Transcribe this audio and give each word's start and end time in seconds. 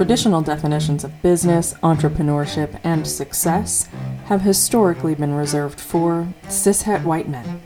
traditional 0.00 0.40
definitions 0.40 1.04
of 1.04 1.20
business, 1.20 1.74
entrepreneurship, 1.82 2.80
and 2.84 3.06
success 3.06 3.86
have 4.24 4.40
historically 4.40 5.14
been 5.14 5.34
reserved 5.34 5.78
for 5.78 6.26
cishet 6.44 7.04
white 7.04 7.28
men. 7.28 7.60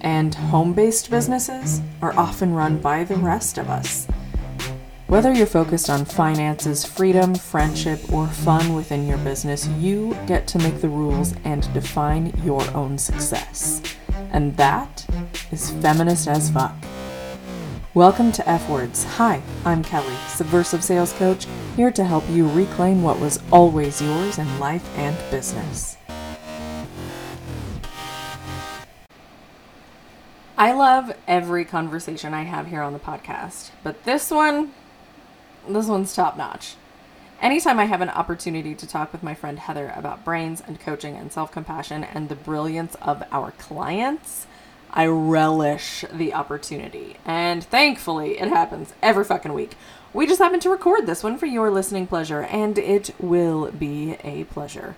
And 0.00 0.34
home 0.34 0.72
based 0.72 1.10
businesses 1.10 1.82
are 2.00 2.18
often 2.18 2.54
run 2.54 2.78
by 2.78 3.04
the 3.04 3.16
rest 3.16 3.58
of 3.58 3.68
us. 3.68 4.06
Whether 5.08 5.30
you're 5.34 5.44
focused 5.44 5.90
on 5.90 6.06
finances, 6.06 6.86
freedom, 6.86 7.34
friendship, 7.34 8.00
or 8.10 8.28
fun 8.28 8.72
within 8.72 9.06
your 9.06 9.18
business, 9.18 9.68
you 9.78 10.16
get 10.26 10.46
to 10.46 10.58
make 10.58 10.80
the 10.80 10.88
rules 10.88 11.34
and 11.44 11.70
define 11.74 12.32
your 12.42 12.62
own 12.74 12.96
success. 12.96 13.82
And 14.32 14.56
that 14.56 15.06
is 15.52 15.70
feminist 15.82 16.28
as 16.28 16.50
fuck. 16.50 16.74
Welcome 17.98 18.30
to 18.30 18.48
F 18.48 18.70
Words. 18.70 19.02
Hi, 19.02 19.42
I'm 19.64 19.82
Kelly, 19.82 20.14
Subversive 20.28 20.84
Sales 20.84 21.12
Coach, 21.14 21.48
here 21.74 21.90
to 21.90 22.04
help 22.04 22.22
you 22.30 22.48
reclaim 22.48 23.02
what 23.02 23.18
was 23.18 23.40
always 23.50 24.00
yours 24.00 24.38
in 24.38 24.60
life 24.60 24.88
and 24.96 25.16
business. 25.32 25.96
I 30.56 30.70
love 30.70 31.10
every 31.26 31.64
conversation 31.64 32.34
I 32.34 32.44
have 32.44 32.68
here 32.68 32.82
on 32.82 32.92
the 32.92 33.00
podcast, 33.00 33.72
but 33.82 34.04
this 34.04 34.30
one, 34.30 34.74
this 35.68 35.88
one's 35.88 36.14
top 36.14 36.36
notch. 36.36 36.76
Anytime 37.42 37.80
I 37.80 37.86
have 37.86 38.00
an 38.00 38.10
opportunity 38.10 38.76
to 38.76 38.86
talk 38.86 39.10
with 39.10 39.24
my 39.24 39.34
friend 39.34 39.58
Heather 39.58 39.92
about 39.96 40.24
brains 40.24 40.62
and 40.64 40.78
coaching 40.78 41.16
and 41.16 41.32
self 41.32 41.50
compassion 41.50 42.04
and 42.04 42.28
the 42.28 42.36
brilliance 42.36 42.94
of 43.02 43.24
our 43.32 43.50
clients, 43.50 44.46
I 44.92 45.06
relish 45.06 46.04
the 46.12 46.34
opportunity. 46.34 47.16
And 47.24 47.62
thankfully, 47.62 48.38
it 48.38 48.48
happens 48.48 48.94
every 49.02 49.24
fucking 49.24 49.52
week. 49.52 49.76
We 50.12 50.26
just 50.26 50.40
happen 50.40 50.60
to 50.60 50.70
record 50.70 51.06
this 51.06 51.22
one 51.22 51.36
for 51.36 51.46
your 51.46 51.70
listening 51.70 52.06
pleasure, 52.06 52.42
and 52.42 52.78
it 52.78 53.14
will 53.18 53.70
be 53.70 54.16
a 54.24 54.44
pleasure. 54.44 54.96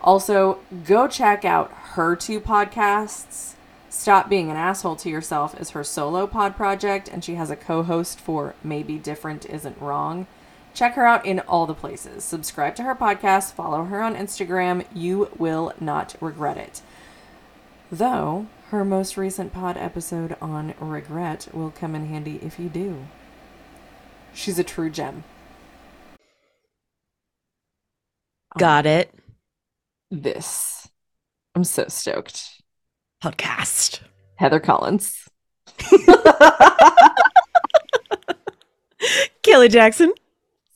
Also, 0.00 0.58
go 0.84 1.08
check 1.08 1.44
out 1.44 1.70
her 1.92 2.16
two 2.16 2.40
podcasts. 2.40 3.54
Stop 3.88 4.28
Being 4.28 4.50
an 4.50 4.56
Asshole 4.56 4.96
to 4.96 5.10
Yourself 5.10 5.58
is 5.60 5.70
her 5.70 5.84
solo 5.84 6.26
pod 6.26 6.56
project, 6.56 7.08
and 7.08 7.24
she 7.24 7.34
has 7.34 7.50
a 7.50 7.56
co 7.56 7.82
host 7.82 8.20
for 8.20 8.54
Maybe 8.62 8.98
Different 8.98 9.46
Isn't 9.46 9.80
Wrong. 9.80 10.26
Check 10.74 10.94
her 10.94 11.06
out 11.06 11.24
in 11.24 11.40
all 11.40 11.66
the 11.66 11.74
places. 11.74 12.22
Subscribe 12.22 12.74
to 12.76 12.82
her 12.82 12.94
podcast, 12.94 13.54
follow 13.54 13.84
her 13.84 14.02
on 14.02 14.14
Instagram. 14.14 14.84
You 14.94 15.30
will 15.38 15.72
not 15.80 16.14
regret 16.20 16.58
it. 16.58 16.82
Though, 17.90 18.46
her 18.70 18.84
most 18.84 19.16
recent 19.16 19.52
pod 19.52 19.76
episode 19.76 20.36
on 20.40 20.74
regret 20.80 21.48
will 21.52 21.70
come 21.70 21.94
in 21.94 22.06
handy 22.06 22.40
if 22.42 22.58
you 22.58 22.68
do. 22.68 23.06
She's 24.34 24.58
a 24.58 24.64
true 24.64 24.90
gem. 24.90 25.22
Got 28.58 28.86
it. 28.86 29.14
This. 30.10 30.88
I'm 31.54 31.62
so 31.62 31.86
stoked. 31.88 32.62
Podcast. 33.22 34.00
Heather 34.34 34.58
Collins. 34.60 35.28
Kelly 39.42 39.68
Jackson. 39.68 40.12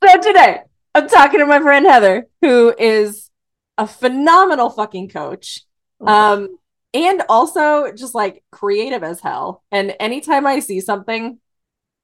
So 0.03 0.21
today, 0.21 0.61
I'm 0.95 1.09
talking 1.09 1.41
to 1.41 1.47
my 1.47 1.59
friend 1.59 1.85
Heather, 1.85 2.29
who 2.41 2.73
is 2.79 3.31
a 3.77 3.87
phenomenal 3.87 4.71
fucking 4.71 5.09
coach. 5.09 5.65
Um, 6.01 6.57
and 6.93 7.23
also 7.29 7.93
just 7.93 8.15
like 8.15 8.43
creative 8.51 9.03
as 9.03 9.21
hell. 9.21 9.63
And 9.71 9.95
anytime 10.01 10.47
I 10.47 10.61
see 10.61 10.81
something, 10.81 11.39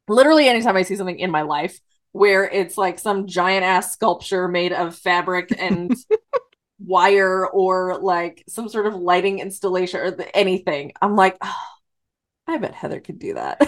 literally 0.09 0.49
anytime 0.49 0.77
I 0.77 0.83
see 0.83 0.97
something 0.97 1.19
in 1.19 1.31
my 1.31 1.43
life 1.43 1.81
where 2.13 2.45
it's 2.49 2.79
like 2.79 2.99
some 2.99 3.27
giant 3.27 3.65
ass 3.65 3.93
sculpture 3.93 4.49
made 4.49 4.73
of 4.73 4.97
fabric 4.97 5.55
and 5.59 5.95
wire 6.79 7.47
or 7.47 7.99
like 7.99 8.45
some 8.49 8.69
sort 8.69 8.87
of 8.87 8.95
lighting 8.95 9.41
installation 9.41 10.01
or 10.01 10.11
the, 10.11 10.37
anything, 10.37 10.93
I'm 11.03 11.17
like, 11.17 11.37
oh, 11.43 11.67
I 12.47 12.59
bet 12.59 12.75
Heather 12.75 13.01
could 13.01 13.19
do 13.19 13.35
that. 13.35 13.59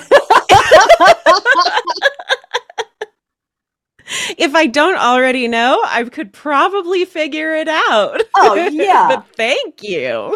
if 4.38 4.54
I 4.54 4.66
don't 4.66 4.98
already 4.98 5.48
know, 5.48 5.82
I 5.84 6.04
could 6.04 6.32
probably 6.32 7.04
figure 7.04 7.54
it 7.54 7.68
out. 7.68 8.22
Oh, 8.36 8.54
yeah. 8.72 9.08
but 9.08 9.26
thank 9.36 9.82
you. 9.82 10.34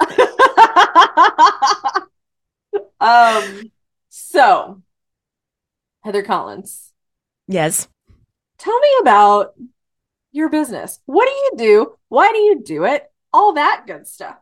um 3.01 3.71
so 4.09 4.83
Heather 6.03 6.23
Collins. 6.23 6.93
Yes. 7.49 7.89
Tell 8.59 8.79
me 8.79 8.89
about 9.01 9.55
your 10.33 10.49
business. 10.49 11.01
What 11.07 11.27
do 11.27 11.33
you 11.33 11.51
do? 11.57 11.93
Why 12.09 12.31
do 12.33 12.39
you 12.39 12.63
do 12.63 12.85
it? 12.85 13.11
All 13.33 13.55
that 13.55 13.85
good 13.87 14.07
stuff. 14.07 14.37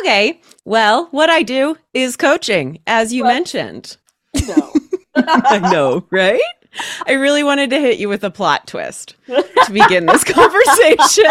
Okay. 0.00 0.40
Well, 0.64 1.08
what 1.10 1.30
I 1.30 1.42
do 1.42 1.76
is 1.92 2.16
coaching, 2.16 2.80
as 2.86 3.12
you 3.12 3.24
well, 3.24 3.34
mentioned. 3.34 3.96
No. 4.46 4.72
I 5.16 5.58
know, 5.72 6.06
right? 6.10 6.40
I 7.06 7.12
really 7.12 7.44
wanted 7.44 7.70
to 7.70 7.78
hit 7.78 7.98
you 7.98 8.08
with 8.08 8.24
a 8.24 8.30
plot 8.30 8.66
twist 8.66 9.14
to 9.26 9.72
begin 9.72 10.06
this 10.06 10.24
conversation. 10.24 11.24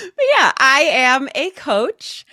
But 0.00 0.24
yeah, 0.36 0.52
I 0.58 0.80
am 0.92 1.28
a 1.34 1.50
coach. 1.50 2.24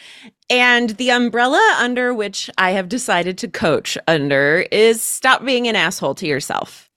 And 0.50 0.92
the 0.92 1.12
umbrella 1.12 1.78
under 1.80 2.14
which 2.14 2.50
I 2.58 2.72
have 2.72 2.90
decided 2.90 3.38
to 3.40 3.48
coach 3.48 3.98
under 4.08 4.66
is 4.72 5.02
stop 5.02 5.46
being 5.46 5.68
an 5.68 5.76
asshole 5.76 6.16
to 6.16 6.28
yourself. 6.28 6.90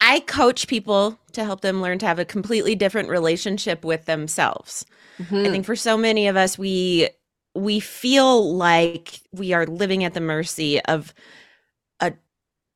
I 0.00 0.20
coach 0.20 0.66
people 0.66 1.18
to 1.32 1.44
help 1.44 1.60
them 1.60 1.80
learn 1.80 1.98
to 2.00 2.06
have 2.06 2.18
a 2.18 2.24
completely 2.24 2.74
different 2.74 3.08
relationship 3.08 3.84
with 3.84 4.04
themselves. 4.04 4.84
Mm-hmm. 5.18 5.36
I 5.36 5.50
think 5.50 5.64
for 5.64 5.76
so 5.76 5.96
many 5.96 6.28
of 6.28 6.36
us 6.36 6.58
we 6.58 7.08
we 7.54 7.80
feel 7.80 8.54
like 8.54 9.20
we 9.32 9.52
are 9.52 9.66
living 9.66 10.04
at 10.04 10.12
the 10.12 10.20
mercy 10.20 10.80
of 10.82 11.14
a 12.00 12.12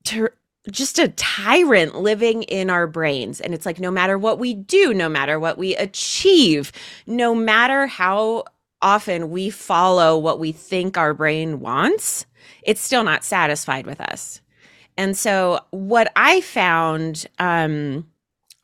ter- 0.04 0.34
just 0.70 0.98
a 0.98 1.08
tyrant 1.08 1.96
living 1.96 2.42
in 2.44 2.70
our 2.70 2.86
brains. 2.86 3.40
And 3.40 3.54
it's 3.54 3.66
like, 3.66 3.80
no 3.80 3.90
matter 3.90 4.18
what 4.18 4.38
we 4.38 4.54
do, 4.54 4.94
no 4.94 5.08
matter 5.08 5.38
what 5.38 5.58
we 5.58 5.76
achieve, 5.76 6.72
no 7.06 7.34
matter 7.34 7.86
how 7.86 8.44
often 8.82 9.30
we 9.30 9.50
follow 9.50 10.16
what 10.18 10.38
we 10.38 10.52
think 10.52 10.96
our 10.96 11.14
brain 11.14 11.60
wants, 11.60 12.26
it's 12.62 12.80
still 12.80 13.04
not 13.04 13.24
satisfied 13.24 13.86
with 13.86 14.00
us. 14.00 14.40
And 14.96 15.16
so, 15.16 15.60
what 15.70 16.12
I 16.16 16.40
found, 16.40 17.26
um, 17.38 18.06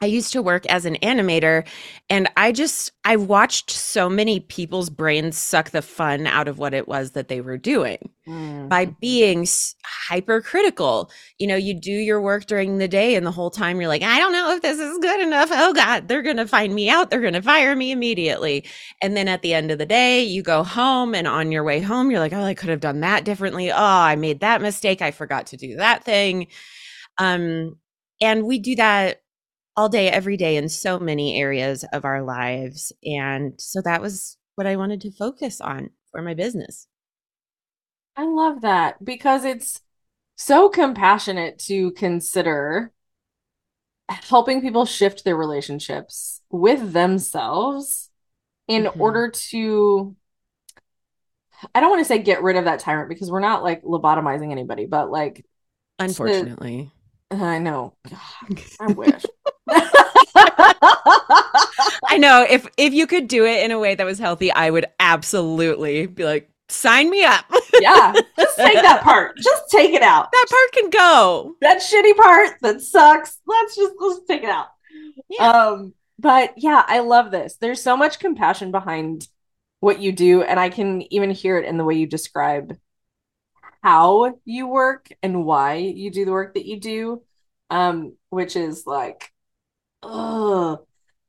I 0.02 0.06
used 0.06 0.32
to 0.34 0.42
work 0.42 0.66
as 0.66 0.84
an 0.84 0.96
animator 0.96 1.66
and 2.10 2.28
I 2.36 2.52
just 2.52 2.92
I 3.06 3.16
watched 3.16 3.70
so 3.70 4.10
many 4.10 4.40
people's 4.40 4.90
brains 4.90 5.38
suck 5.38 5.70
the 5.70 5.80
fun 5.80 6.26
out 6.26 6.48
of 6.48 6.58
what 6.58 6.74
it 6.74 6.86
was 6.86 7.12
that 7.12 7.28
they 7.28 7.40
were 7.40 7.56
doing 7.56 8.10
mm. 8.28 8.68
by 8.68 8.84
being 8.84 9.46
hypercritical. 9.84 11.10
You 11.38 11.46
know, 11.46 11.56
you 11.56 11.72
do 11.72 11.92
your 11.92 12.20
work 12.20 12.44
during 12.44 12.76
the 12.76 12.88
day 12.88 13.14
and 13.14 13.24
the 13.24 13.30
whole 13.30 13.48
time 13.48 13.80
you're 13.80 13.88
like, 13.88 14.02
I 14.02 14.18
don't 14.18 14.32
know 14.32 14.54
if 14.54 14.60
this 14.60 14.78
is 14.78 14.98
good 14.98 15.20
enough. 15.20 15.48
Oh 15.50 15.72
god, 15.72 16.08
they're 16.08 16.20
going 16.20 16.36
to 16.36 16.46
find 16.46 16.74
me 16.74 16.90
out. 16.90 17.08
They're 17.08 17.20
going 17.22 17.32
to 17.32 17.40
fire 17.40 17.74
me 17.74 17.90
immediately. 17.90 18.66
And 19.00 19.16
then 19.16 19.28
at 19.28 19.40
the 19.40 19.54
end 19.54 19.70
of 19.70 19.78
the 19.78 19.86
day, 19.86 20.22
you 20.22 20.42
go 20.42 20.62
home 20.62 21.14
and 21.14 21.26
on 21.26 21.52
your 21.52 21.64
way 21.64 21.80
home 21.80 22.10
you're 22.10 22.20
like, 22.20 22.34
"Oh, 22.34 22.44
I 22.44 22.52
could 22.54 22.68
have 22.68 22.80
done 22.80 23.00
that 23.00 23.24
differently. 23.24 23.70
Oh, 23.70 23.76
I 23.76 24.14
made 24.16 24.40
that 24.40 24.60
mistake. 24.60 25.00
I 25.00 25.10
forgot 25.10 25.46
to 25.48 25.56
do 25.56 25.76
that 25.76 26.04
thing." 26.04 26.48
Um 27.18 27.78
and 28.20 28.44
we 28.46 28.58
do 28.58 28.76
that 28.76 29.22
all 29.76 29.88
day, 29.88 30.08
every 30.08 30.36
day 30.36 30.56
in 30.56 30.68
so 30.68 30.98
many 30.98 31.40
areas 31.40 31.84
of 31.92 32.04
our 32.04 32.22
lives. 32.22 32.92
And 33.04 33.54
so 33.58 33.80
that 33.82 34.00
was 34.00 34.38
what 34.54 34.66
I 34.66 34.76
wanted 34.76 35.02
to 35.02 35.12
focus 35.12 35.60
on 35.60 35.90
for 36.10 36.22
my 36.22 36.34
business. 36.34 36.88
I 38.16 38.24
love 38.24 38.62
that 38.62 39.04
because 39.04 39.44
it's 39.44 39.82
so 40.36 40.68
compassionate 40.68 41.58
to 41.60 41.92
consider 41.92 42.92
helping 44.08 44.60
people 44.60 44.86
shift 44.86 45.24
their 45.24 45.36
relationships 45.36 46.40
with 46.50 46.92
themselves 46.92 48.10
in 48.68 48.84
mm-hmm. 48.84 49.00
order 49.00 49.30
to 49.30 50.16
I 51.74 51.80
don't 51.80 51.90
want 51.90 52.00
to 52.00 52.04
say 52.04 52.18
get 52.18 52.42
rid 52.42 52.56
of 52.56 52.66
that 52.66 52.80
tyrant 52.80 53.08
because 53.08 53.30
we're 53.30 53.40
not 53.40 53.62
like 53.62 53.82
lobotomizing 53.82 54.52
anybody, 54.52 54.86
but 54.86 55.10
like 55.10 55.44
unfortunately. 55.98 56.90
I 57.30 57.58
know. 57.58 57.94
God, 58.08 58.62
I 58.80 58.86
wish. 58.92 59.24
I 62.08 62.18
know 62.18 62.46
if 62.48 62.66
if 62.76 62.92
you 62.94 63.06
could 63.06 63.28
do 63.28 63.44
it 63.44 63.64
in 63.64 63.70
a 63.70 63.78
way 63.78 63.94
that 63.94 64.04
was 64.04 64.18
healthy, 64.18 64.52
I 64.52 64.70
would 64.70 64.86
absolutely 65.00 66.06
be 66.06 66.24
like, 66.24 66.50
sign 66.68 67.10
me 67.10 67.24
up. 67.24 67.44
yeah, 67.80 68.12
just 68.38 68.56
take 68.56 68.74
that 68.74 69.02
part. 69.02 69.36
Just 69.38 69.70
take 69.70 69.92
it 69.92 70.02
out. 70.02 70.30
That 70.32 70.46
part 70.48 70.72
can 70.72 70.90
go. 70.90 71.56
That 71.60 71.78
shitty 71.78 72.16
part 72.16 72.56
that 72.62 72.80
sucks. 72.80 73.38
Let's 73.46 73.76
just 73.76 73.94
let's 73.98 74.20
take 74.26 74.42
it 74.42 74.50
out. 74.50 74.68
Yeah. 75.28 75.50
Um, 75.50 75.94
but 76.18 76.54
yeah, 76.56 76.84
I 76.86 77.00
love 77.00 77.30
this. 77.30 77.56
There's 77.56 77.82
so 77.82 77.96
much 77.96 78.18
compassion 78.18 78.70
behind 78.70 79.26
what 79.80 80.00
you 80.00 80.12
do, 80.12 80.42
and 80.42 80.58
I 80.58 80.68
can 80.68 81.02
even 81.12 81.30
hear 81.30 81.58
it 81.58 81.66
in 81.66 81.76
the 81.76 81.84
way 81.84 81.94
you 81.94 82.06
describe 82.06 82.76
how 83.86 84.34
you 84.44 84.66
work 84.66 85.08
and 85.22 85.44
why 85.44 85.74
you 85.76 86.10
do 86.10 86.24
the 86.24 86.32
work 86.32 86.54
that 86.54 86.66
you 86.66 86.80
do, 86.80 87.22
um, 87.70 88.16
which 88.30 88.56
is 88.56 88.84
like, 88.84 89.32
ugh, 90.02 90.80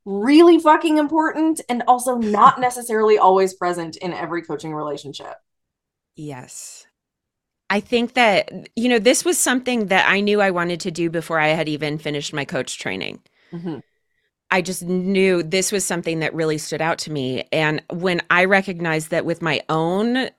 really 0.05 0.59
fucking 0.59 0.97
important 0.97 1.61
and 1.69 1.83
also 1.87 2.15
not 2.15 2.59
necessarily 2.67 3.19
always 3.19 3.53
present 3.53 3.95
in 3.97 4.11
every 4.11 4.41
coaching 4.41 4.73
relationship. 4.73 5.35
Yes. 6.15 6.87
I 7.69 7.79
think 7.79 8.15
that, 8.15 8.49
you 8.75 8.89
know, 8.89 8.97
this 8.97 9.23
was 9.23 9.37
something 9.37 9.87
that 9.87 10.09
I 10.09 10.19
knew 10.21 10.41
I 10.41 10.49
wanted 10.49 10.79
to 10.79 10.89
do 10.89 11.11
before 11.11 11.39
I 11.39 11.49
had 11.49 11.69
even 11.69 11.99
finished 11.99 12.33
my 12.33 12.43
coach 12.43 12.79
training. 12.79 13.19
Mhm. 13.53 13.83
I 14.49 14.63
just 14.63 14.83
knew 14.83 15.43
this 15.43 15.71
was 15.71 15.85
something 15.85 16.21
that 16.21 16.33
really 16.33 16.57
stood 16.57 16.81
out 16.81 16.97
to 16.99 17.11
me. 17.11 17.43
And 17.51 17.83
when 17.91 18.21
I 18.31 18.45
recognized 18.45 19.11
that 19.11 19.25
with 19.25 19.43
my 19.43 19.61
own 19.69 20.29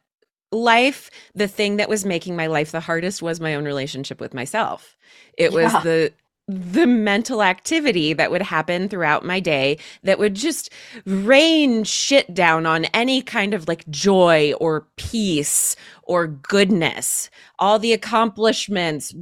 life, 0.52 1.10
the 1.34 1.48
thing 1.48 1.76
that 1.76 1.88
was 1.88 2.04
making 2.04 2.36
my 2.36 2.46
life 2.46 2.72
the 2.72 2.80
hardest 2.80 3.22
was 3.22 3.40
my 3.40 3.54
own 3.54 3.64
relationship 3.64 4.20
with 4.20 4.34
myself. 4.34 4.96
It 5.36 5.52
was 5.52 5.72
the 5.82 6.12
the 6.48 6.86
mental 6.86 7.42
activity 7.42 8.14
that 8.14 8.30
would 8.30 8.40
happen 8.40 8.88
throughout 8.88 9.22
my 9.22 9.38
day 9.38 9.76
that 10.02 10.18
would 10.18 10.34
just 10.34 10.72
rain 11.04 11.84
shit 11.84 12.32
down 12.32 12.64
on 12.64 12.86
any 12.86 13.20
kind 13.20 13.52
of 13.52 13.68
like 13.68 13.86
joy 13.90 14.54
or 14.58 14.86
peace 14.96 15.76
or 16.04 16.26
goodness 16.26 17.28
all 17.58 17.78
the 17.78 17.92
accomplishments 17.92 19.14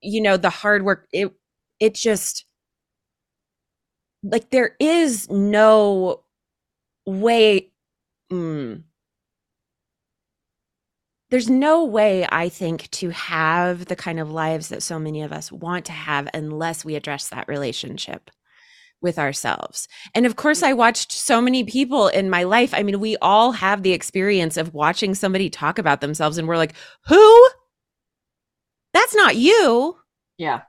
you 0.00 0.20
know 0.20 0.36
the 0.36 0.50
hard 0.50 0.84
work 0.84 1.06
it 1.12 1.32
it 1.78 1.94
just 1.94 2.46
like 4.24 4.50
there 4.50 4.74
is 4.80 5.30
no 5.30 6.20
way 7.06 7.70
mm, 8.32 8.82
there's 11.32 11.50
no 11.50 11.84
way 11.84 12.26
i 12.30 12.48
think 12.48 12.88
to 12.90 13.10
have 13.10 13.86
the 13.86 13.96
kind 13.96 14.20
of 14.20 14.30
lives 14.30 14.68
that 14.68 14.82
so 14.82 14.98
many 14.98 15.22
of 15.22 15.32
us 15.32 15.50
want 15.50 15.86
to 15.86 15.92
have 15.92 16.28
unless 16.32 16.84
we 16.84 16.94
address 16.94 17.30
that 17.30 17.48
relationship 17.48 18.30
with 19.00 19.18
ourselves. 19.18 19.88
And 20.14 20.26
of 20.26 20.36
course 20.36 20.62
i 20.62 20.72
watched 20.72 21.10
so 21.10 21.40
many 21.40 21.64
people 21.64 22.06
in 22.06 22.30
my 22.30 22.44
life. 22.44 22.72
I 22.72 22.84
mean 22.84 23.00
we 23.00 23.16
all 23.16 23.52
have 23.52 23.82
the 23.82 23.92
experience 23.92 24.56
of 24.56 24.74
watching 24.74 25.14
somebody 25.14 25.50
talk 25.50 25.78
about 25.78 26.00
themselves 26.00 26.38
and 26.38 26.46
we're 26.46 26.56
like 26.56 26.74
who? 27.08 27.48
That's 28.94 29.14
not 29.14 29.34
you. 29.36 29.96
Yeah. 30.38 30.62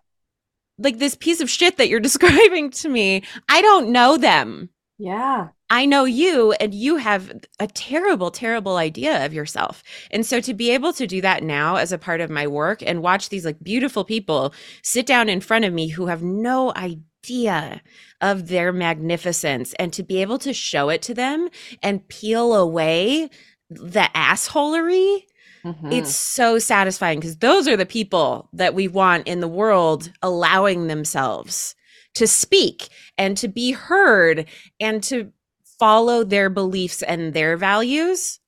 like 0.79 0.97
this 0.97 1.15
piece 1.15 1.41
of 1.41 1.49
shit 1.49 1.77
that 1.77 1.89
you're 1.89 1.99
describing 2.09 2.71
to 2.71 2.89
me 2.89 3.23
i 3.49 3.61
don't 3.61 3.89
know 3.89 4.17
them 4.17 4.69
Yeah. 4.97 5.49
I 5.69 5.85
know 5.85 6.05
you 6.05 6.51
and 6.53 6.73
you 6.73 6.97
have 6.97 7.31
a 7.59 7.67
terrible, 7.67 8.29
terrible 8.29 8.77
idea 8.77 9.25
of 9.25 9.33
yourself. 9.33 9.81
And 10.11 10.25
so 10.25 10.39
to 10.41 10.53
be 10.53 10.69
able 10.69 10.93
to 10.93 11.07
do 11.07 11.19
that 11.21 11.43
now 11.43 11.77
as 11.77 11.91
a 11.91 11.97
part 11.97 12.21
of 12.21 12.29
my 12.29 12.45
work 12.45 12.83
and 12.85 13.01
watch 13.01 13.29
these 13.29 13.43
like 13.45 13.61
beautiful 13.63 14.03
people 14.05 14.53
sit 14.83 15.05
down 15.05 15.29
in 15.29 15.41
front 15.41 15.65
of 15.65 15.73
me 15.73 15.87
who 15.87 16.05
have 16.05 16.21
no 16.21 16.73
idea 16.75 17.81
of 18.21 18.49
their 18.49 18.71
magnificence 18.71 19.73
and 19.79 19.91
to 19.93 20.03
be 20.03 20.21
able 20.21 20.37
to 20.39 20.53
show 20.53 20.89
it 20.89 21.01
to 21.03 21.13
them 21.13 21.49
and 21.81 22.07
peel 22.07 22.53
away 22.53 23.29
the 23.69 24.07
assholery 24.13 25.23
Mhm. 25.65 25.93
it's 25.93 26.13
so 26.13 26.59
satisfying 26.59 27.21
because 27.21 27.37
those 27.37 27.69
are 27.69 27.77
the 27.77 27.85
people 27.85 28.49
that 28.51 28.73
we 28.73 28.89
want 28.89 29.25
in 29.29 29.39
the 29.39 29.47
world 29.47 30.11
allowing 30.21 30.87
themselves 30.87 31.73
to 32.15 32.27
speak 32.27 32.89
and 33.17 33.37
to 33.37 33.47
be 33.47 33.71
heard 33.71 34.47
and 34.79 35.03
to 35.03 35.31
follow 35.79 36.23
their 36.23 36.49
beliefs 36.49 37.01
and 37.01 37.33
their 37.33 37.57
values. 37.57 38.39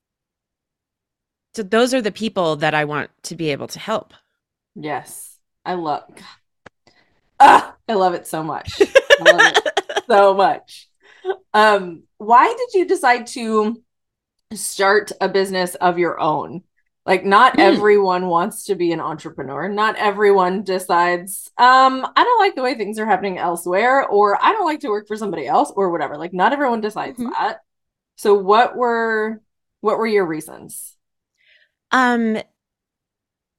So 1.56 1.64
those 1.64 1.94
are 1.94 2.02
the 2.02 2.12
people 2.12 2.58
that 2.58 2.74
I 2.74 2.86
want 2.86 3.12
to 3.24 3.36
be 3.36 3.52
able 3.52 3.68
to 3.68 3.80
help. 3.80 4.14
Yes. 4.76 5.38
I 5.66 5.74
love 5.74 6.04
Ah, 7.40 7.76
I 7.88 7.94
love 7.94 8.14
it 8.14 8.28
so 8.28 8.44
much. 8.44 8.82
I 8.82 9.32
love 9.32 9.56
it 9.56 10.04
so 10.08 10.34
much. 10.34 10.90
Um, 11.54 12.04
why 12.18 12.48
did 12.48 12.78
you 12.78 12.88
decide 12.88 13.28
to 13.28 13.82
start 14.54 15.12
a 15.20 15.28
business 15.28 15.76
of 15.76 15.98
your 16.00 16.20
own? 16.20 16.64
Like 17.06 17.24
not 17.24 17.54
Hmm. 17.54 17.60
everyone 17.62 18.28
wants 18.28 18.66
to 18.66 18.75
be 18.75 18.92
an 18.92 19.00
entrepreneur. 19.00 19.69
Not 19.69 19.96
everyone 19.98 20.63
decides, 20.63 21.52
um, 21.57 22.07
I 22.16 22.24
don't 22.24 22.40
like 22.40 22.56
the 22.56 22.63
way 22.63 22.74
things 22.75 22.98
are 22.98 23.06
happening 23.06 23.38
elsewhere, 23.38 24.07
or 24.07 24.44
I 24.44 24.52
don't 24.54 24.66
like 24.66 24.80
to 24.80 24.90
work 24.90 25.07
for 25.07 25.16
somebody 25.16 25.46
else, 25.48 25.72
or 25.75 25.92
whatever. 25.92 26.18
Like 26.18 26.34
not 26.34 26.54
everyone 26.54 26.81
decides 26.81 27.19
Mhm. 27.19 27.30
that. 27.38 27.60
So 28.16 28.34
what 28.34 28.75
were 28.75 29.42
what 29.81 30.00
were 30.00 30.07
your 30.07 30.25
reasons? 30.25 30.96
Um 31.92 32.38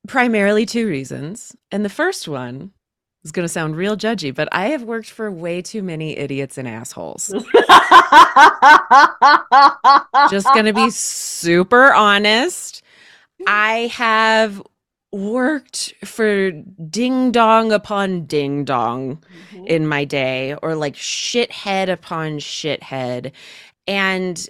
primarily 0.08 0.66
two 0.66 0.88
reasons. 0.88 1.54
And 1.70 1.84
the 1.84 1.88
first 1.88 2.26
one 2.28 2.72
is 3.24 3.32
going 3.32 3.44
to 3.44 3.48
sound 3.48 3.76
real 3.76 3.96
judgy, 3.96 4.32
but 4.34 4.48
I 4.52 4.68
have 4.68 4.82
worked 4.84 5.10
for 5.10 5.30
way 5.30 5.62
too 5.62 5.82
many 5.82 6.16
idiots 6.16 6.58
and 6.58 6.68
assholes. 6.68 7.28
just 10.30 10.46
going 10.54 10.66
to 10.66 10.72
be 10.72 10.90
super 10.90 11.92
honest. 11.92 12.82
I 13.46 13.90
have 13.92 14.62
worked 15.12 15.94
for 16.04 16.50
ding 16.50 17.32
dong 17.32 17.72
upon 17.72 18.26
ding 18.26 18.64
dong 18.64 19.22
Mhm. 19.52 19.66
in 19.66 19.86
my 19.86 20.04
day, 20.04 20.54
or 20.62 20.74
like 20.74 20.94
shithead 20.94 21.88
upon 21.88 22.38
shithead. 22.38 23.32
And 23.86 24.48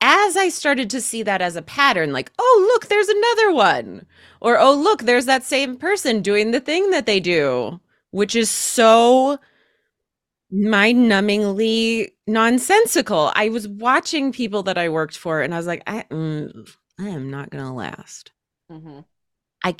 as 0.00 0.36
I 0.36 0.48
started 0.48 0.88
to 0.90 1.00
see 1.00 1.22
that 1.24 1.42
as 1.42 1.56
a 1.56 1.62
pattern, 1.62 2.12
like, 2.12 2.30
oh, 2.38 2.68
look, 2.72 2.86
there's 2.86 3.08
another 3.08 3.52
one. 3.52 4.06
Or, 4.40 4.58
oh, 4.58 4.74
look, 4.74 5.02
there's 5.02 5.26
that 5.26 5.42
same 5.44 5.76
person 5.76 6.22
doing 6.22 6.52
the 6.52 6.60
thing 6.60 6.90
that 6.90 7.04
they 7.06 7.20
do, 7.20 7.80
which 8.10 8.34
is 8.34 8.48
so 8.50 9.38
mind 10.50 11.10
numbingly 11.10 12.10
nonsensical. 12.26 13.30
I 13.34 13.50
was 13.50 13.68
watching 13.68 14.32
people 14.32 14.62
that 14.64 14.78
I 14.78 14.88
worked 14.88 15.16
for 15.16 15.42
and 15.42 15.54
I 15.54 15.58
was 15.58 15.66
like, 15.66 15.82
I, 15.86 16.04
mm, 16.10 16.68
I 17.00 17.08
am 17.08 17.30
not 17.30 17.50
going 17.50 17.64
to 17.64 17.72
last. 17.72 18.32
Mhm. 18.70 19.04
I, 19.64 19.74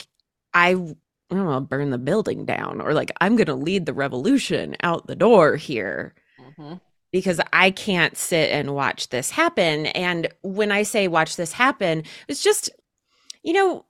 I, 0.54 0.70
I 0.70 0.74
don't 0.74 1.46
know, 1.46 1.60
burn 1.60 1.90
the 1.90 1.98
building 1.98 2.44
down 2.44 2.80
or 2.80 2.94
like, 2.94 3.12
I'm 3.20 3.36
going 3.36 3.46
to 3.46 3.54
lead 3.54 3.86
the 3.86 3.92
revolution 3.94 4.76
out 4.82 5.06
the 5.06 5.14
door 5.16 5.56
here 5.56 6.14
Mhm. 6.40 6.80
because 7.12 7.40
I 7.52 7.70
can't 7.70 8.16
sit 8.16 8.50
and 8.50 8.74
watch 8.74 9.10
this 9.10 9.30
happen. 9.30 9.86
And 9.86 10.28
when 10.42 10.72
I 10.72 10.82
say 10.82 11.08
watch 11.08 11.36
this 11.36 11.52
happen, 11.52 12.04
it's 12.26 12.42
just, 12.42 12.70
you 13.42 13.52
know, 13.52 13.84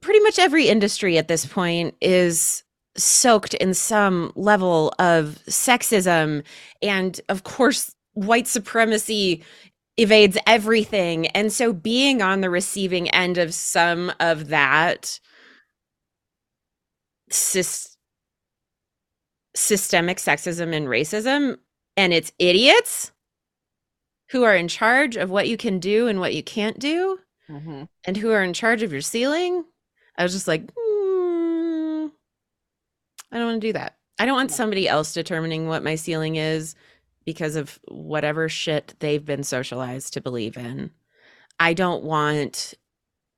pretty 0.00 0.20
much 0.20 0.38
every 0.38 0.68
industry 0.68 1.18
at 1.18 1.28
this 1.28 1.44
point 1.44 1.96
is 2.00 2.62
soaked 2.96 3.54
in 3.54 3.74
some 3.74 4.32
level 4.36 4.92
of 4.98 5.38
sexism. 5.48 6.44
And 6.82 7.20
of 7.28 7.42
course, 7.44 7.94
white 8.14 8.46
supremacy 8.48 9.44
evades 9.98 10.38
everything. 10.46 11.26
And 11.28 11.52
so 11.52 11.72
being 11.72 12.22
on 12.22 12.40
the 12.40 12.48
receiving 12.48 13.10
end 13.10 13.36
of 13.36 13.52
some 13.52 14.12
of 14.20 14.48
that 14.48 15.18
sys- 17.30 17.96
systemic 19.54 20.18
sexism 20.18 20.74
and 20.74 20.86
racism 20.86 21.58
and 21.96 22.12
it's 22.12 22.32
idiots 22.38 23.10
who 24.30 24.44
are 24.44 24.54
in 24.54 24.68
charge 24.68 25.16
of 25.16 25.30
what 25.30 25.48
you 25.48 25.56
can 25.56 25.78
do 25.80 26.06
and 26.06 26.20
what 26.20 26.34
you 26.34 26.42
can't 26.42 26.78
do 26.78 27.18
Mhm. 27.48 27.88
and 28.04 28.16
who 28.16 28.30
are 28.30 28.42
in 28.42 28.52
charge 28.52 28.82
of 28.82 28.92
your 28.92 29.00
ceiling 29.00 29.64
i 30.16 30.22
was 30.22 30.32
just 30.32 30.46
like 30.46 30.62
"Mm, 30.66 32.12
i 33.32 33.36
don't 33.38 33.46
want 33.46 33.60
to 33.60 33.66
do 33.68 33.72
that 33.72 33.96
i 34.18 34.24
don't 34.26 34.36
want 34.36 34.52
somebody 34.52 34.86
else 34.88 35.12
determining 35.12 35.66
what 35.66 35.82
my 35.82 35.96
ceiling 35.96 36.36
is 36.36 36.74
because 37.28 37.56
of 37.56 37.78
whatever 37.88 38.48
shit 38.48 38.94
they've 39.00 39.26
been 39.26 39.42
socialized 39.42 40.14
to 40.14 40.20
believe 40.22 40.56
in 40.56 40.90
i 41.60 41.74
don't 41.74 42.02
want 42.02 42.72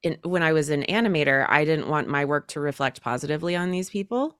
in, 0.04 0.16
when 0.22 0.44
i 0.44 0.52
was 0.52 0.70
an 0.70 0.84
animator 0.84 1.44
i 1.48 1.64
didn't 1.64 1.88
want 1.88 2.06
my 2.06 2.24
work 2.24 2.46
to 2.46 2.60
reflect 2.60 3.02
positively 3.02 3.56
on 3.56 3.72
these 3.72 3.90
people 3.90 4.38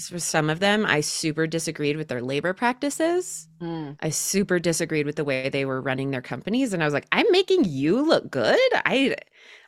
for 0.00 0.20
some 0.20 0.48
of 0.48 0.60
them 0.60 0.86
i 0.86 1.00
super 1.00 1.44
disagreed 1.44 1.96
with 1.96 2.06
their 2.06 2.22
labor 2.22 2.54
practices 2.54 3.48
Mm. 3.60 3.96
I 4.00 4.10
super 4.10 4.58
disagreed 4.58 5.06
with 5.06 5.16
the 5.16 5.24
way 5.24 5.48
they 5.48 5.64
were 5.64 5.80
running 5.80 6.10
their 6.10 6.22
companies 6.22 6.72
and 6.72 6.82
I 6.82 6.86
was 6.86 6.94
like, 6.94 7.06
I'm 7.12 7.26
making 7.30 7.64
you 7.64 8.06
look 8.06 8.30
good. 8.30 8.58
I 8.74 9.16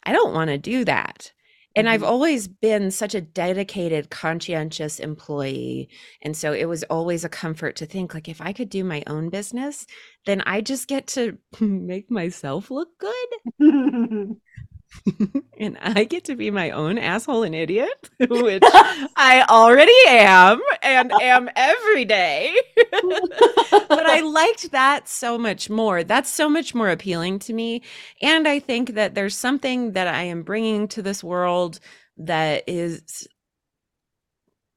I 0.04 0.12
don't 0.12 0.34
want 0.34 0.48
to 0.50 0.58
do 0.58 0.84
that. 0.84 1.32
And 1.76 1.88
I've 1.88 2.02
Mhm. 2.02 2.08
always 2.08 2.48
been 2.48 2.90
such 2.90 3.14
a 3.14 3.20
dedicated, 3.20 4.10
conscientious 4.10 4.98
employee. 4.98 5.88
And 6.22 6.36
so 6.36 6.52
it 6.52 6.64
was 6.66 6.82
always 6.84 7.24
a 7.24 7.28
comfort 7.28 7.76
to 7.76 7.86
think 7.86 8.14
like 8.14 8.28
if 8.28 8.40
I 8.40 8.52
could 8.52 8.70
do 8.70 8.82
my 8.84 9.02
own 9.06 9.28
business, 9.30 9.86
then 10.24 10.40
I 10.46 10.62
just 10.62 10.88
get 10.88 11.06
to 11.08 11.38
make 11.60 12.10
myself 12.10 12.70
look 12.70 12.98
good 12.98 13.28
and 15.58 15.78
I 15.80 16.04
get 16.04 16.24
to 16.24 16.36
be 16.36 16.50
my 16.50 16.70
own 16.70 16.98
asshole 16.98 17.42
and 17.42 17.54
idiot, 17.54 17.88
which 18.18 18.62
I 18.64 19.44
already 19.48 19.92
am 20.08 20.60
and 20.82 21.12
am 21.20 21.50
every 21.54 22.04
day. 22.04 22.56
but 22.90 24.06
I 24.06 24.20
liked 24.20 24.72
that 24.72 25.08
so 25.08 25.38
much 25.38 25.68
more. 25.70 26.04
That's 26.04 26.30
so 26.30 26.48
much 26.48 26.74
more 26.74 26.90
appealing 26.90 27.38
to 27.40 27.52
me. 27.52 27.82
And 28.22 28.46
I 28.48 28.58
think 28.58 28.94
that 28.94 29.14
there's 29.14 29.36
something 29.36 29.92
that 29.92 30.08
I 30.08 30.22
am 30.24 30.42
bringing 30.42 30.88
to 30.88 31.02
this 31.02 31.22
world 31.22 31.80
that 32.18 32.64
is 32.66 33.28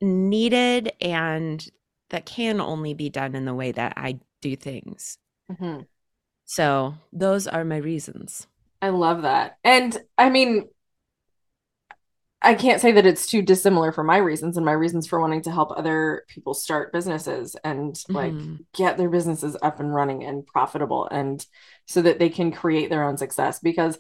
needed 0.02 0.92
and 1.02 1.66
that 2.10 2.26
can 2.26 2.60
only 2.60 2.94
be 2.94 3.10
done 3.10 3.36
in 3.36 3.46
the 3.46 3.54
way 3.54 3.72
that 3.72 3.94
I 3.98 4.20
do 4.42 4.56
things. 4.56 5.18
Mhm. 5.52 5.88
So 6.46 6.96
those 7.14 7.48
are 7.48 7.64
my 7.64 7.78
reasons. 7.78 8.48
I 8.82 8.90
love 8.90 9.24
that. 9.24 9.58
And 9.64 9.98
I 10.18 10.30
mean, 10.30 10.70
I 12.42 12.54
can't 12.56 12.80
say 12.80 12.94
that 12.94 13.06
it's 13.06 13.28
too 13.28 13.42
dissimilar 13.42 13.92
for 13.92 14.04
my 14.04 14.18
reasons 14.18 14.56
and 14.56 14.66
my 14.66 14.72
reasons 14.72 15.08
for 15.08 15.20
wanting 15.20 15.42
to 15.42 15.52
help 15.52 15.72
other 15.72 16.24
people 16.30 16.54
start 16.54 16.94
businesses 16.94 17.58
and 17.66 18.02
like 18.14 18.34
Mhm. 18.34 18.64
get 18.74 18.98
their 18.98 19.10
businesses 19.10 19.58
up 19.62 19.82
and 19.82 19.94
running 19.94 20.24
and 20.24 20.46
profitable 20.48 21.06
and 21.12 21.46
so 21.86 22.02
that 22.02 22.18
they 22.18 22.30
can 22.30 22.52
create 22.52 22.90
their 22.90 23.04
own 23.04 23.18
success 23.18 23.60
because 23.60 24.00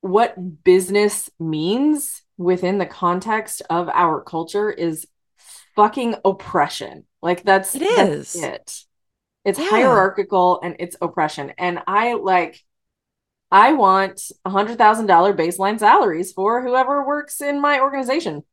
what 0.00 0.64
business 0.64 1.28
means 1.38 2.22
within 2.36 2.78
the 2.78 2.86
context 2.86 3.62
of 3.68 3.88
our 3.90 4.22
culture 4.22 4.70
is 4.70 5.06
fucking 5.76 6.16
oppression. 6.24 7.04
Like 7.22 7.42
that's 7.42 7.74
It 7.74 7.82
that's 7.94 8.34
it. 8.34 8.84
It's 9.44 9.58
Yeah. 9.58 9.70
hierarchical 9.70 10.60
and 10.62 10.76
it's 10.78 10.96
oppression. 11.02 11.52
And 11.58 11.80
I 11.86 12.14
like 12.14 12.62
I 13.50 13.72
want 13.72 14.30
a 14.44 14.50
hundred 14.50 14.78
thousand 14.78 15.06
dollar 15.06 15.34
baseline 15.34 15.78
salaries 15.78 16.32
for 16.32 16.62
whoever 16.62 17.06
works 17.06 17.40
in 17.40 17.60
my 17.60 17.80
organization. 17.80 18.44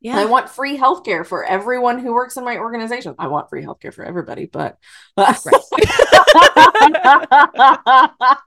Yeah. 0.00 0.18
I 0.18 0.26
want 0.26 0.50
free 0.50 0.76
healthcare 0.76 1.26
for 1.26 1.44
everyone 1.44 1.98
who 1.98 2.12
works 2.12 2.36
in 2.36 2.44
my 2.44 2.58
organization. 2.58 3.14
I 3.18 3.28
want 3.28 3.48
free 3.48 3.64
healthcare 3.64 3.92
for 3.92 4.04
everybody, 4.04 4.44
but 4.44 4.76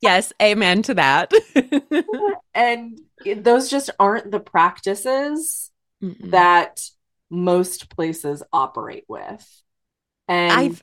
yes, 0.00 0.32
amen 0.40 0.82
to 0.82 0.94
that. 0.94 1.30
and 2.54 2.98
those 3.36 3.68
just 3.68 3.90
aren't 3.98 4.30
the 4.30 4.40
practices 4.40 5.70
Mm-mm. 6.02 6.30
that 6.30 6.82
most 7.28 7.90
places 7.90 8.42
operate 8.50 9.04
with. 9.08 9.46
And 10.26 10.52
I've 10.52 10.82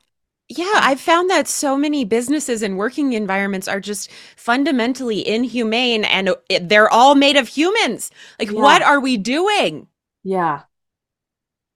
yeah, 0.50 0.72
I've 0.76 1.00
found 1.00 1.30
that 1.30 1.48
so 1.48 1.78
many 1.78 2.06
businesses 2.06 2.64
and 2.64 2.78
working 2.78 3.14
environments 3.14 3.68
are 3.68 3.80
just 3.80 4.10
fundamentally 4.36 5.28
inhumane 5.28 6.04
and 6.04 6.36
they're 6.62 6.90
all 6.90 7.14
made 7.14 7.36
of 7.38 7.48
humans. 7.50 8.10
Like 8.40 8.50
Yeah. 8.50 8.52
what 8.52 8.82
are 8.82 9.00
we 9.00 9.16
doing? 9.18 9.88
yeah, 10.24 10.66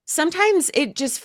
Sometimes 0.06 0.70
it 0.74 0.96
just 0.96 1.24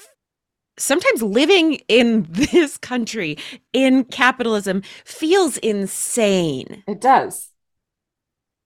sometimes 0.78 1.22
living 1.22 1.76
in 1.88 2.26
this 2.30 2.78
country 2.78 3.38
in 3.72 4.04
capitalism 4.04 4.82
feels 5.04 5.58
insane. 5.58 6.84
it 6.86 7.00
does. 7.00 7.50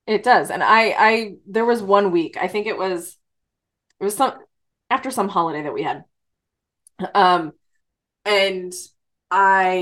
It 0.07 0.23
does. 0.25 0.51
And 0.51 0.63
I 0.63 0.91
I 0.99 1.35
there 1.47 1.65
was 1.65 1.83
one 1.83 2.11
week, 2.11 2.37
I 2.37 2.49
think 2.49 2.67
it 2.67 2.77
was 2.79 3.19
it 4.01 4.05
was 4.05 4.17
some 4.17 4.35
after 4.91 5.11
some 5.11 5.29
holiday 5.29 5.63
that 5.65 5.75
we 5.75 5.83
had. 5.85 6.05
Um 7.15 7.53
and 8.25 8.73
I 9.31 9.73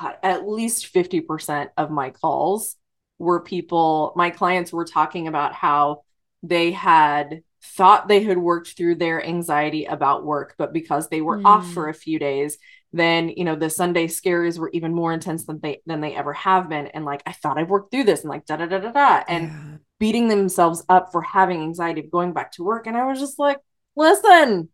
God, 0.00 0.16
at 0.22 0.48
least 0.48 0.86
50% 0.86 1.70
of 1.76 1.90
my 1.90 2.10
calls 2.10 2.76
were 3.18 3.40
people, 3.40 4.12
my 4.16 4.30
clients 4.30 4.72
were 4.72 4.84
talking 4.84 5.28
about 5.28 5.54
how 5.54 6.02
they 6.42 6.72
had 6.72 7.42
thought 7.62 8.08
they 8.08 8.22
had 8.22 8.38
worked 8.38 8.76
through 8.76 8.96
their 8.96 9.24
anxiety 9.24 9.84
about 9.86 10.24
work, 10.24 10.54
but 10.58 10.72
because 10.72 11.08
they 11.08 11.20
were 11.20 11.40
off 11.44 11.66
Mm. 11.68 11.74
for 11.74 11.88
a 11.88 11.94
few 11.94 12.18
days, 12.18 12.58
then 12.92 13.28
you 13.30 13.44
know 13.44 13.56
the 13.56 13.70
Sunday 13.70 14.06
scaries 14.06 14.58
were 14.58 14.70
even 14.72 14.94
more 14.94 15.12
intense 15.12 15.44
than 15.44 15.60
they 15.60 15.82
than 15.86 16.00
they 16.00 16.14
ever 16.14 16.32
have 16.32 16.68
been. 16.68 16.86
And 16.88 17.04
like 17.04 17.22
I 17.26 17.32
thought 17.32 17.58
I've 17.58 17.70
worked 17.70 17.90
through 17.90 18.04
this 18.04 18.20
and 18.22 18.30
like 18.30 18.46
da 18.46 18.56
da 18.56 18.66
da 18.66 18.78
da 18.78 18.92
da 18.92 19.24
and 19.28 19.48
Yeah. 19.48 19.76
beating 19.98 20.28
themselves 20.28 20.84
up 20.88 21.10
for 21.12 21.22
having 21.22 21.62
anxiety 21.62 22.00
of 22.02 22.10
going 22.10 22.32
back 22.32 22.52
to 22.52 22.64
work. 22.64 22.86
And 22.86 22.96
I 22.96 23.06
was 23.06 23.18
just 23.18 23.38
like, 23.38 23.58
listen, 23.96 24.68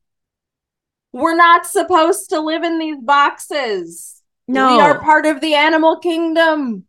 we're 1.13 1.37
not 1.37 1.67
supposed 1.67 2.31
to 2.31 2.41
live 2.41 2.63
in 2.63 2.79
these 2.79 2.99
boxes. 3.01 4.23
no. 4.49 4.69
We 4.69 4.81
are 4.81 4.99
part 5.01 5.27
of 5.27 5.41
the 5.41 5.55
animal 5.55 5.99
kingdom. 5.99 6.85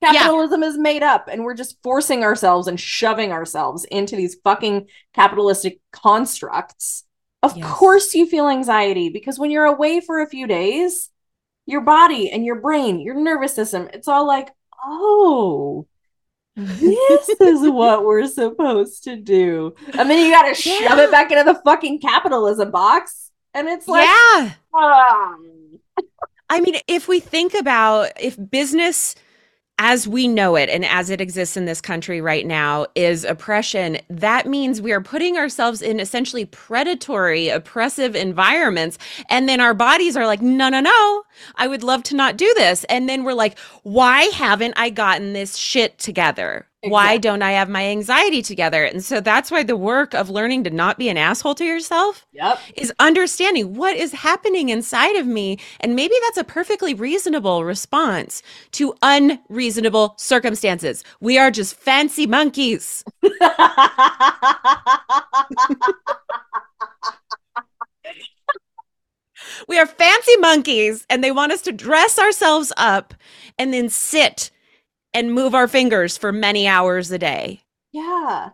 Yeah. 0.00 0.12
Capitalism 0.12 0.62
is 0.62 0.78
made 0.78 1.02
up, 1.02 1.28
and 1.30 1.42
we're 1.44 1.54
just 1.54 1.76
forcing 1.82 2.22
ourselves 2.22 2.68
and 2.68 2.78
shoving 2.78 3.32
ourselves 3.32 3.84
into 3.86 4.14
these 4.14 4.36
fucking 4.44 4.86
capitalistic 5.12 5.80
constructs. 5.92 7.04
Of 7.42 7.56
Yes. 7.56 7.68
course, 7.78 8.14
you 8.14 8.26
feel 8.26 8.48
anxiety 8.48 9.08
because 9.08 9.38
when 9.38 9.50
you're 9.50 9.64
away 9.64 10.00
for 10.00 10.20
a 10.20 10.28
few 10.28 10.46
days, 10.46 11.10
your 11.66 11.80
body 11.80 12.30
and 12.30 12.44
your 12.44 12.60
brain, 12.60 13.00
your 13.00 13.14
nervous 13.14 13.54
system, 13.54 13.88
it's 13.92 14.08
all 14.08 14.26
like, 14.26 14.50
oh, 14.84 15.86
this 16.56 17.28
is 17.40 17.68
what 17.70 18.04
we're 18.04 18.26
supposed 18.26 19.04
to 19.04 19.16
do. 19.16 19.74
And 19.96 20.10
then 20.10 20.18
you 20.24 20.30
got 20.32 20.48
to 20.48 20.54
shove 20.54 20.98
it 20.98 21.10
back 21.10 21.30
into 21.30 21.44
the 21.44 21.60
fucking 21.64 22.00
capitalism 22.00 22.70
box. 22.70 23.27
And 23.58 23.68
it's 23.68 23.88
like, 23.88 24.04
yeah. 24.04 24.52
ah. 24.72 25.34
I 26.48 26.60
mean, 26.60 26.76
if 26.86 27.08
we 27.08 27.18
think 27.18 27.54
about 27.54 28.12
if 28.20 28.36
business 28.50 29.16
as 29.80 30.06
we 30.06 30.28
know 30.28 30.54
it 30.54 30.68
and 30.68 30.84
as 30.84 31.10
it 31.10 31.20
exists 31.20 31.56
in 31.56 31.64
this 31.64 31.80
country 31.80 32.20
right 32.20 32.46
now 32.46 32.86
is 32.94 33.24
oppression, 33.24 33.98
that 34.08 34.46
means 34.46 34.80
we 34.80 34.92
are 34.92 35.00
putting 35.00 35.36
ourselves 35.36 35.82
in 35.82 35.98
essentially 35.98 36.44
predatory, 36.44 37.48
oppressive 37.48 38.14
environments. 38.14 38.96
And 39.28 39.48
then 39.48 39.60
our 39.60 39.74
bodies 39.74 40.16
are 40.16 40.26
like, 40.26 40.40
no, 40.40 40.68
no, 40.68 40.78
no, 40.78 41.24
I 41.56 41.66
would 41.66 41.82
love 41.82 42.04
to 42.04 42.16
not 42.16 42.36
do 42.36 42.52
this. 42.56 42.84
And 42.84 43.08
then 43.08 43.24
we're 43.24 43.34
like, 43.34 43.58
why 43.82 44.22
haven't 44.34 44.74
I 44.76 44.90
gotten 44.90 45.32
this 45.32 45.56
shit 45.56 45.98
together? 45.98 46.67
Why 46.82 47.16
don't 47.18 47.42
I 47.42 47.52
have 47.52 47.68
my 47.68 47.86
anxiety 47.86 48.40
together? 48.40 48.84
And 48.84 49.04
so 49.04 49.20
that's 49.20 49.50
why 49.50 49.64
the 49.64 49.76
work 49.76 50.14
of 50.14 50.30
learning 50.30 50.62
to 50.64 50.70
not 50.70 50.96
be 50.96 51.08
an 51.08 51.16
asshole 51.16 51.56
to 51.56 51.64
yourself 51.64 52.24
Yep. 52.32 52.58
is 52.76 52.92
understanding 53.00 53.74
what 53.74 53.96
is 53.96 54.12
happening 54.12 54.68
inside 54.68 55.16
of 55.16 55.26
me. 55.26 55.58
And 55.80 55.96
maybe 55.96 56.14
that's 56.24 56.38
a 56.38 56.44
perfectly 56.44 56.94
reasonable 56.94 57.64
response 57.64 58.42
to 58.72 58.94
unreasonable 59.02 60.14
circumstances. 60.18 61.02
We 61.20 61.36
are 61.36 61.50
just 61.50 61.74
fancy 61.74 62.26
monkeys. 62.26 63.04
We 69.68 69.78
are 69.78 69.86
fancy 69.86 70.36
monkeys, 70.38 71.06
and 71.08 71.22
they 71.22 71.30
want 71.30 71.52
us 71.52 71.62
to 71.62 71.72
dress 71.72 72.18
ourselves 72.18 72.72
up 72.76 73.14
and 73.58 73.72
then 73.72 73.88
sit 73.88 74.50
and 75.14 75.32
move 75.32 75.54
our 75.54 75.68
fingers 75.68 76.16
for 76.18 76.32
many 76.32 76.66
hours 76.66 77.10
a 77.10 77.18
day. 77.18 77.60
yeah. 77.92 78.50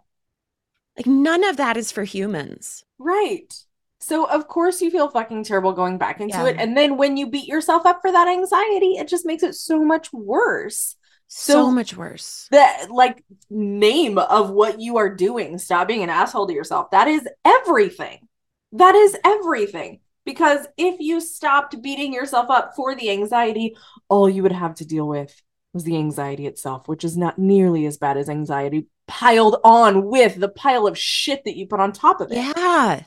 Like, 0.97 1.07
none 1.09 1.43
of 1.43 1.57
that 1.57 1.77
is 1.77 1.91
for 1.91 2.05
humans. 2.05 2.85
Right. 3.01 3.53
So 3.99 4.27
of 4.31 4.47
course 4.47 4.81
you 4.81 4.93
feel 4.93 5.09
fucking 5.09 5.43
terrible 5.43 5.73
going 5.73 5.99
back 5.99 6.21
into 6.21 6.37
Yeah. 6.39 6.47
it. 6.47 6.57
And 6.59 6.77
then 6.77 6.97
when 6.97 7.17
you 7.17 7.27
beat 7.27 7.49
yourself 7.49 7.85
up 7.85 7.99
for 8.01 8.13
that 8.13 8.29
anxiety, 8.29 8.93
it 8.99 9.09
just 9.09 9.27
makes 9.27 9.43
it 9.43 9.55
so 9.57 9.83
much 9.85 10.13
worse. 10.13 10.95
So, 11.27 11.53
So- 11.65 11.71
much 11.73 11.97
worse. 11.97 12.47
The 12.53 12.87
like 12.91 13.25
name 13.51 14.19
of 14.19 14.51
what 14.51 14.81
you 14.81 14.99
are 14.99 15.13
doing, 15.13 15.59
stop 15.59 15.89
being 15.89 16.05
an 16.05 16.11
asshole 16.11 16.47
to 16.47 16.53
yourself. 16.55 16.93
That 16.93 17.09
is 17.09 17.27
everything. 17.45 18.29
That 18.71 18.95
is 18.95 19.17
everything. 19.25 19.99
Because 20.25 20.65
if 20.77 21.01
you 21.01 21.21
stopped 21.21 21.83
beating 21.83 22.13
yourself 22.15 22.51
up 22.51 22.75
for 22.77 22.95
the 22.95 23.11
anxiety, 23.11 23.77
all 24.09 24.29
you 24.29 24.45
would 24.45 24.53
have 24.53 24.77
to 24.77 24.85
deal 24.85 25.09
with 25.09 25.43
was 25.75 25.85
the 25.85 25.97
anxiety 25.97 26.47
itself, 26.47 26.89
which 26.89 27.05
is 27.05 27.17
not 27.17 27.39
nearly 27.39 27.87
as 27.87 27.97
bad 27.99 28.17
as 28.17 28.29
anxiety 28.29 28.87
piled 29.07 29.57
on 29.65 30.07
with 30.07 30.37
the 30.37 30.49
pile 30.49 30.87
of 30.87 30.97
shit 30.99 31.45
that 31.45 31.57
you 31.57 31.67
put 31.67 31.81
on 31.81 31.93
top 31.93 32.21
of 32.21 32.31
it. 32.33 32.37
Yeah. 32.37 33.03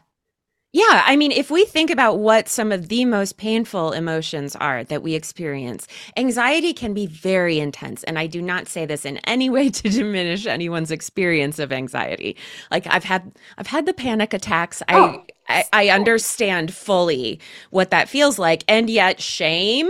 Yeah. 0.74 1.04
I 1.06 1.16
mean, 1.16 1.32
if 1.32 1.50
we 1.50 1.66
think 1.66 1.90
about 1.90 2.20
what 2.20 2.48
some 2.50 2.72
of 2.72 2.90
the 2.90 3.06
most 3.06 3.38
painful 3.38 3.94
emotions 3.94 4.56
are 4.56 4.84
that 4.84 5.02
we 5.02 5.16
experience, 5.16 5.88
anxiety 6.18 6.74
can 6.74 6.94
be 6.94 7.08
very 7.08 7.58
intense. 7.60 8.04
And 8.04 8.20
I 8.20 8.28
do 8.28 8.42
not 8.42 8.68
say 8.68 8.86
this 8.86 9.06
in 9.06 9.18
any 9.20 9.50
way 9.52 9.70
to 9.70 9.90
diminish 9.90 10.46
anyone's 10.46 10.92
experience 10.92 11.58
of 11.58 11.72
anxiety. 11.72 12.36
Like 12.70 12.86
I've 12.88 13.06
had 13.06 13.32
I've 13.58 13.68
had 13.68 13.86
the 13.86 13.94
panic 13.94 14.34
attacks. 14.34 14.84
Oh, 14.90 15.24
I, 15.48 15.64
I 15.74 15.88
I 15.88 15.90
understand 15.90 16.74
fully 16.74 17.40
what 17.72 17.90
that 17.92 18.10
feels 18.10 18.38
like. 18.38 18.64
And 18.68 18.90
yet 18.90 19.22
shame 19.22 19.90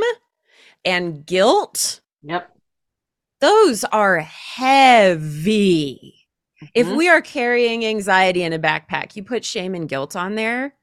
and 0.85 1.25
guilt, 1.25 2.01
Yep. 2.23 2.56
Those 3.41 3.83
are 3.85 4.19
heavy. 4.19 6.13
If 6.73 6.87
Mhm. 6.87 6.97
we 6.97 7.07
are 7.07 7.21
carrying 7.21 7.85
anxiety 7.85 8.43
in 8.43 8.53
a 8.53 8.59
backpack, 8.59 9.15
you 9.15 9.23
put 9.23 9.45
shame 9.45 9.75
and 9.75 9.87
guilt 9.87 10.15
on 10.15 10.35
there 10.35 10.73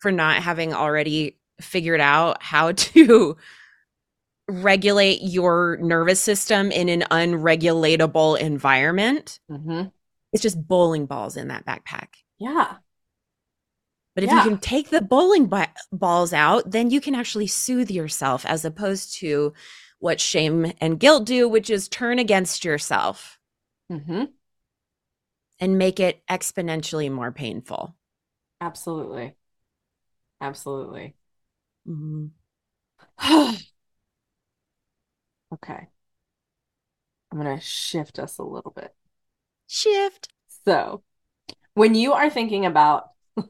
for 0.00 0.10
not 0.10 0.42
having 0.42 0.74
already 0.74 1.38
figured 1.60 2.00
out 2.00 2.42
how 2.42 2.72
to 2.72 3.36
regulate 4.48 5.20
your 5.22 5.76
nervous 5.80 6.20
system 6.20 6.72
in 6.72 6.88
an 6.88 7.02
unregulatable 7.10 8.38
environment. 8.40 9.38
hmm 9.48 9.84
It's 10.32 10.42
just 10.42 10.66
bowling 10.66 11.06
balls 11.06 11.36
in 11.36 11.48
that 11.48 11.64
backpack. 11.64 12.08
Yeah. 12.38 12.76
But 14.16 14.24
if 14.24 14.30
Yeah. 14.30 14.44
you 14.44 14.50
can 14.50 14.58
take 14.58 14.90
the 14.90 15.00
bowling 15.00 15.46
ba- 15.46 15.72
balls 15.92 16.32
out, 16.32 16.72
then 16.72 16.90
you 16.90 17.00
can 17.00 17.14
actually 17.14 17.46
soothe 17.46 17.90
yourself 17.90 18.44
as 18.44 18.64
opposed 18.64 19.14
to 19.18 19.52
what 20.00 20.20
shame 20.20 20.72
and 20.80 20.98
guilt 20.98 21.24
do, 21.26 21.48
which 21.48 21.70
is 21.70 21.88
turn 21.88 22.18
against 22.18 22.64
yourself 22.64 23.38
Mm-hmm. 23.90 24.24
and 25.60 25.78
make 25.78 26.00
it 26.00 26.22
exponentially 26.28 27.10
more 27.10 27.30
painful. 27.32 27.94
Absolutely. 28.60 29.36
Absolutely. 30.40 31.14
Mhm. 31.86 32.30
okay. 35.52 35.88
I'm 37.32 37.38
going 37.40 37.56
to 37.56 37.62
shift 37.64 38.18
us 38.18 38.38
a 38.38 38.42
little 38.42 38.72
bit. 38.72 38.94
Shift. 39.66 40.28
So, 40.64 41.02
when 41.74 41.94
you 41.94 42.12
are 42.12 42.28
thinking 42.30 42.66
about, 42.66 43.10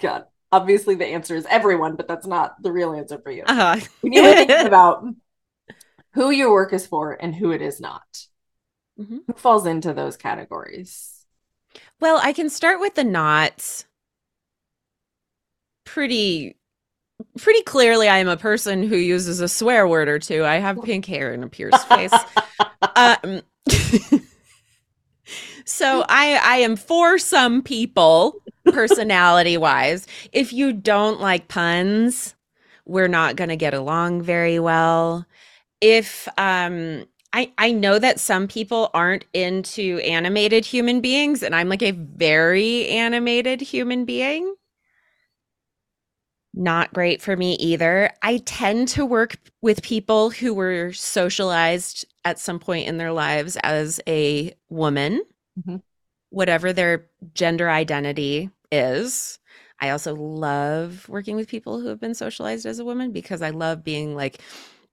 God, 0.00 0.26
obviously 0.52 0.94
the 0.94 1.06
answer 1.06 1.36
is 1.36 1.46
everyone, 1.48 1.96
but 1.96 2.08
that's 2.08 2.26
not 2.26 2.60
the 2.62 2.72
real 2.72 2.92
answer 2.92 3.18
for 3.18 3.30
you. 3.30 3.42
Uh-huh. 3.46 3.80
You 4.02 4.22
are 4.24 4.34
thinking 4.46 4.66
about 4.66 5.04
who 6.12 6.30
your 6.30 6.52
work 6.52 6.72
is 6.72 6.86
for 6.86 7.12
and 7.12 7.34
who 7.34 7.50
it 7.52 7.62
is 7.62 7.80
not, 7.80 8.26
Mhm. 8.98 9.20
who 9.26 9.32
falls 9.34 9.66
into 9.66 9.92
those 9.92 10.16
categories? 10.16 11.26
Well, 12.00 12.20
I 12.22 12.32
can 12.32 12.48
start 12.50 12.80
with 12.80 12.94
the 12.94 13.04
knots. 13.04 13.86
Pretty 15.84 16.56
pretty 17.36 17.62
clearly 17.62 18.08
I 18.08 18.18
am 18.18 18.28
a 18.28 18.36
person 18.36 18.82
who 18.82 18.96
uses 18.96 19.40
a 19.40 19.48
swear 19.48 19.88
word 19.88 20.08
or 20.08 20.18
two. 20.18 20.44
I 20.44 20.56
have 20.56 20.82
pink 20.82 21.04
hair 21.06 21.32
and 21.32 21.42
a 21.44 21.48
pierced 21.48 21.86
face. 21.88 22.12
um, 22.96 23.42
so 25.68 26.04
I 26.08 26.40
I 26.42 26.56
am 26.58 26.76
for 26.76 27.18
some 27.18 27.62
people 27.62 28.42
personality 28.64 29.56
wise. 29.56 30.06
If 30.32 30.52
you 30.52 30.72
don't 30.72 31.20
like 31.20 31.48
puns, 31.48 32.34
we're 32.86 33.08
not 33.08 33.36
going 33.36 33.50
to 33.50 33.56
get 33.56 33.74
along 33.74 34.22
very 34.22 34.58
well. 34.58 35.26
If 35.80 36.28
um 36.38 37.04
I 37.32 37.52
I 37.58 37.72
know 37.72 37.98
that 37.98 38.20
some 38.20 38.48
people 38.48 38.90
aren't 38.94 39.26
into 39.34 39.98
animated 39.98 40.64
human 40.64 41.00
beings 41.00 41.42
and 41.42 41.54
I'm 41.54 41.68
like 41.68 41.82
a 41.82 41.92
very 41.92 42.88
animated 42.88 43.60
human 43.60 44.04
being. 44.04 44.54
Not 46.54 46.92
great 46.92 47.22
for 47.22 47.36
me 47.36 47.54
either. 47.56 48.10
I 48.22 48.38
tend 48.38 48.88
to 48.88 49.06
work 49.06 49.36
with 49.62 49.82
people 49.82 50.30
who 50.30 50.54
were 50.54 50.92
socialized 50.92 52.04
at 52.24 52.38
some 52.38 52.58
point 52.58 52.88
in 52.88 52.96
their 52.96 53.12
lives 53.12 53.56
as 53.62 54.00
a 54.08 54.54
woman, 54.68 55.22
Mhm. 55.58 55.82
whatever 56.30 56.72
their 56.72 57.06
gender 57.34 57.70
identity 57.70 58.50
is. 58.70 59.38
I 59.80 59.90
also 59.90 60.14
love 60.14 61.08
working 61.08 61.36
with 61.36 61.48
people 61.48 61.80
who 61.80 61.88
have 61.88 62.00
been 62.00 62.14
socialized 62.14 62.66
as 62.66 62.78
a 62.78 62.84
woman 62.84 63.12
because 63.12 63.42
I 63.42 63.50
love 63.50 63.84
being 63.84 64.14
like, 64.14 64.40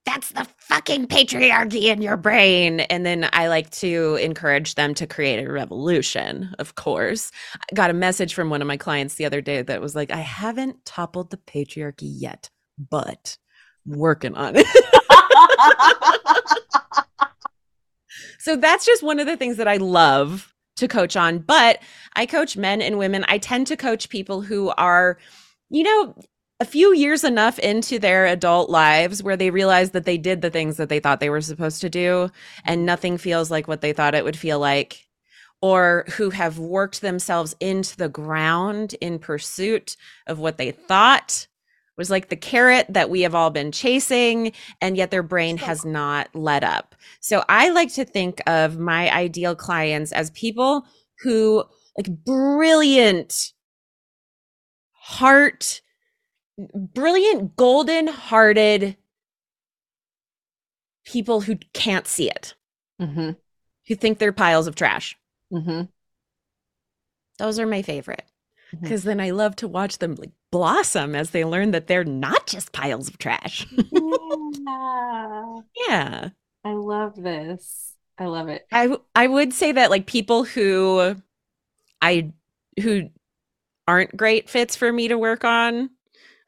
that's 0.06 0.30
the 0.30 0.46
fucking 0.58 1.08
patriarchy 1.08 1.84
in 1.84 2.00
your 2.00 2.16
brain. 2.16 2.80
And 2.80 3.04
then 3.04 3.28
I 3.32 3.48
like 3.48 3.70
to 3.70 4.14
encourage 4.22 4.76
them 4.76 4.94
to 4.94 5.06
create 5.06 5.44
a 5.44 5.52
revolution, 5.52 6.54
of 6.60 6.76
course. 6.76 7.32
I 7.54 7.74
got 7.74 7.90
a 7.90 7.94
message 7.94 8.32
from 8.32 8.48
one 8.48 8.62
of 8.62 8.68
my 8.68 8.76
clients 8.76 9.16
the 9.16 9.26
other 9.26 9.40
day 9.40 9.62
that 9.62 9.80
was 9.80 9.96
like, 9.96 10.12
I 10.12 10.18
haven't 10.18 10.84
toppled 10.84 11.30
the 11.30 11.38
patriarchy 11.38 12.02
yet, 12.02 12.48
but 12.78 13.36
I'm 13.84 13.98
working 13.98 14.36
on 14.36 14.54
it. 14.56 14.66
so 18.38 18.56
that's 18.56 18.86
just 18.86 19.02
one 19.02 19.18
of 19.18 19.26
the 19.26 19.36
things 19.36 19.56
that 19.56 19.68
I 19.68 19.78
love 19.78 20.52
to 20.76 20.88
coach 20.88 21.16
on. 21.16 21.38
But 21.38 21.80
I 22.14 22.26
coach 22.26 22.56
men 22.56 22.80
and 22.80 22.98
women. 22.98 23.24
I 23.28 23.38
tend 23.38 23.66
to 23.68 23.76
coach 23.76 24.08
people 24.08 24.42
who 24.42 24.72
are, 24.76 25.18
you 25.70 25.82
know, 25.82 26.14
a 26.58 26.64
few 26.64 26.94
years 26.94 27.22
enough 27.22 27.58
into 27.58 27.98
their 27.98 28.26
adult 28.26 28.70
lives 28.70 29.22
where 29.22 29.36
they 29.36 29.50
realize 29.50 29.90
that 29.90 30.04
they 30.04 30.16
did 30.16 30.40
the 30.40 30.50
things 30.50 30.78
that 30.78 30.88
they 30.88 31.00
thought 31.00 31.20
they 31.20 31.30
were 31.30 31.40
supposed 31.40 31.82
to 31.82 31.90
do 31.90 32.30
and 32.64 32.86
nothing 32.86 33.18
feels 33.18 33.50
like 33.50 33.68
what 33.68 33.82
they 33.82 33.92
thought 33.92 34.14
it 34.14 34.24
would 34.24 34.38
feel 34.38 34.58
like 34.58 35.06
or 35.60 36.04
who 36.16 36.30
have 36.30 36.58
worked 36.58 37.00
themselves 37.00 37.54
into 37.60 37.96
the 37.96 38.08
ground 38.08 38.94
in 39.00 39.18
pursuit 39.18 39.96
of 40.26 40.38
what 40.38 40.56
they 40.56 40.70
thought 40.70 41.46
was 41.96 42.10
like 42.10 42.28
the 42.28 42.36
carrot 42.36 42.86
that 42.90 43.10
we 43.10 43.22
have 43.22 43.34
all 43.34 43.50
been 43.50 43.72
chasing 43.72 44.52
and 44.80 44.96
yet 44.96 45.10
their 45.10 45.22
brain 45.22 45.56
has 45.56 45.84
not 45.84 46.28
let 46.34 46.62
up. 46.62 46.94
So 47.20 47.44
I 47.48 47.70
like 47.70 47.92
to 47.94 48.04
think 48.04 48.40
of 48.46 48.78
my 48.78 49.10
ideal 49.12 49.54
clients 49.54 50.12
as 50.12 50.30
people 50.30 50.86
who 51.20 51.64
like 51.96 52.08
brilliant 52.24 53.52
heart 54.92 55.80
brilliant 56.74 57.56
golden 57.56 58.06
hearted 58.06 58.96
people 61.04 61.40
who 61.42 61.56
can't 61.74 62.06
see 62.06 62.28
it 62.28 62.54
mm-hmm. 63.00 63.30
who 63.86 63.94
think 63.94 64.18
they're 64.18 64.32
piles 64.32 64.66
of 64.66 64.74
trash 64.74 65.16
Mm-hmm. 65.52 65.82
those 67.38 67.60
are 67.60 67.68
my 67.68 67.82
favorite 67.82 68.24
because 68.82 69.04
then 69.04 69.20
i 69.20 69.30
love 69.30 69.54
to 69.56 69.68
watch 69.68 69.98
them 69.98 70.16
like 70.16 70.32
blossom 70.50 71.14
as 71.14 71.30
they 71.30 71.44
learn 71.44 71.72
that 71.72 71.86
they're 71.86 72.04
not 72.04 72.46
just 72.46 72.72
piles 72.72 73.08
of 73.08 73.18
trash 73.18 73.66
Yeah. 73.92 75.58
yeah 75.88 76.28
I 76.64 76.72
love 76.72 77.14
this. 77.14 77.94
I 78.18 78.24
love 78.24 78.48
it. 78.48 78.66
I 78.72 78.96
I 79.14 79.26
would 79.28 79.52
say 79.52 79.72
that 79.72 79.90
like 79.90 80.06
people 80.06 80.42
who 80.42 81.14
I 82.02 82.32
who 82.80 83.10
aren't 83.86 84.16
great 84.16 84.50
fits 84.50 84.74
for 84.74 84.92
me 84.92 85.08
to 85.08 85.18
work 85.18 85.44
on 85.44 85.90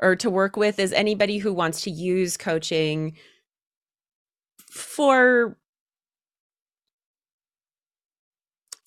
or 0.00 0.16
to 0.16 0.30
work 0.30 0.56
with 0.56 0.78
is 0.78 0.92
anybody 0.92 1.38
who 1.38 1.52
wants 1.52 1.82
to 1.82 1.90
use 1.90 2.36
coaching 2.36 3.16
for 4.70 5.57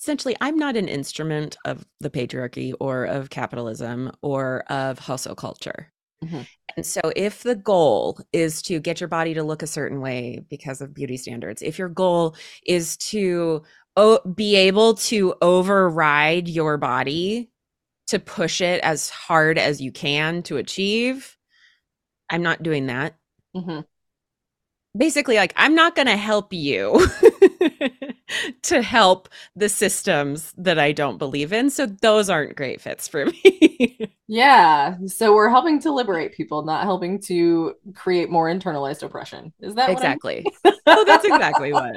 essentially 0.01 0.35
I'm 0.41 0.57
not 0.57 0.75
an 0.75 0.87
instrument 0.87 1.57
of 1.63 1.85
the 1.99 2.09
patriarchy 2.09 2.73
or 2.79 3.05
of 3.05 3.29
capitalism 3.29 4.11
or 4.21 4.61
of 4.61 4.97
hustle 4.97 5.35
culture. 5.35 5.93
Mhm. 6.23 6.47
And 6.75 6.85
so 6.85 7.01
if 7.15 7.43
the 7.43 7.55
goal 7.55 8.19
is 8.33 8.61
to 8.63 8.79
get 8.79 8.99
your 8.99 9.07
body 9.07 9.33
to 9.35 9.43
look 9.43 9.61
a 9.61 9.67
certain 9.67 10.01
way 10.01 10.43
because 10.49 10.81
of 10.81 10.93
beauty 10.93 11.17
standards, 11.17 11.61
if 11.61 11.77
your 11.77 11.89
goal 11.89 12.35
is 12.65 12.97
to 12.97 13.63
o- 13.95 14.27
be 14.27 14.55
able 14.55 14.95
to 14.95 15.35
override 15.41 16.47
your 16.47 16.77
body 16.77 17.51
to 18.07 18.19
push 18.19 18.61
it 18.61 18.81
as 18.83 19.09
hard 19.09 19.57
as 19.57 19.81
you 19.81 19.91
can 19.91 20.43
to 20.43 20.57
achieve, 20.57 21.37
I'm 22.29 22.41
not 22.41 22.63
doing 22.63 22.87
that. 22.87 23.15
Mm-hmm. 23.55 23.81
Basically, 24.97 25.35
like, 25.35 25.53
I'm 25.55 25.75
not 25.75 25.95
going 25.95 26.07
to 26.07 26.17
help 26.17 26.53
you 26.53 27.05
to 28.63 28.81
help 28.81 29.29
the 29.55 29.69
systems 29.69 30.53
that 30.57 30.79
I 30.79 30.91
don't 30.91 31.17
believe 31.17 31.53
in. 31.53 31.69
So 31.69 31.85
those 31.85 32.29
aren't 32.29 32.55
great 32.55 32.81
fits 32.81 33.07
for 33.07 33.25
me. 33.43 34.09
Yeah. 34.27 34.97
So 35.07 35.33
we're 35.33 35.49
helping 35.49 35.79
to 35.81 35.91
liberate 35.91 36.33
people, 36.33 36.63
not 36.63 36.83
helping 36.83 37.19
to 37.23 37.75
create 37.95 38.29
more 38.29 38.47
internalized 38.47 39.03
oppression. 39.03 39.53
Is 39.59 39.75
that 39.75 39.89
exactly. 39.89 40.45
oh, 40.85 41.05
that's 41.05 41.25
exactly 41.25 41.73
what 41.73 41.95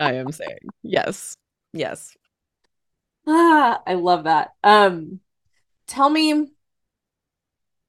I 0.00 0.14
am 0.14 0.32
saying. 0.32 0.58
Yes. 0.82 1.36
Yes. 1.72 2.16
Ah, 3.26 3.80
I 3.86 3.94
love 3.94 4.24
that. 4.24 4.50
Um, 4.64 5.20
tell 5.86 6.10
me, 6.10 6.52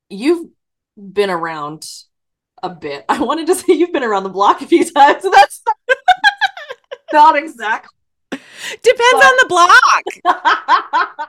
you've 0.10 0.48
been 0.96 1.30
around 1.30 1.88
a 2.62 2.70
bit. 2.70 3.04
I 3.10 3.22
wanted 3.22 3.48
to 3.48 3.56
say 3.56 3.74
you've 3.74 3.92
been 3.92 4.04
around 4.04 4.24
the 4.24 4.30
block 4.30 4.62
a 4.62 4.68
few 4.68 4.86
times. 4.86 5.26
and 5.26 5.34
That's 5.34 5.62
not 5.66 5.76
exactly. 7.36 7.90
Depends 8.32 9.14
But- 9.14 9.24
on 9.24 9.38
the 9.42 9.46
block. 10.24 11.28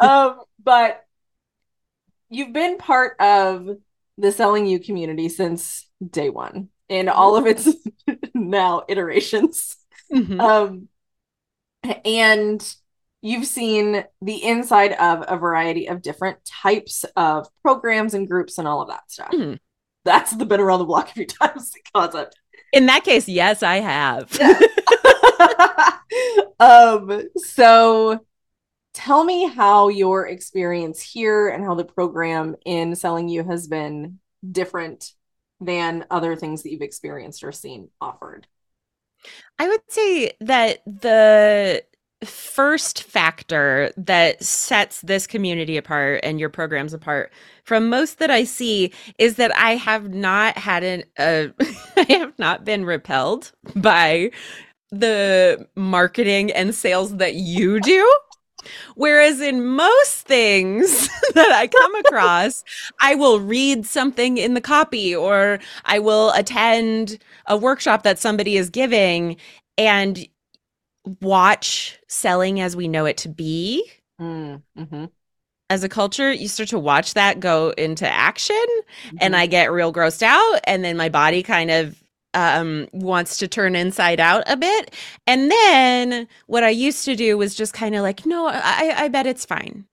um, 0.00 0.40
but 0.62 1.04
you've 2.30 2.52
been 2.52 2.78
part 2.78 3.16
of 3.20 3.68
the 4.18 4.32
selling 4.32 4.66
you 4.66 4.78
community 4.80 5.28
since 5.28 5.88
day 6.10 6.28
one 6.30 6.68
in 6.88 7.08
all 7.08 7.36
of 7.36 7.46
its 7.46 7.68
now 8.34 8.82
iterations. 8.88 9.76
Mhm. 10.12 10.40
Um, 10.40 10.88
and 12.04 12.74
you've 13.22 13.46
seen 13.46 14.04
the 14.22 14.44
inside 14.44 14.92
of 14.92 15.24
a 15.28 15.36
variety 15.36 15.88
of 15.88 16.02
different 16.02 16.38
types 16.44 17.04
of 17.16 17.46
programs 17.62 18.14
and 18.14 18.28
groups 18.28 18.58
and 18.58 18.66
all 18.68 18.80
of 18.82 18.88
that 18.88 19.10
stuff. 19.10 19.30
Mhm. 19.32 19.58
That's 20.04 20.32
the 20.32 20.46
been 20.46 20.60
around 20.60 20.78
the 20.80 20.84
block 20.86 21.10
a 21.10 21.12
few 21.12 21.26
times 21.26 21.72
concept. 21.94 22.36
In 22.72 22.86
that 22.86 23.04
case, 23.04 23.28
yes, 23.28 23.62
I 23.62 23.76
have. 23.76 24.38
um, 26.60 27.22
so 27.36 28.24
tell 28.94 29.24
me 29.24 29.48
how 29.48 29.88
your 29.88 30.26
experience 30.26 31.00
here 31.00 31.48
and 31.48 31.64
how 31.64 31.74
the 31.74 31.84
program 31.84 32.56
in 32.64 32.94
selling 32.94 33.28
you 33.28 33.44
has 33.44 33.68
been 33.68 34.18
different 34.50 35.12
than 35.60 36.06
other 36.10 36.36
things 36.36 36.62
that 36.62 36.70
you've 36.70 36.82
experienced 36.82 37.42
or 37.42 37.52
seen 37.52 37.88
offered. 38.00 38.46
I 39.58 39.68
would 39.68 39.80
say 39.88 40.32
that 40.40 40.82
the 40.86 41.84
first 42.24 43.04
factor 43.04 43.92
that 43.96 44.42
sets 44.42 45.00
this 45.02 45.26
community 45.26 45.76
apart 45.76 46.20
and 46.24 46.40
your 46.40 46.48
programs 46.48 46.92
apart 46.92 47.32
from 47.62 47.88
most 47.88 48.18
that 48.18 48.30
I 48.30 48.44
see 48.44 48.92
is 49.18 49.36
that 49.36 49.54
I 49.56 49.76
have 49.76 50.12
not 50.12 50.58
had 50.58 50.82
an 50.82 51.04
uh, 51.18 51.48
I 51.96 52.06
have 52.08 52.36
not 52.38 52.64
been 52.64 52.84
repelled 52.84 53.52
by 53.76 54.32
the 54.90 55.66
marketing 55.76 56.50
and 56.52 56.74
sales 56.74 57.16
that 57.18 57.34
you 57.34 57.80
do. 57.80 58.10
Whereas 58.96 59.40
in 59.40 59.64
most 59.64 60.26
things 60.26 61.08
that 61.34 61.52
I 61.52 61.68
come 61.68 61.94
across, 61.96 62.64
I 63.00 63.14
will 63.14 63.40
read 63.40 63.86
something 63.86 64.38
in 64.38 64.54
the 64.54 64.60
copy 64.60 65.14
or 65.14 65.60
I 65.84 66.00
will 66.00 66.32
attend 66.32 67.18
a 67.46 67.56
workshop 67.56 68.02
that 68.02 68.18
somebody 68.18 68.56
is 68.56 68.68
giving 68.68 69.36
and 69.76 70.26
watch 71.20 71.98
selling 72.08 72.60
as 72.60 72.76
we 72.76 72.88
know 72.88 73.06
it 73.06 73.16
to 73.18 73.28
be 73.28 73.90
Mm, 74.20 74.62
hmm 74.76 75.06
as 75.70 75.84
a 75.84 75.88
culture, 75.88 76.32
you 76.32 76.48
start 76.48 76.70
to 76.70 76.78
watch 76.78 77.14
that 77.14 77.40
go 77.40 77.70
into 77.76 78.08
action 78.08 78.56
and 79.18 79.36
Mm-hmm. 79.36 79.36
I 79.36 79.46
get 79.46 79.70
real 79.70 79.92
grossed 79.92 80.22
out 80.22 80.60
and 80.64 80.82
then 80.84 80.96
my 80.96 81.08
body 81.08 81.42
kind 81.42 81.70
of 81.70 82.02
um 82.34 82.88
wants 82.92 83.38
to 83.38 83.48
turn 83.48 83.74
inside 83.76 84.20
out 84.20 84.44
a 84.46 84.56
bit. 84.56 84.94
And 85.26 85.50
then 85.50 86.26
what 86.46 86.64
I 86.64 86.70
used 86.70 87.04
to 87.06 87.16
do 87.16 87.36
was 87.38 87.54
just 87.54 87.72
kind 87.74 87.94
of 87.94 88.02
like, 88.02 88.24
no, 88.26 88.48
I 88.48 88.94
I 88.96 89.08
bet 89.08 89.26
it's 89.26 89.44
fine. 89.44 89.84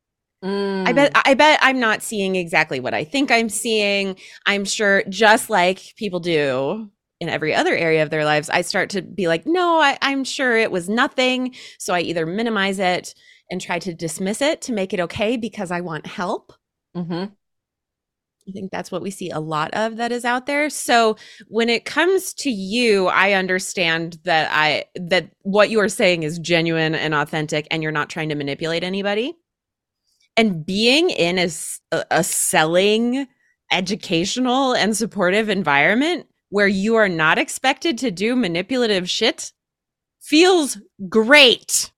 I 0.85 0.93
bet 0.93 1.11
Mm. 1.11 1.21
I 1.25 1.33
bet 1.35 1.59
I'm 1.63 1.79
not 1.79 2.03
seeing 2.03 2.35
exactly 2.35 2.79
what 2.79 2.93
I 2.93 3.03
think 3.05 3.31
I'm 3.31 3.49
seeing. 3.49 4.17
I'm 4.45 4.65
sure 4.65 5.03
just 5.09 5.49
like 5.49 5.93
people 5.97 6.19
do 6.21 6.91
in 7.19 7.29
every 7.29 7.55
other 7.55 7.75
area 7.75 8.03
of 8.03 8.09
their 8.09 8.25
lives, 8.25 8.49
I 8.49 8.61
start 8.61 8.89
to 8.91 9.01
be 9.01 9.27
like, 9.27 9.45
no, 9.45 9.79
I, 9.79 9.97
I'm 10.01 10.23
sure 10.23 10.57
it 10.57 10.71
was 10.71 10.89
nothing. 10.89 11.55
So 11.79 11.93
I 11.93 12.01
either 12.01 12.25
minimize 12.25 12.79
it 12.79 13.13
and 13.49 13.61
try 13.61 13.79
to 13.79 13.93
dismiss 13.93 14.41
it 14.41 14.61
to 14.63 14.73
make 14.73 14.93
it 14.93 14.99
okay 14.99 15.37
because 15.37 15.71
I 15.71 15.81
want 15.81 16.05
help. 16.05 16.53
Mhm. 16.95 17.31
I 18.47 18.51
think 18.51 18.71
that's 18.71 18.91
what 18.91 19.01
we 19.01 19.09
see 19.09 19.31
a 19.31 19.39
lot 19.39 19.73
of 19.73 19.97
that 19.97 20.11
is 20.11 20.23
out 20.23 20.45
there. 20.45 20.69
So 20.69 21.17
when 21.47 21.67
it 21.67 21.85
comes 21.85 22.33
to 22.35 22.51
you, 22.51 23.07
I 23.07 23.33
understand 23.33 24.19
that 24.23 24.49
I 24.51 24.85
that 24.95 25.31
what 25.41 25.71
you 25.71 25.79
are 25.79 25.89
saying 25.89 26.23
is 26.23 26.37
genuine 26.37 26.93
and 26.93 27.15
authentic 27.15 27.67
and 27.71 27.81
you're 27.81 27.91
not 27.91 28.09
trying 28.09 28.29
to 28.29 28.35
manipulate 28.35 28.83
anybody. 28.83 29.33
And 30.37 30.65
being 30.65 31.09
in 31.09 31.39
a, 31.39 31.49
a 32.11 32.23
selling 32.23 33.27
educational 33.71 34.73
and 34.73 34.95
supportive 34.95 35.49
environment 35.49 36.27
where 36.49 36.67
you 36.67 36.95
are 36.95 37.09
not 37.09 37.37
expected 37.37 37.97
to 37.99 38.11
do 38.11 38.35
manipulative 38.35 39.09
shit 39.09 39.51
feels 40.21 40.77
great. 41.09 41.91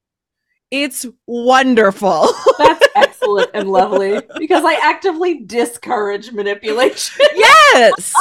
It's 0.69 1.05
wonderful. 1.27 2.27
That's 2.57 2.87
excellent 2.95 3.51
and 3.53 3.71
lovely 3.71 4.21
because 4.37 4.65
I 4.65 4.73
actively 4.83 5.45
discourage 5.45 6.31
manipulation. 6.33 7.25
yes. 7.35 8.13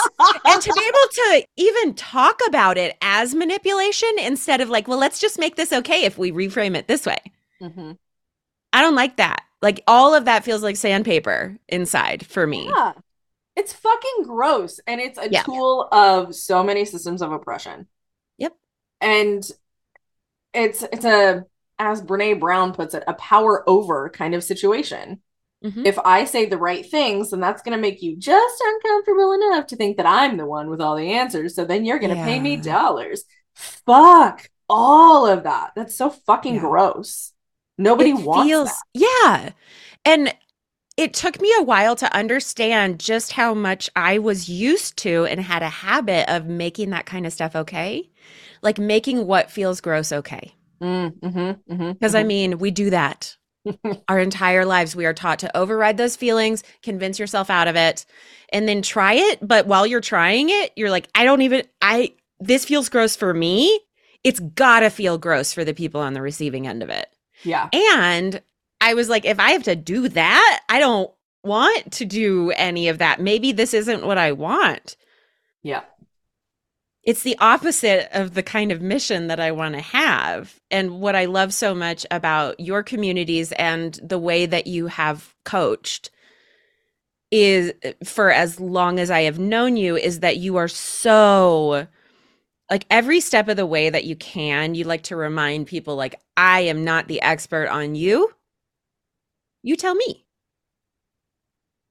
and 0.45 0.63
to 0.63 0.73
be 0.73 0.81
able 0.81 1.09
to 1.13 1.47
even 1.57 1.95
talk 1.95 2.41
about 2.47 2.79
it 2.79 2.97
as 3.03 3.35
manipulation 3.35 4.11
instead 4.21 4.61
of 4.61 4.69
like, 4.69 4.87
well, 4.87 4.99
let's 4.99 5.19
just 5.19 5.41
make 5.41 5.57
this 5.57 5.73
okay 5.73 6.05
if 6.05 6.19
we 6.19 6.31
reframe 6.31 6.77
it 6.77 6.87
this 6.87 7.05
way. 7.05 7.19
hmm 7.61 7.93
I 8.73 8.83
don't 8.83 8.95
like 8.95 9.17
that. 9.17 9.43
Like 9.63 9.83
all 9.87 10.15
of 10.15 10.27
that 10.27 10.45
feels 10.45 10.63
like 10.63 10.77
sandpaper 10.77 11.57
inside 11.69 12.27
for 12.27 12.47
me. 12.47 12.67
Yeah. 12.67 12.93
It's 13.57 13.73
fucking 13.73 14.25
gross. 14.25 14.79
And 14.87 15.01
it's 15.01 15.19
a 15.19 15.31
Yeah. 15.31 15.43
tool 15.43 15.89
of 15.91 16.35
so 16.35 16.63
many 16.63 16.85
systems 16.85 17.23
of 17.23 17.33
oppression. 17.33 17.89
Yep. 18.39 18.53
And 19.01 19.51
it's 20.53 20.83
it's 20.83 21.05
a 21.05 21.45
as 21.79 22.01
Brene 22.03 22.41
Brown 22.41 22.73
puts 22.73 22.95
it, 22.95 23.05
a 23.07 23.15
power 23.15 23.69
over 23.69 24.09
kind 24.09 24.35
of 24.35 24.43
situation. 24.45 25.21
Mhm. 25.65 25.87
If 25.87 25.99
I 25.99 26.25
say 26.25 26.47
the 26.47 26.57
right 26.59 26.89
things, 26.89 27.31
then 27.31 27.41
that's 27.41 27.63
going 27.63 27.77
to 27.77 27.81
make 27.81 28.03
you 28.03 28.17
just 28.17 28.63
uncomfortable 28.65 29.33
enough 29.33 29.67
to 29.69 29.77
think 29.77 29.97
that 29.99 30.07
I'm 30.07 30.37
the 30.37 30.47
one 30.47 30.71
with 30.71 30.81
all 30.81 30.97
the 30.97 31.13
answers. 31.13 31.55
So 31.55 31.65
then 31.65 31.85
you're 31.85 31.99
going 31.99 32.15
to 32.17 32.23
pay 32.23 32.39
me 32.41 32.57
dollars. 32.57 33.25
Fuck 33.55 34.49
all 34.69 35.27
of 35.27 35.43
that. 35.45 35.73
That's 35.77 35.95
so 35.95 36.11
fucking 36.11 36.55
Yeah. 36.57 36.61
gross. 36.61 37.33
Nobody 37.79 38.11
It 38.11 38.21
wants 38.21 38.49
feels 38.49 38.69
that. 38.69 38.83
yeah. 38.95 39.51
And 40.05 40.35
it 40.97 41.13
took 41.15 41.41
me 41.41 41.53
a 41.59 41.63
while 41.63 41.95
to 41.97 42.15
understand 42.17 42.99
just 43.01 43.33
how 43.33 43.55
much 43.55 43.91
I 43.97 44.19
was 44.19 44.49
used 44.49 44.97
to 44.99 45.27
and 45.27 45.41
had 45.41 45.63
a 45.63 45.69
habit 45.69 46.29
of 46.35 46.47
making 46.47 46.91
that 46.91 47.07
kind 47.07 47.27
of 47.27 47.33
stuff 47.33 47.55
okay. 47.55 48.09
Like 48.63 48.79
making 48.79 49.27
what 49.27 49.51
feels 49.51 49.81
gross 49.81 50.11
okay. 50.13 50.55
Mm, 50.83 51.19
mm-hmm, 51.21 51.73
mm-hmm, 51.73 51.93
Because 51.93 52.15
I 52.15 52.23
mean, 52.25 52.59
we 52.59 52.71
do 52.71 52.91
that 52.91 53.37
our 54.09 54.19
entire 54.19 54.65
lives. 54.65 54.97
We 54.97 55.07
are 55.07 55.15
taught 55.15 55.39
to 55.41 55.57
override 55.57 55.97
those 55.97 56.17
feelings, 56.17 56.63
convince 56.83 57.19
yourself 57.19 57.51
out 57.51 57.69
of 57.69 57.77
it, 57.77 58.07
and 58.53 58.69
then 58.69 58.83
try 58.83 59.15
it. 59.15 59.39
But 59.47 59.67
while 59.67 59.87
you're 59.87 60.01
trying 60.01 60.49
it, 60.51 60.73
you're 60.77 60.91
like, 60.91 61.09
I 61.15 61.25
don't 61.25 61.43
even, 61.43 61.65
I, 61.83 62.15
this 62.41 62.65
feels 62.65 62.89
gross 62.89 63.17
for 63.17 63.33
me. 63.35 63.81
It's 64.25 64.41
gotta 64.41 64.91
feel 64.91 65.19
gross 65.19 65.53
for 65.53 65.65
the 65.65 65.75
people 65.75 66.01
on 66.01 66.15
the 66.15 66.23
receiving 66.23 66.67
end 66.67 66.83
of 66.83 66.89
it. 66.91 67.09
yeah. 67.43 67.69
And 67.73 68.41
I 68.87 68.95
was 68.95 69.09
like, 69.09 69.25
if 69.25 69.41
I 69.41 69.51
have 69.51 69.65
to 69.65 69.75
do 69.75 70.09
that, 70.11 70.61
I 70.69 70.79
don't 70.79 71.11
want 71.43 71.91
to 71.95 72.05
do 72.05 72.53
any 72.53 72.87
of 72.87 72.99
that. 72.99 73.21
Maybe 73.21 73.51
this 73.51 73.75
isn't 73.75 74.07
what 74.07 74.17
I 74.17 74.31
want. 74.31 74.97
Yeah. 75.65 75.83
It's 77.03 77.25
the 77.25 77.37
opposite 77.41 78.09
of 78.17 78.35
the 78.35 78.45
kind 78.45 78.71
of 78.71 78.81
mission 78.81 79.27
that 79.27 79.41
I 79.41 79.51
want 79.51 79.75
to 79.75 79.81
have. 79.81 80.61
And 80.71 81.01
what 81.01 81.17
I 81.17 81.25
love 81.25 81.53
so 81.53 81.75
much 81.75 82.07
about 82.13 82.61
your 82.61 82.85
communities 82.85 83.51
and 83.51 83.99
the 84.05 84.21
way 84.21 84.47
that 84.47 84.69
you 84.69 84.87
have 84.87 85.35
coached 85.45 86.11
is 87.33 87.73
for 88.05 88.31
as 88.31 88.61
long 88.61 89.01
as 89.01 89.11
I 89.11 89.23
have 89.23 89.41
known 89.41 89.77
you 89.77 89.97
is 89.97 90.21
that 90.21 90.37
you 90.37 90.59
are 90.59 90.69
so 90.69 91.89
like 92.71 92.87
every 92.89 93.19
step 93.19 93.49
of 93.49 93.57
the 93.57 93.67
way 93.67 93.91
that 93.91 94.05
you 94.05 94.15
can, 94.15 94.77
you 94.77 94.85
like 94.85 95.03
to 95.05 95.17
remind 95.17 95.67
people 95.67 95.97
like 95.97 96.21
I 96.37 96.61
am 96.61 96.85
not 96.85 97.09
the 97.09 97.21
expert 97.21 97.67
on 97.67 97.97
you. 97.97 98.31
You 99.67 99.75
tell 99.75 99.97
me. 99.97 100.25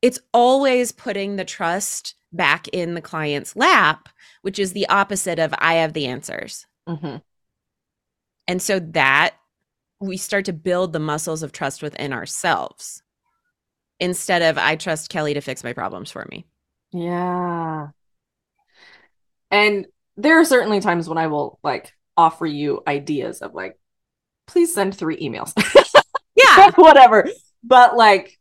It's 0.01 0.19
always 0.33 0.93
putting 0.93 1.35
the 1.35 1.43
trust 1.43 2.15
back 2.31 2.69
in 2.69 2.93
the 2.93 3.01
client's 3.01 3.53
lap, 3.53 4.07
which 4.43 4.59
is 4.59 4.71
the 4.71 4.87
opposite 4.87 5.39
of 5.39 5.53
I 5.57 5.73
have 5.75 5.91
the 5.91 6.05
answers. 6.05 6.65
Mm-hmm. 6.87 7.17
And 8.47 8.61
so 8.61 8.79
that 8.79 9.35
we 9.99 10.15
start 10.15 10.45
to 10.45 10.53
build 10.53 10.93
the 10.93 10.99
muscles 10.99 11.43
of 11.43 11.51
trust 11.51 11.83
within 11.83 12.13
ourselves 12.13 13.03
instead 13.99 14.41
of 14.41 14.57
I 14.57 14.77
trust 14.77 15.09
Kelly 15.09 15.33
to 15.33 15.41
fix 15.41 15.61
my 15.61 15.73
problems 15.73 16.09
for 16.09 16.25
me. 16.31 16.45
Yeah. 16.93 17.87
And 19.51 19.85
there 20.15 20.39
are 20.39 20.45
certainly 20.45 20.79
times 20.79 21.09
when 21.09 21.17
I 21.17 21.27
will 21.27 21.59
like 21.61 21.91
offer 22.15 22.45
you 22.45 22.83
ideas 22.87 23.41
of 23.41 23.53
like, 23.53 23.77
please 24.47 24.73
send 24.73 24.95
three 24.95 25.17
emails. 25.17 25.51
Yeah. 26.35 26.71
Whatever. 26.75 27.29
But 27.65 27.95
like, 27.97 28.39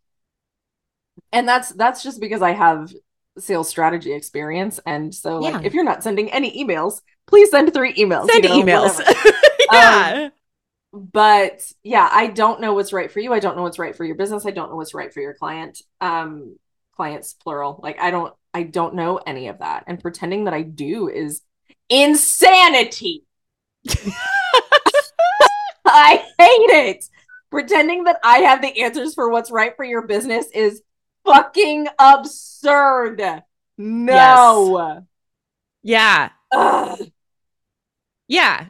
and 1.33 1.49
that's 1.49 1.71
that's 1.73 2.03
just 2.03 2.21
because 2.21 2.43
I 2.43 2.53
have 2.53 2.93
sales 3.39 3.69
strategy 3.69 4.13
experience. 4.13 4.79
And 4.87 5.15
so 5.15 5.39
like 5.39 5.55
Yeah. 5.55 5.61
if 5.65 5.75
you're 5.75 5.85
not 5.85 6.03
sending 6.03 6.31
any 6.31 6.65
emails, 6.65 7.01
please 7.27 7.51
send 7.51 7.73
three 7.75 7.95
emails. 7.95 8.29
Send 8.31 8.45
you 8.45 8.51
know, 8.51 8.61
emails. 8.63 8.99
whatever. 8.99 9.37
yeah. 9.73 10.29
but 10.93 11.73
yeah 11.83 12.09
i 12.13 12.29
don't 12.29 12.61
know 12.61 12.73
what's 12.75 12.93
right 12.93 13.11
for 13.11 13.19
you 13.21 13.33
i 13.33 13.41
don't 13.41 13.57
know 13.57 13.63
what's 13.63 13.79
right 13.81 13.97
for 13.97 14.05
your 14.05 14.15
business 14.15 14.47
i 14.47 14.51
don't 14.53 14.71
know 14.71 14.77
what's 14.77 14.95
right 14.95 15.13
for 15.13 15.21
your 15.21 15.35
client 15.35 15.83
um 16.01 16.57
clients 16.97 17.33
plural 17.35 17.81
like 17.83 17.99
i 18.01 18.11
don't 18.13 18.33
i 18.53 18.63
don't 18.63 18.95
know 18.95 19.17
any 19.17 19.49
of 19.49 19.59
that 19.59 19.85
and 19.89 20.01
pretending 20.01 20.45
that 20.45 20.55
i 20.55 20.63
do 20.63 21.09
is 21.09 21.41
insanity 21.89 23.25
i 25.87 26.17
hate 26.39 26.71
it 26.89 27.05
pretending 27.55 28.05
that 28.05 28.19
i 28.25 28.38
have 28.38 28.61
the 28.61 28.83
answers 28.83 29.14
for 29.14 29.29
what's 29.31 29.51
right 29.51 29.77
for 29.77 29.85
your 29.85 30.03
business 30.07 30.47
is 30.55 30.83
fucking 31.25 31.87
absurd 31.99 33.43
no 33.79 35.03
yeah. 35.87 36.31
Ugh. 36.53 37.11
Yeah. 38.27 38.69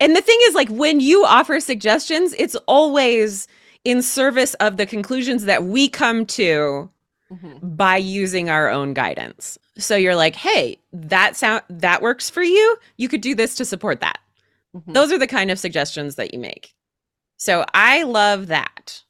And 0.00 0.16
the 0.16 0.22
thing 0.22 0.38
is, 0.44 0.54
like, 0.54 0.68
when 0.70 1.00
you 1.00 1.24
offer 1.26 1.60
suggestions, 1.60 2.34
it's 2.38 2.56
always 2.66 3.46
in 3.84 4.00
service 4.02 4.54
of 4.54 4.78
the 4.78 4.86
conclusions 4.86 5.44
that 5.44 5.64
we 5.64 5.88
come 5.88 6.24
to 6.26 6.90
Mhm. 7.30 7.76
by 7.76 7.96
using 7.96 8.48
our 8.48 8.70
own 8.70 8.94
guidance. 8.94 9.58
So 9.76 9.96
you're 9.96 10.16
like, 10.16 10.36
hey, 10.36 10.78
that 10.92 11.36
sound 11.36 11.62
that 11.68 12.00
works 12.00 12.30
for 12.30 12.42
you. 12.42 12.76
You 12.96 13.08
could 13.08 13.20
do 13.20 13.34
this 13.34 13.54
to 13.56 13.64
support 13.64 14.00
that. 14.00 14.18
Mhm. 14.74 14.94
Those 14.94 15.12
are 15.12 15.18
the 15.18 15.26
kind 15.26 15.50
of 15.50 15.58
suggestions 15.58 16.14
that 16.14 16.32
you 16.32 16.38
make. 16.38 16.72
So 17.36 17.64
I 17.72 18.02
love 18.04 18.48
that 18.48 19.02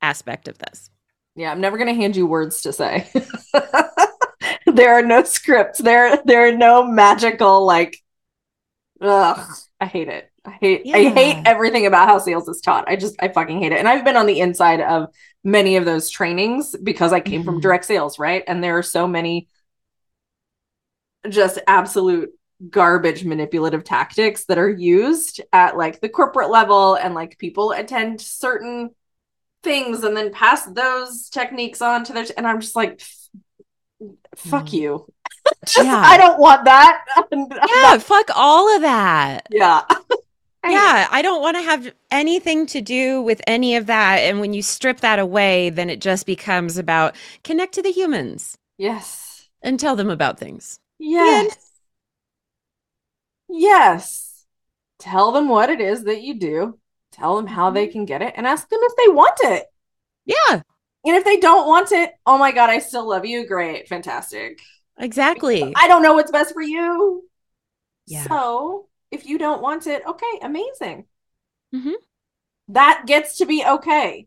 aspect 0.00 0.48
of 0.48 0.58
this. 0.58 0.90
Yeah, 1.36 1.50
I'm 1.50 1.60
never 1.60 1.78
gonna 1.78 1.94
hand 1.94 2.16
you 2.16 2.26
words 2.26 2.62
to 2.62 2.72
say. 2.72 3.10
there 4.66 4.94
are 4.94 5.02
no 5.02 5.24
scripts. 5.24 5.80
There, 5.80 6.22
there 6.24 6.48
are 6.48 6.56
no 6.56 6.84
magical 6.84 7.66
like. 7.66 7.98
Ugh, 9.00 9.40
I 9.80 9.86
hate 9.86 10.08
it. 10.08 10.30
I 10.46 10.50
hate 10.60 10.82
I 10.94 11.08
hate 11.08 11.42
everything 11.46 11.86
about 11.86 12.06
how 12.06 12.18
sales 12.18 12.48
is 12.48 12.60
taught. 12.60 12.86
I 12.86 12.96
just 12.96 13.16
I 13.18 13.28
fucking 13.28 13.60
hate 13.60 13.72
it. 13.72 13.78
And 13.78 13.88
I've 13.88 14.04
been 14.04 14.16
on 14.16 14.26
the 14.26 14.40
inside 14.40 14.80
of 14.80 15.08
many 15.42 15.76
of 15.76 15.86
those 15.86 16.10
trainings 16.10 16.76
because 16.76 17.12
I 17.12 17.20
came 17.20 17.40
mm-hmm. 17.40 17.50
from 17.50 17.60
direct 17.60 17.86
sales, 17.86 18.18
right? 18.18 18.44
And 18.46 18.62
there 18.62 18.76
are 18.76 18.82
so 18.82 19.06
many 19.06 19.48
just 21.28 21.58
absolute 21.66 22.30
garbage 22.70 23.24
manipulative 23.24 23.84
tactics 23.84 24.44
that 24.46 24.58
are 24.58 24.68
used 24.68 25.40
at 25.52 25.76
like 25.76 26.00
the 26.00 26.08
corporate 26.08 26.50
level 26.50 26.94
and 26.94 27.14
like 27.14 27.38
people 27.38 27.72
attend 27.72 28.20
certain 28.20 28.90
things 29.62 30.04
and 30.04 30.16
then 30.16 30.32
pass 30.32 30.64
those 30.66 31.28
techniques 31.30 31.82
on 31.82 32.04
to 32.04 32.12
their 32.12 32.26
and 32.36 32.46
I'm 32.46 32.60
just 32.60 32.76
like 32.76 33.00
fuck 34.36 34.66
mm. 34.66 34.72
you. 34.72 35.06
just 35.66 35.84
yeah. 35.84 36.02
I 36.04 36.16
don't 36.16 36.38
want 36.38 36.64
that. 36.64 37.04
yeah, 37.32 37.46
not- 37.82 38.02
fuck 38.02 38.30
all 38.34 38.74
of 38.76 38.82
that. 38.82 39.46
Yeah. 39.50 39.82
yeah, 40.64 41.08
I 41.10 41.22
don't 41.22 41.42
want 41.42 41.56
to 41.56 41.62
have 41.62 41.92
anything 42.10 42.66
to 42.66 42.80
do 42.80 43.20
with 43.22 43.40
any 43.46 43.76
of 43.76 43.86
that. 43.86 44.18
And 44.18 44.40
when 44.40 44.54
you 44.54 44.62
strip 44.62 45.00
that 45.00 45.18
away, 45.18 45.70
then 45.70 45.90
it 45.90 46.00
just 46.00 46.26
becomes 46.26 46.78
about 46.78 47.16
connect 47.42 47.74
to 47.74 47.82
the 47.82 47.92
humans. 47.92 48.56
Yes. 48.78 49.48
And 49.62 49.78
tell 49.80 49.96
them 49.96 50.10
about 50.10 50.38
things. 50.38 50.78
Yes. 50.98 51.63
Yes. 53.48 54.44
Tell 54.98 55.32
them 55.32 55.48
what 55.48 55.70
it 55.70 55.80
is 55.80 56.04
that 56.04 56.22
you 56.22 56.38
do. 56.38 56.78
Tell 57.12 57.36
them 57.36 57.46
how 57.46 57.70
they 57.70 57.86
mm-hmm. 57.86 57.92
can 57.92 58.04
get 58.04 58.22
it 58.22 58.34
and 58.36 58.46
ask 58.46 58.68
them 58.68 58.80
if 58.82 58.96
they 58.96 59.12
want 59.12 59.38
it. 59.42 59.66
Yeah. 60.24 60.62
And 61.06 61.16
if 61.16 61.24
they 61.24 61.36
don't 61.36 61.66
want 61.66 61.92
it, 61.92 62.12
oh 62.24 62.38
my 62.38 62.50
God, 62.52 62.70
I 62.70 62.78
still 62.78 63.08
love 63.08 63.26
you. 63.26 63.46
Great. 63.46 63.88
Fantastic. 63.88 64.60
Exactly. 64.98 65.74
I 65.76 65.88
don't 65.88 66.02
know 66.02 66.14
what's 66.14 66.30
best 66.30 66.54
for 66.54 66.62
you. 66.62 67.28
Yeah. 68.06 68.24
So 68.24 68.88
if 69.10 69.26
you 69.26 69.38
don't 69.38 69.62
want 69.62 69.86
it, 69.86 70.02
okay, 70.06 70.38
amazing. 70.42 71.06
Mm-hmm. 71.74 71.92
That 72.68 73.04
gets 73.06 73.38
to 73.38 73.46
be 73.46 73.64
okay. 73.64 74.26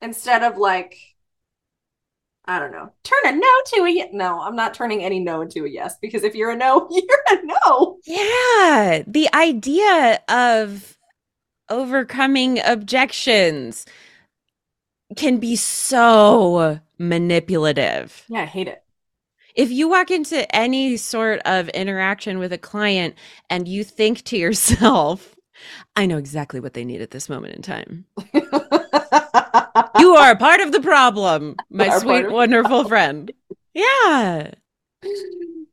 Instead 0.00 0.42
of 0.42 0.56
like, 0.56 0.96
I 2.48 2.58
don't 2.58 2.72
know, 2.72 2.90
turn 3.04 3.18
a 3.26 3.32
no 3.32 3.48
to 3.66 3.84
a 3.84 3.90
yes. 3.90 4.08
No, 4.12 4.40
I'm 4.40 4.56
not 4.56 4.74
turning 4.74 5.04
any 5.04 5.20
no 5.20 5.42
into 5.42 5.64
a 5.64 5.68
yes 5.68 5.96
because 6.00 6.24
if 6.24 6.34
you're 6.34 6.50
a 6.50 6.56
no, 6.56 6.88
you're 6.90 7.24
a 7.30 7.44
no. 7.44 7.98
Yeah. 8.06 9.02
The 9.06 9.28
idea 9.34 10.20
of 10.28 10.98
overcoming 11.68 12.58
objections 12.64 13.86
can 15.16 15.38
be 15.38 15.54
so 15.56 16.80
manipulative. 16.98 18.24
Yeah, 18.28 18.42
I 18.42 18.46
hate 18.46 18.68
it 18.68 18.82
if 19.58 19.72
you 19.72 19.88
walk 19.88 20.12
into 20.12 20.54
any 20.54 20.96
sort 20.96 21.40
of 21.44 21.68
interaction 21.70 22.38
with 22.38 22.52
a 22.52 22.58
client 22.58 23.16
and 23.50 23.66
you 23.66 23.82
think 23.82 24.22
to 24.22 24.38
yourself, 24.38 25.34
I 25.96 26.06
know 26.06 26.16
exactly 26.16 26.60
what 26.60 26.74
they 26.74 26.84
need 26.84 27.02
at 27.02 27.10
this 27.10 27.28
moment 27.28 27.56
in 27.56 27.62
time. 27.62 28.04
you 29.98 30.14
are 30.14 30.36
part 30.36 30.60
of 30.60 30.72
the 30.72 30.80
problem, 30.80 31.56
my 31.70 31.98
sweet, 31.98 32.30
wonderful 32.30 32.86
friend. 32.88 33.32
Yeah. 33.74 34.52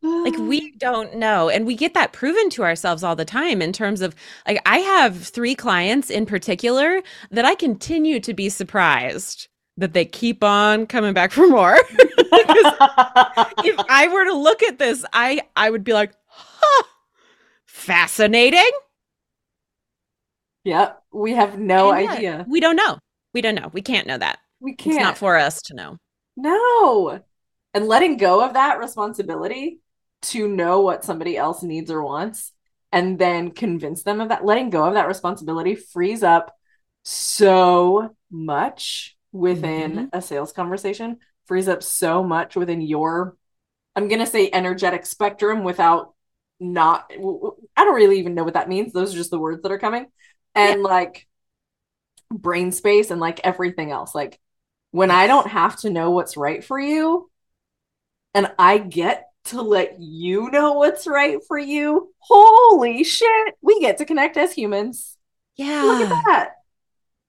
Like 0.02 0.38
we 0.38 0.72
don't 0.78 1.16
know. 1.16 1.50
And 1.50 1.66
we 1.66 1.76
get 1.76 1.94
that 1.94 2.14
proven 2.14 2.50
to 2.52 2.64
ourselves 2.64 3.04
all 3.04 3.16
the 3.16 3.26
time 3.26 3.62
in 3.62 3.74
terms 3.74 4.02
of 4.02 4.16
like 4.48 4.62
I 4.66 4.80
have 4.80 5.18
three 5.18 5.56
clients 5.56 6.10
in 6.10 6.26
particular 6.26 7.02
that 7.32 7.46
I 7.46 7.56
continue 7.56 8.20
to 8.22 8.34
be 8.34 8.50
surprised 8.50 9.48
that 9.78 9.94
they 9.94 10.06
keep 10.06 10.44
on 10.44 10.86
coming 10.86 11.14
back 11.14 11.32
for 11.32 11.48
more. 11.48 11.76
if 11.98 13.86
I 13.90 14.10
were 14.12 14.26
to 14.26 14.34
look 14.34 14.64
at 14.64 14.80
this, 14.80 15.04
I 15.12 15.42
I 15.56 15.70
would 15.70 15.84
be 15.84 15.94
like, 15.94 16.14
huh, 16.28 16.84
fascinating. 17.66 18.72
Yeah, 20.64 20.94
we 21.14 21.34
have 21.34 21.60
no 21.60 21.92
and 21.92 22.10
idea. 22.10 22.46
we 22.48 22.60
don't 22.60 22.76
know. 22.76 22.98
We 23.36 23.42
don't 23.42 23.56
know. 23.56 23.70
We 23.74 23.82
can't 23.82 24.08
know 24.08 24.18
that. 24.18 24.40
We 24.62 24.76
can't. 24.76 24.96
It's 24.96 25.04
not 25.04 25.18
for 25.18 25.36
us 25.36 25.62
to 25.64 25.76
know. 25.76 25.98
No. 26.38 27.20
And 27.74 27.86
letting 27.86 28.16
go 28.16 28.42
of 28.42 28.54
that 28.54 28.80
responsibility 28.80 29.82
to 30.22 30.48
know 30.48 30.80
what 30.80 31.04
somebody 31.04 31.36
else 31.36 31.62
needs 31.62 31.92
or 31.92 32.02
wants 32.02 32.54
and 32.94 33.20
then 33.20 33.52
convince 33.52 34.04
them 34.04 34.22
of 34.22 34.30
that, 34.30 34.46
letting 34.46 34.70
go 34.70 34.86
of 34.86 34.94
that 34.94 35.10
responsibility 35.10 35.76
frees 35.76 36.24
up 36.24 36.56
so 37.04 38.16
much 38.32 39.18
within 39.34 39.92
mm-hmm. 39.92 40.18
a 40.18 40.22
sales 40.22 40.54
conversation 40.54 41.18
frees 41.46 41.68
up 41.68 41.84
so 41.84 42.24
much 42.24 42.56
within 42.56 42.82
your 42.82 43.36
i'm 43.96 44.08
going 44.08 44.20
to 44.20 44.26
say 44.26 44.50
energetic 44.52 45.06
spectrum 45.06 45.64
without 45.64 46.14
not 46.60 47.12
i 47.12 47.84
don't 47.84 47.96
really 47.96 48.18
even 48.18 48.34
know 48.34 48.46
what 48.46 48.54
that 48.54 48.70
means 48.70 48.94
those 48.94 49.14
are 49.14 49.18
just 49.18 49.30
the 49.30 49.38
words 49.38 49.62
that 49.62 49.74
are 49.74 49.78
coming 49.78 50.08
and 50.56 50.82
yeah. 50.82 50.88
like 50.88 51.28
brain 52.32 52.72
space 52.72 53.12
and 53.12 53.22
like 53.22 53.40
everything 53.44 53.92
else 53.92 54.16
like 54.16 54.40
when 54.92 55.12
i 55.12 55.28
don't 55.28 55.48
have 55.48 55.76
to 55.78 55.90
know 55.90 56.12
what's 56.12 56.38
right 56.38 56.64
for 56.64 56.80
you 56.80 57.30
and 58.34 58.52
i 58.58 58.78
get 58.78 59.30
to 59.46 59.62
let 59.62 60.00
you 60.00 60.50
know 60.50 60.74
what's 60.74 61.06
right 61.06 61.40
for 61.48 61.58
you 61.58 62.14
holy 62.20 63.04
shit 63.04 63.56
we 63.62 63.80
get 63.80 63.98
to 63.98 64.06
connect 64.06 64.38
as 64.38 64.54
humans 64.54 65.18
yeah 65.56 65.84
look 65.84 66.02
at 66.02 66.24
that 66.26 66.52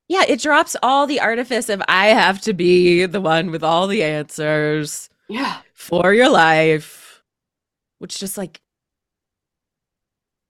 yeah, 0.09 0.23
it 0.29 0.41
drops 0.41 0.77
all 0.83 1.07
the 1.07 1.21
artifice 1.21 1.69
of 1.69 1.83
I 1.89 2.09
have 2.09 2.41
to 2.43 2.53
be 2.53 3.07
the 3.07 3.21
one 3.21 3.51
with 3.51 3.65
all 3.65 3.87
the 3.87 4.05
answers. 4.05 5.11
Yeah. 5.29 5.59
For 5.75 6.15
your 6.15 6.29
life. 6.29 7.23
Which 7.99 8.19
just 8.19 8.39
like 8.39 8.61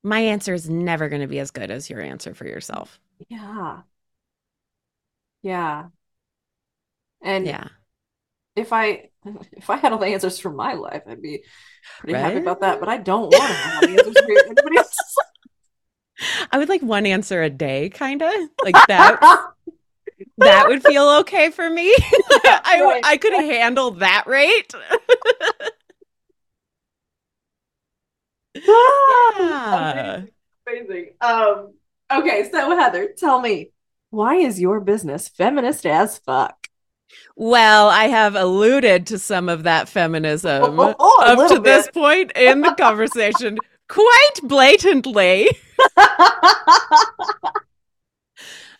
my 0.02 0.20
answer 0.20 0.52
is 0.52 0.68
never 0.68 1.08
going 1.08 1.22
to 1.22 1.28
be 1.28 1.38
as 1.38 1.50
good 1.50 1.70
as 1.70 1.88
your 1.88 2.00
answer 2.00 2.34
for 2.34 2.46
yourself. 2.46 3.00
Yeah. 3.28 3.80
Yeah. 5.46 5.84
And 7.22 7.46
yeah. 7.46 7.68
If 8.56 8.72
I 8.72 9.10
if 9.52 9.70
I 9.70 9.76
had 9.76 9.92
all 9.92 9.98
the 9.98 10.06
answers 10.06 10.40
for 10.40 10.50
my 10.50 10.72
life, 10.72 11.02
I'd 11.06 11.22
be 11.22 11.44
pretty 12.00 12.14
right? 12.14 12.20
happy 12.20 12.38
about 12.38 12.62
that. 12.62 12.80
But 12.80 12.88
I 12.88 12.96
don't 12.96 13.32
want 13.32 13.34
to 13.34 13.40
have 13.42 13.74
all 13.74 13.88
the 13.88 13.94
answers 13.94 14.18
for 14.18 14.30
anybody 14.30 14.76
else's 14.78 15.16
I 16.50 16.58
would 16.58 16.68
like 16.68 16.82
one 16.82 17.06
answer 17.06 17.42
a 17.42 17.50
day, 17.50 17.90
kind 17.90 18.22
of 18.22 18.32
like 18.64 18.74
that. 18.88 19.20
that 20.38 20.66
would 20.66 20.82
feel 20.82 21.08
okay 21.20 21.50
for 21.50 21.70
me. 21.70 21.94
I 22.44 22.80
right. 22.82 23.04
I 23.04 23.16
could 23.18 23.34
handle 23.34 23.92
that 23.92 24.24
rate. 24.26 24.74
yeah. 28.66 30.22
Amazing. 30.66 31.10
Um. 31.20 31.74
Okay, 32.10 32.48
so 32.50 32.76
Heather, 32.76 33.10
tell 33.16 33.40
me, 33.40 33.70
why 34.16 34.36
is 34.36 34.58
your 34.58 34.80
business 34.80 35.28
feminist 35.28 35.84
as 35.84 36.16
fuck? 36.18 36.68
Well, 37.36 37.88
I 37.88 38.04
have 38.04 38.34
alluded 38.34 39.06
to 39.08 39.18
some 39.18 39.50
of 39.50 39.64
that 39.64 39.90
feminism 39.90 40.80
oh, 40.80 40.94
oh, 40.98 41.22
up 41.24 41.50
to 41.50 41.56
bit. 41.56 41.64
this 41.64 41.90
point 41.90 42.32
in 42.34 42.62
the 42.62 42.74
conversation 42.74 43.58
quite 43.88 44.34
blatantly. 44.42 45.50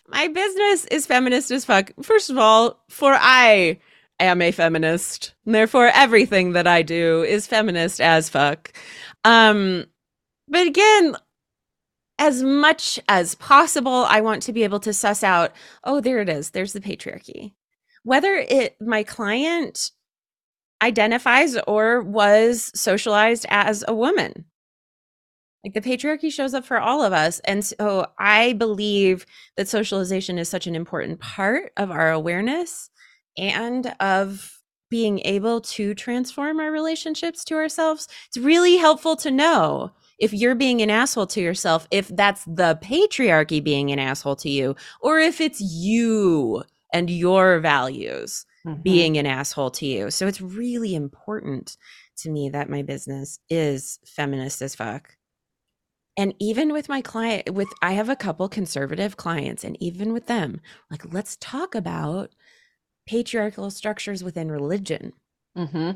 My 0.07 0.27
business 0.27 0.85
is 0.85 1.05
feminist 1.05 1.51
as 1.51 1.65
fuck. 1.65 1.91
First 2.01 2.31
of 2.31 2.39
all, 2.39 2.83
for 2.89 3.13
I 3.13 3.79
am 4.19 4.41
a 4.41 4.51
feminist. 4.51 5.35
Therefore, 5.45 5.91
everything 5.93 6.53
that 6.53 6.65
I 6.65 6.81
do 6.81 7.21
is 7.23 7.45
feminist 7.45 8.01
as 8.01 8.27
fuck. 8.27 8.73
Um, 9.23 9.85
but 10.47 10.65
again, 10.65 11.15
as 12.19 12.43
much 12.43 12.99
as 13.07 13.35
possible, 13.35 14.05
I 14.07 14.21
want 14.21 14.41
to 14.43 14.53
be 14.53 14.63
able 14.63 14.79
to 14.81 14.93
suss 14.93 15.23
out, 15.23 15.51
oh, 15.83 16.01
there 16.01 16.19
it 16.19 16.29
is. 16.29 16.51
There's 16.51 16.73
the 16.73 16.81
patriarchy. 16.81 17.53
Whether 18.03 18.35
it 18.35 18.75
my 18.81 19.03
client 19.03 19.91
identifies 20.81 21.57
or 21.67 22.01
was 22.01 22.71
socialized 22.73 23.45
as 23.49 23.83
a 23.87 23.93
woman 23.93 24.45
like 25.67 25.73
the 25.73 25.81
patriarchy 25.81 26.31
shows 26.31 26.53
up 26.53 26.63
for 26.63 26.79
all 26.79 27.03
of 27.03 27.11
us. 27.13 27.39
And 27.39 27.65
so 27.65 28.07
I 28.17 28.53
believe 28.53 29.25
that 29.57 29.67
socialization 29.67 30.37
is 30.37 30.47
such 30.47 30.67
an 30.67 30.75
important 30.75 31.19
part 31.19 31.73
of 31.75 31.91
our 31.91 32.11
awareness 32.11 32.89
and 33.37 33.93
of 33.99 34.61
being 34.89 35.19
able 35.25 35.59
to 35.59 35.93
transform 35.93 36.61
our 36.61 36.71
relationships 36.71 37.43
to 37.45 37.55
ourselves. 37.55 38.07
It's 38.27 38.37
really 38.37 38.77
helpful 38.77 39.17
to 39.17 39.31
know 39.31 39.91
if 40.19 40.33
you're 40.33 40.55
being 40.55 40.81
an 40.81 40.89
asshole 40.89 41.27
to 41.27 41.41
yourself, 41.41 41.87
if 41.91 42.07
that's 42.07 42.43
the 42.45 42.79
patriarchy 42.81 43.63
being 43.63 43.91
an 43.91 43.99
asshole 43.99 44.35
to 44.37 44.49
you, 44.49 44.75
or 45.01 45.19
if 45.19 45.39
it's 45.41 45.61
you 45.61 46.63
and 46.93 47.09
your 47.09 47.59
values 47.59 48.45
mm-hmm. 48.65 48.81
being 48.81 49.17
an 49.17 49.25
asshole 49.25 49.71
to 49.71 49.85
you. 49.85 50.09
So 50.09 50.27
it's 50.27 50.41
really 50.41 50.95
important 50.95 51.77
to 52.17 52.29
me 52.29 52.49
that 52.49 52.69
my 52.69 52.81
business 52.81 53.39
is 53.49 53.99
feminist 54.05 54.61
as 54.61 54.75
fuck 54.75 55.17
and 56.17 56.33
even 56.39 56.73
with 56.73 56.89
my 56.89 57.01
client 57.01 57.53
with 57.53 57.69
i 57.81 57.93
have 57.93 58.09
a 58.09 58.15
couple 58.15 58.49
conservative 58.49 59.15
clients 59.15 59.63
and 59.63 59.77
even 59.79 60.11
with 60.11 60.25
them 60.25 60.59
like 60.91 61.13
let's 61.13 61.37
talk 61.39 61.75
about 61.75 62.31
patriarchal 63.07 63.69
structures 63.69 64.23
within 64.23 64.51
religion 64.51 65.13
mm-hmm. 65.55 65.91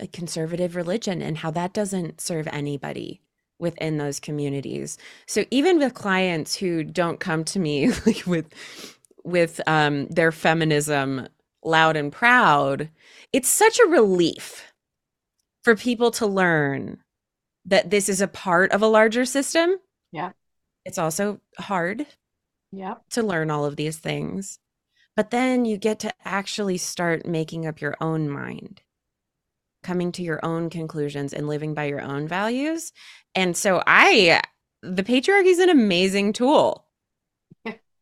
A 0.00 0.06
conservative 0.06 0.76
religion 0.76 1.22
and 1.22 1.38
how 1.38 1.50
that 1.52 1.72
doesn't 1.72 2.20
serve 2.20 2.48
anybody 2.48 3.20
within 3.58 3.96
those 3.98 4.18
communities. 4.20 4.98
So 5.26 5.44
even 5.50 5.78
with 5.78 5.94
clients 5.94 6.56
who 6.56 6.82
don't 6.84 7.20
come 7.20 7.44
to 7.44 7.58
me 7.58 7.90
like 8.06 8.26
with 8.26 8.46
with 9.22 9.60
um, 9.66 10.06
their 10.08 10.32
feminism 10.32 11.28
loud 11.62 11.96
and 11.96 12.12
proud, 12.12 12.90
it's 13.32 13.48
such 13.48 13.78
a 13.80 13.86
relief 13.88 14.72
for 15.62 15.74
people 15.74 16.10
to 16.10 16.26
learn 16.26 16.98
that 17.64 17.88
this 17.88 18.10
is 18.10 18.20
a 18.20 18.28
part 18.28 18.70
of 18.72 18.82
a 18.82 18.86
larger 18.86 19.24
system. 19.24 19.76
Yeah. 20.12 20.32
It's 20.84 20.98
also 20.98 21.40
hard 21.58 22.06
Yeah. 22.70 22.96
to 23.10 23.22
learn 23.22 23.50
all 23.50 23.64
of 23.64 23.76
these 23.76 23.96
things. 23.96 24.58
But 25.16 25.30
then 25.30 25.64
you 25.64 25.78
get 25.78 26.00
to 26.00 26.12
actually 26.24 26.76
start 26.76 27.24
making 27.24 27.66
up 27.66 27.80
your 27.80 27.96
own 28.00 28.28
mind, 28.28 28.82
coming 29.84 30.12
to 30.12 30.22
your 30.24 30.44
own 30.44 30.70
conclusions 30.70 31.34
and 31.34 31.48
living 31.48 31.74
by 31.74 31.84
your 31.86 32.02
own 32.02 32.28
values. 32.28 32.92
And 33.36 33.56
so 33.56 33.82
I 33.86 34.42
the 34.82 35.04
patriarchy 35.04 35.46
is 35.46 35.60
an 35.60 35.70
amazing 35.70 36.32
tool. 36.34 36.86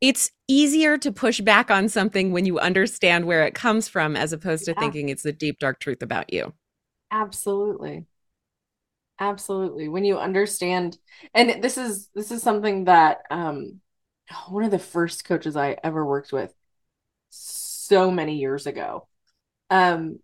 It's 0.00 0.30
easier 0.48 0.96
to 0.98 1.10
push 1.12 1.40
back 1.40 1.70
on 1.70 1.88
something 1.88 2.32
when 2.32 2.46
you 2.46 2.58
understand 2.58 3.26
where 3.26 3.44
it 3.46 3.54
comes 3.54 3.88
from 3.88 4.16
as 4.16 4.32
opposed 4.32 4.64
to 4.66 4.74
Yeah. 4.76 4.80
thinking 4.80 5.08
it's 5.08 5.22
the 5.24 5.32
deep 5.32 5.58
dark 5.58 5.80
truth 5.80 6.02
about 6.02 6.32
you. 6.32 6.52
Absolutely. 7.10 8.06
Absolutely. 9.20 9.88
When 9.88 10.04
you 10.04 10.18
understand, 10.18 10.96
and 11.34 11.62
this 11.62 11.76
is 11.76 12.08
this 12.14 12.30
is 12.30 12.42
something 12.42 12.84
that 12.84 13.22
um 13.30 13.80
one 14.48 14.64
of 14.64 14.70
the 14.70 14.78
first 14.78 15.24
coaches 15.24 15.56
I 15.56 15.76
ever 15.82 16.04
worked 16.04 16.32
with 16.32 16.52
so 17.30 18.10
many 18.10 18.38
years 18.38 18.66
ago. 18.66 19.08
Um 19.70 20.20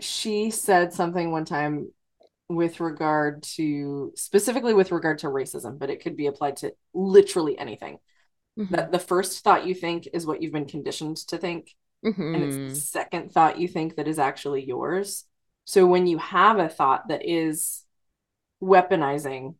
she 0.00 0.50
said 0.50 0.92
something 0.92 1.30
one 1.30 1.44
time 1.44 1.92
with 2.48 2.80
regard 2.80 3.42
to 3.42 4.12
specifically 4.16 4.74
with 4.74 4.92
regard 4.92 5.18
to 5.20 5.28
racism, 5.28 5.78
but 5.78 5.90
it 5.90 6.02
could 6.02 6.16
be 6.16 6.26
applied 6.26 6.56
to 6.58 6.74
literally 6.94 7.58
anything. 7.58 7.98
Mhm. 8.58 8.70
That 8.70 8.92
the 8.92 8.98
first 8.98 9.44
thought 9.44 9.66
you 9.66 9.74
think 9.74 10.08
is 10.12 10.26
what 10.26 10.42
you've 10.42 10.52
been 10.52 10.66
conditioned 10.66 11.18
to 11.28 11.38
think. 11.38 11.74
and 12.34 12.44
it's 12.44 12.56
the 12.56 12.80
second 12.80 13.32
thought 13.32 13.58
you 13.58 13.68
think 13.68 13.96
that 13.96 14.08
is 14.08 14.18
actually 14.18 14.64
yours. 14.64 15.26
So 15.64 15.86
when 15.86 16.06
you 16.06 16.18
have 16.18 16.58
a 16.58 16.68
thought 16.68 17.08
that 17.08 17.24
is 17.28 17.84
weaponizing 18.62 19.56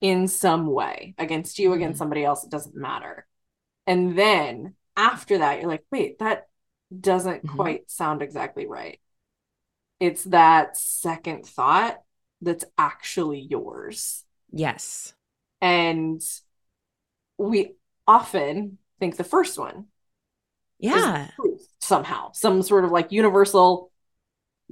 in 0.00 0.28
some 0.28 0.66
way 0.66 1.14
against 1.18 1.58
you, 1.58 1.72
against 1.72 1.96
Mhm. 1.96 1.98
somebody 1.98 2.24
else, 2.24 2.44
it 2.44 2.50
doesn't 2.50 2.76
matter. 2.76 3.26
And 3.86 4.18
then 4.18 4.74
after 4.96 5.38
that, 5.38 5.60
you're 5.60 5.68
like, 5.70 5.84
wait, 5.90 6.18
that 6.18 6.48
doesn't 6.98 7.46
Mhm. 7.46 7.48
quite 7.56 7.90
sound 7.90 8.22
exactly 8.22 8.66
right. 8.66 9.00
It's 10.00 10.24
that 10.24 10.76
second 10.76 11.46
thought 11.46 12.00
that's 12.40 12.64
actually 12.76 13.40
yours. 13.40 14.24
Yes. 14.52 15.12
And 15.60 16.22
we 17.36 17.74
often 18.06 18.78
think 19.00 19.16
the 19.16 19.24
first 19.24 19.58
one 19.58 19.86
Yeah. 20.78 21.28
truth 21.36 21.66
somehow, 21.80 22.32
some 22.32 22.62
sort 22.62 22.84
of 22.84 22.90
like 22.90 23.12
universal, 23.12 23.90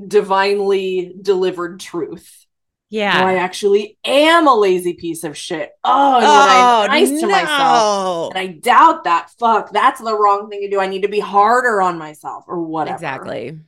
divinely 0.04 1.16
delivered 1.20 1.80
truth. 1.80 2.46
Yeah. 2.88 3.20
Oh, 3.20 3.26
I 3.26 3.34
actually 3.36 3.98
am 4.04 4.46
a 4.46 4.54
lazy 4.54 4.94
piece 4.94 5.24
of 5.24 5.36
shit. 5.36 5.72
Oh, 5.82 6.14
and 6.16 6.22
when 6.22 6.30
I'm 6.30 6.84
oh, 6.84 6.86
nice 6.86 7.20
to 7.20 7.26
myself. 7.26 8.30
And 8.30 8.38
I 8.38 8.46
doubt 8.46 9.04
that. 9.04 9.30
Fuck, 9.40 9.72
that's 9.72 10.00
the 10.00 10.16
wrong 10.16 10.48
thing 10.48 10.60
to 10.60 10.70
do. 10.70 10.78
I 10.78 10.86
need 10.86 11.02
to 11.02 11.08
be 11.08 11.18
harder 11.18 11.82
on 11.82 11.98
myself 11.98 12.44
or 12.46 12.62
whatever. 12.62 12.94
Exactly. 12.94 13.58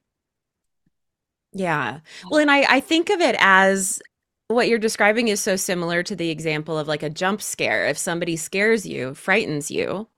Yeah. 1.52 2.00
Well, 2.30 2.40
and 2.40 2.50
I, 2.50 2.64
I 2.76 2.80
think 2.80 3.11
of 3.11 3.20
it 3.20 3.37
as 3.38 4.00
what 4.48 4.68
you're 4.68 4.78
describing 4.78 5.28
is 5.28 5.40
so 5.40 5.56
similar 5.56 6.02
to 6.02 6.16
the 6.16 6.30
example 6.30 6.78
of 6.78 6.88
like 6.88 7.02
a 7.02 7.11
jump 7.11 7.42
scare. 7.42 7.87
If 7.87 7.98
somebody 7.98 8.37
scares 8.37 8.87
you, 8.87 9.14
frightens 9.14 9.70
you, 9.70 10.08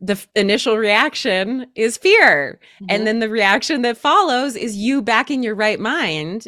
the 0.00 0.12
f- 0.14 0.28
initial 0.34 0.76
reaction 0.76 1.66
is 1.74 1.96
fear. 1.96 2.58
Mhm. 2.82 2.86
And 2.90 3.06
then 3.06 3.20
the 3.20 3.28
reaction 3.28 3.82
that 3.82 3.96
follows 3.96 4.56
is 4.56 4.76
you 4.76 5.00
back 5.02 5.30
in 5.30 5.42
your 5.42 5.54
right 5.54 5.80
mind 5.80 6.46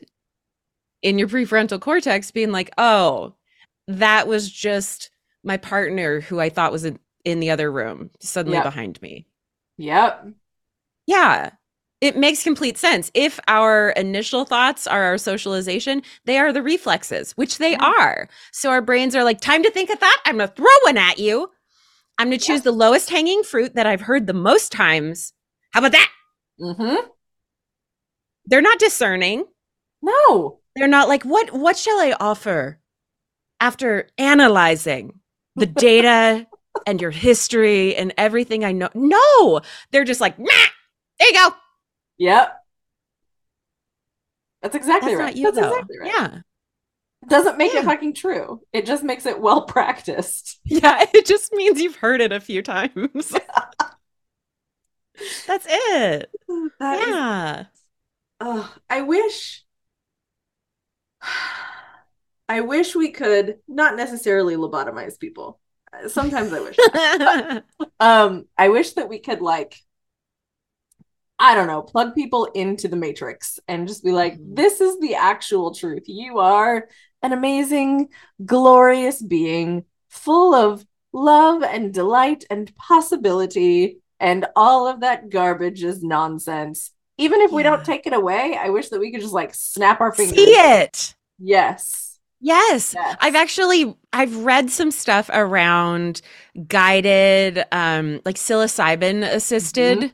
in 1.03 1.19
your 1.19 1.29
prefrontal 1.29 1.81
cortex 1.81 2.31
being 2.31 2.51
like, 2.53 2.71
oh, 2.79 3.35
that 3.87 4.27
was 4.27 4.51
just 4.51 5.11
my 5.45 5.57
partner 5.57 6.21
who 6.21 6.41
I 6.41 6.49
thought 6.49 6.73
was 6.73 6.85
in, 6.85 6.99
in 7.25 7.39
the 7.41 7.51
other 7.51 7.71
room, 7.71 8.11
suddenly 8.21 8.57
Yep. 8.57 8.65
behind 8.65 9.01
me. 9.03 9.27
Yep. 9.79 10.29
Yeah. 11.07 11.51
It 12.01 12.17
makes 12.17 12.43
complete 12.43 12.77
sense. 12.77 13.11
If 13.15 13.41
our 13.49 13.91
initial 13.91 14.45
thoughts 14.45 14.87
are 14.87 15.03
our 15.05 15.17
socialization, 15.19 16.03
they 16.27 16.37
are 16.39 16.53
the 16.53 16.63
reflexes, 16.63 17.33
which 17.33 17.57
they 17.59 17.73
Yeah. 17.73 17.85
are. 17.85 18.29
So 18.53 18.71
our 18.71 18.83
brains 18.83 19.17
are 19.17 19.25
like, 19.25 19.41
time 19.41 19.63
to 19.63 19.71
think 19.71 19.89
a 19.89 19.97
thought. 19.97 20.19
I'm 20.27 20.37
going 20.37 20.49
to 20.49 20.55
throw 20.55 20.67
one 20.85 20.99
at 20.99 21.19
you. 21.19 21.51
I'm 22.19 22.29
going 22.29 22.39
to 22.39 22.45
choose 22.45 22.59
Yep. 22.59 22.65
the 22.65 22.73
lowest 22.73 23.09
hanging 23.11 23.43
fruit 23.43 23.75
that 23.77 23.87
I've 23.87 24.03
heard 24.03 24.27
the 24.27 24.35
most 24.35 24.73
times. 24.73 25.33
How 25.73 25.81
about 25.81 25.93
that? 25.93 26.11
Mm-hmm. 26.61 27.07
They're 28.47 28.63
not 28.63 28.79
discerning. 28.79 29.45
No. 30.03 30.61
They're 30.77 30.89
not 30.89 31.09
like, 31.09 31.25
what, 31.25 31.53
what 31.53 31.77
shall 31.79 31.99
I 31.99 32.15
offer 32.21 32.79
after 33.59 34.09
analyzing 34.19 35.21
the 35.57 35.67
data 35.67 36.47
and 36.87 37.01
your 37.01 37.11
history 37.11 37.97
and 37.97 38.13
everything 38.19 38.65
I 38.67 38.73
know? 38.73 38.91
No, 38.95 39.61
they're 39.91 40.05
just 40.05 40.21
like, 40.21 40.39
nah, 40.39 40.47
there 41.19 41.29
you 41.29 41.35
go. 41.35 41.49
Yep. 42.19 42.63
That's 44.63 44.75
exactly 44.75 45.13
That's 45.13 45.21
right. 45.21 45.27
not 45.27 45.37
you, 45.37 45.45
That's 45.45 45.57
though. 45.57 45.69
exactly 45.73 45.99
right. 45.99 46.13
Yeah. 46.17 46.41
It 47.23 47.29
doesn't 47.29 47.59
make 47.59 47.73
Yeah. 47.73 47.81
it 47.81 47.85
fucking 47.85 48.15
true. 48.15 48.61
It 48.73 48.87
just 48.87 49.03
makes 49.03 49.27
it 49.27 49.41
well 49.41 49.63
practiced. 49.65 50.61
Yeah, 50.65 51.07
it 51.15 51.27
just 51.27 51.53
means 51.53 51.81
you've 51.81 51.97
heard 51.97 52.21
it 52.21 52.33
a 52.33 52.41
few 52.41 52.63
times. 52.63 53.33
That's 55.47 55.67
it. 55.69 56.31
That 56.79 57.01
is 57.01 57.09
yeah. 57.09 57.67
Ugh, 58.41 58.71
I 58.89 59.03
wish 59.03 59.65
I 62.49 62.61
wish 62.61 62.95
we 62.95 63.11
could 63.11 63.59
not 63.67 63.97
necessarily 63.97 64.57
lobotomize 64.57 65.19
people. 65.19 65.59
Sometimes 66.09 66.53
I 66.53 66.61
wish. 66.61 66.77
Um, 67.99 68.47
I 68.59 68.69
wish 68.69 68.93
that 68.93 69.09
we 69.09 69.19
could 69.21 69.41
like 69.41 69.75
I 71.39 71.55
don't 71.55 71.67
know, 71.67 71.83
plug 71.83 72.15
people 72.15 72.47
into 72.55 72.89
the 72.89 72.97
matrix 72.97 73.59
and 73.69 73.87
just 73.87 74.03
be 74.05 74.13
like, 74.13 74.35
Mhm. 74.39 74.57
this 74.57 74.81
is 74.81 74.99
the 75.01 75.15
actual 75.17 75.75
truth. 75.75 76.05
You 76.07 76.39
are 76.39 76.89
an 77.23 77.33
amazing, 77.33 78.09
glorious 78.45 79.21
being 79.21 79.85
full 80.09 80.55
of 80.55 80.87
love 81.13 81.63
and 81.63 81.93
delight 81.93 82.45
and 82.51 82.75
possibility, 82.77 83.99
and 84.21 84.47
all 84.57 84.87
of 84.89 85.01
that 85.01 85.29
garbage 85.31 85.83
is 85.83 86.03
nonsense. 86.03 86.91
Even 87.19 87.41
if 87.41 87.51
we 87.53 87.63
don't 87.63 87.85
take 87.85 88.07
it 88.07 88.13
away, 88.13 88.59
I 88.61 88.69
wish 88.71 88.89
that 88.91 89.01
we 89.01 89.11
could 89.11 89.21
just 89.23 89.33
like 89.33 89.55
snap 89.55 90.01
our 90.01 90.13
fingers. 90.13 90.37
See 90.37 90.51
it. 90.51 91.15
Yes. 91.39 92.19
Yes. 92.41 92.95
Yes. 92.95 93.17
I've 93.21 93.35
actually 93.35 93.97
I've 94.13 94.37
read 94.45 94.71
some 94.71 94.91
stuff 94.91 95.31
around 95.33 96.21
guided 96.69 97.65
um 97.73 98.21
like 98.27 98.37
psilocybin 98.37 99.23
assisted 99.25 100.13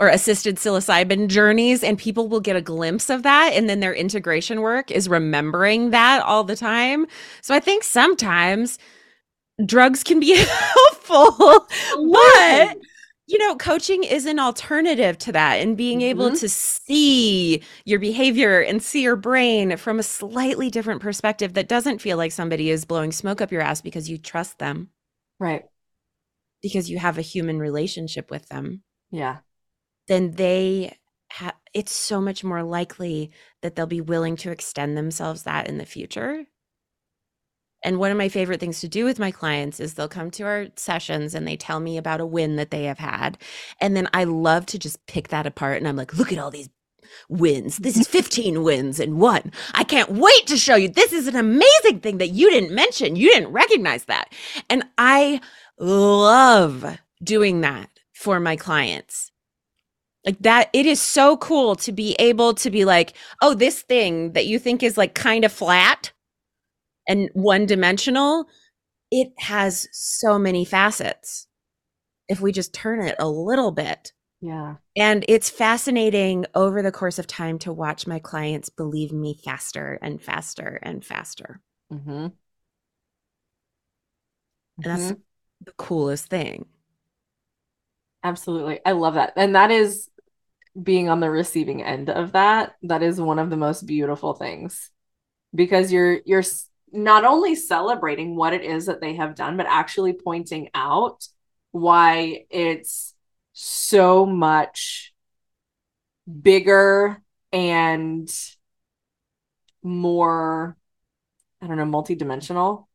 or 0.00 0.08
assisted 0.08 0.56
psilocybin 0.56 1.28
journeys 1.28 1.82
and 1.82 1.98
people 1.98 2.28
will 2.28 2.40
get 2.40 2.56
a 2.56 2.60
glimpse 2.62 3.10
of 3.10 3.22
that 3.24 3.52
and 3.54 3.68
then 3.68 3.80
their 3.80 3.94
integration 3.94 4.60
work 4.60 4.90
is 4.90 5.08
remembering 5.08 5.90
that 5.90 6.22
all 6.22 6.44
the 6.44 6.56
time. 6.56 7.06
So 7.42 7.54
I 7.54 7.60
think 7.60 7.82
sometimes 7.82 8.78
drugs 9.64 10.02
can 10.04 10.20
be 10.20 10.36
helpful, 10.38 11.66
but 12.12 12.76
you 13.30 13.38
know, 13.38 13.56
coaching 13.56 14.04
is 14.04 14.24
an 14.24 14.38
alternative 14.38 15.18
to 15.18 15.32
that 15.32 15.56
and 15.56 15.76
being 15.76 16.00
able 16.00 16.30
Mhm. 16.30 16.40
to 16.40 16.48
see 16.48 17.62
your 17.84 17.98
behavior 17.98 18.60
and 18.62 18.82
see 18.82 19.02
your 19.02 19.16
brain 19.16 19.76
from 19.76 19.98
a 19.98 20.02
slightly 20.02 20.70
different 20.70 21.02
perspective 21.02 21.52
that 21.54 21.68
doesn't 21.68 22.00
feel 22.00 22.16
like 22.16 22.32
somebody 22.32 22.70
is 22.70 22.86
blowing 22.86 23.12
smoke 23.12 23.42
up 23.42 23.52
your 23.52 23.60
ass 23.60 23.82
because 23.82 24.08
you 24.08 24.16
trust 24.16 24.58
them, 24.58 24.88
right. 25.38 25.64
because 26.62 26.88
you 26.88 26.98
have 26.98 27.18
a 27.18 27.22
human 27.22 27.58
relationship 27.58 28.30
with 28.30 28.48
them, 28.48 28.82
Yeah. 29.10 29.38
Then 30.08 30.32
they 30.32 30.96
ha- 31.30 31.56
it's 31.72 31.92
so 31.92 32.20
much 32.20 32.42
more 32.42 32.62
likely 32.62 33.30
that 33.62 33.76
they'll 33.76 33.86
be 33.86 34.00
willing 34.00 34.36
to 34.36 34.50
extend 34.50 34.96
themselves 34.96 35.44
that 35.44 35.68
in 35.68 35.78
the 35.78 35.86
future. 35.86 36.46
And 37.84 37.98
one 37.98 38.10
of 38.10 38.18
my 38.18 38.28
favorite 38.28 38.58
things 38.58 38.80
to 38.80 38.88
do 38.88 39.04
with 39.04 39.20
my 39.20 39.30
clients 39.30 39.78
is 39.78 39.94
they'll 39.94 40.08
come 40.08 40.30
to 40.32 40.42
our 40.44 40.66
sessions 40.74 41.34
and 41.34 41.46
they 41.46 41.56
tell 41.56 41.78
me 41.78 41.96
about 41.96 42.20
a 42.20 42.26
win 42.26 42.56
that 42.56 42.70
they 42.70 42.84
have 42.84 42.98
had. 42.98 43.38
And 43.80 43.96
then 43.96 44.08
I 44.12 44.24
love 44.24 44.66
to 44.66 44.78
just 44.78 45.06
pick 45.06 45.28
that 45.28 45.46
apart 45.46 45.76
and 45.76 45.86
I'm 45.86 45.96
like, 45.96 46.16
look 46.18 46.32
at 46.32 46.38
all 46.38 46.50
these 46.50 46.68
wins. 47.28 47.78
This 47.78 47.96
is 47.96 48.08
15 48.08 48.62
wins 48.64 48.98
and 48.98 49.20
one. 49.20 49.52
I 49.74 49.84
can't 49.84 50.10
wait 50.10 50.46
to 50.48 50.56
show 50.56 50.74
you. 50.74 50.88
This 50.88 51.12
is 51.12 51.28
an 51.28 51.36
amazing 51.36 52.00
thing 52.00 52.18
that 52.18 52.30
you 52.30 52.50
didn't 52.50 52.74
mention. 52.74 53.16
You 53.16 53.32
didn't 53.32 53.52
recognize 53.52 54.06
that. 54.06 54.32
And 54.68 54.84
I 54.98 55.40
love 55.78 56.98
doing 57.22 57.60
that 57.60 57.90
for 58.12 58.40
my 58.40 58.56
clients. 58.56 59.30
Like 60.26 60.38
that, 60.40 60.68
it 60.72 60.84
is 60.84 61.00
so 61.00 61.36
cool 61.36 61.76
to 61.76 61.92
be 61.92 62.14
able 62.18 62.54
to 62.54 62.70
be 62.70 62.84
like, 62.84 63.14
oh, 63.40 63.54
this 63.54 63.82
thing 63.82 64.32
that 64.32 64.46
you 64.46 64.58
think 64.58 64.82
is 64.82 64.98
like 64.98 65.14
kind 65.14 65.44
of 65.44 65.52
flat 65.52 66.12
and 67.06 67.30
one 67.32 67.66
dimensional, 67.66 68.46
it 69.10 69.32
has 69.38 69.88
so 69.92 70.38
many 70.38 70.64
facets. 70.64 71.46
If 72.28 72.40
we 72.40 72.52
just 72.52 72.74
turn 72.74 73.00
it 73.00 73.16
a 73.18 73.28
little 73.28 73.70
bit. 73.70 74.12
Yeah. 74.40 74.76
And 74.96 75.24
it's 75.28 75.48
fascinating 75.48 76.46
over 76.54 76.82
the 76.82 76.92
course 76.92 77.18
of 77.18 77.26
time 77.26 77.58
to 77.60 77.72
watch 77.72 78.06
my 78.06 78.18
clients 78.18 78.68
believe 78.68 79.12
me 79.12 79.38
faster 79.42 79.98
and 80.02 80.20
faster 80.20 80.78
and 80.82 81.04
faster. 81.04 81.60
Mm-hmm. 81.92 82.10
And 82.10 82.34
that's 84.84 85.14
the 85.64 85.72
coolest 85.76 86.26
thing. 86.26 86.66
Absolutely. 88.22 88.80
I 88.84 88.92
love 88.92 89.14
that. 89.14 89.32
And 89.36 89.54
that 89.54 89.70
is 89.70 90.10
being 90.80 91.08
on 91.08 91.20
the 91.20 91.30
receiving 91.30 91.82
end 91.82 92.10
of 92.10 92.32
that. 92.32 92.74
That 92.82 93.02
is 93.02 93.20
one 93.20 93.38
of 93.38 93.50
the 93.50 93.56
most 93.56 93.86
beautiful 93.86 94.34
things 94.34 94.90
because 95.54 95.92
you're 95.92 96.20
you're 96.26 96.44
not 96.92 97.24
only 97.24 97.54
celebrating 97.54 98.36
what 98.36 98.52
it 98.54 98.62
is 98.62 98.86
that 98.86 99.00
they 99.00 99.14
have 99.16 99.34
done 99.34 99.56
but 99.56 99.66
actually 99.68 100.12
pointing 100.12 100.70
out 100.74 101.26
why 101.72 102.46
it's 102.50 103.14
so 103.54 104.26
much 104.26 105.14
bigger 106.42 107.22
and 107.52 108.28
more 109.82 110.76
I 111.62 111.66
don't 111.66 111.76
know, 111.78 111.84
multidimensional 111.86 112.86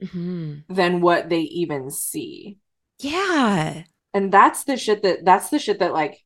hmm 0.00 0.64
than 0.68 1.00
what 1.00 1.28
they 1.28 1.40
even 1.40 1.90
see. 1.90 2.58
Yeah. 3.00 3.84
And 4.18 4.32
that's 4.32 4.64
the 4.64 4.76
shit 4.76 5.04
that 5.04 5.24
that's 5.24 5.48
the 5.48 5.60
shit 5.60 5.78
that 5.78 5.92
like 5.92 6.18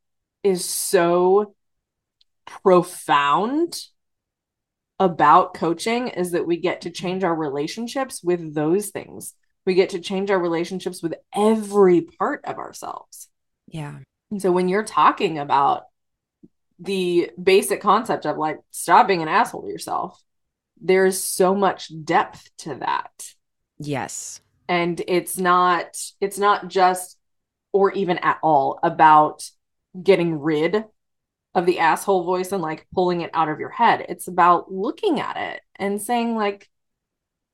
is 0.43 0.65
so 0.65 1.55
profound 2.47 3.79
about 4.99 5.53
coaching 5.53 6.09
is 6.09 6.31
that 6.31 6.47
we 6.47 6.57
get 6.57 6.81
to 6.81 6.91
change 6.91 7.23
our 7.23 7.35
relationships 7.35 8.25
with 8.25 8.55
those 8.55 8.89
things. 8.89 9.35
We 9.67 9.75
get 9.75 9.91
to 9.91 10.01
change 10.01 10.31
our 10.31 10.39
relationships 10.39 11.03
with 11.03 11.17
every 11.37 12.01
part 12.01 12.47
of 12.47 12.57
ourselves. 12.57 13.29
Yeah. 13.69 13.99
And 14.31 14.41
so 14.41 14.51
when 14.53 14.71
you're 14.71 14.85
talking 14.85 15.39
about 15.39 15.83
the 16.79 17.31
basic 17.41 17.83
concept 17.83 18.25
of 18.25 18.39
like 18.39 18.59
stop 18.71 19.07
being 19.07 19.21
an 19.21 19.29
asshole 19.29 19.65
to 19.65 19.69
yourself, 19.69 20.19
there's 20.81 21.23
so 21.23 21.55
much 21.55 21.93
depth 22.07 22.49
to 22.61 22.77
that. 22.77 23.35
Yes. 23.79 24.41
And 24.67 25.03
it's 25.07 25.37
not 25.37 25.95
it's 26.23 26.39
not 26.39 26.69
just 26.69 27.19
or 27.73 27.93
even 27.93 28.19
at 28.19 28.39
all 28.43 28.79
about 28.83 29.49
getting 30.01 30.39
rid 30.39 30.85
of 31.55 31.67
the 31.67 31.79
asshole 31.79 32.25
voice 32.25 32.53
and 32.53 32.63
like 32.63 32.87
pulling 32.95 33.21
it 33.21 33.31
out 33.35 33.49
of 33.49 33.61
your 33.61 33.71
head. 33.71 34.07
It's 34.09 34.29
about 34.29 34.73
looking 34.73 35.21
at 35.21 35.37
it 35.37 35.61
and 35.77 36.01
saying 36.01 36.35
like 36.35 36.69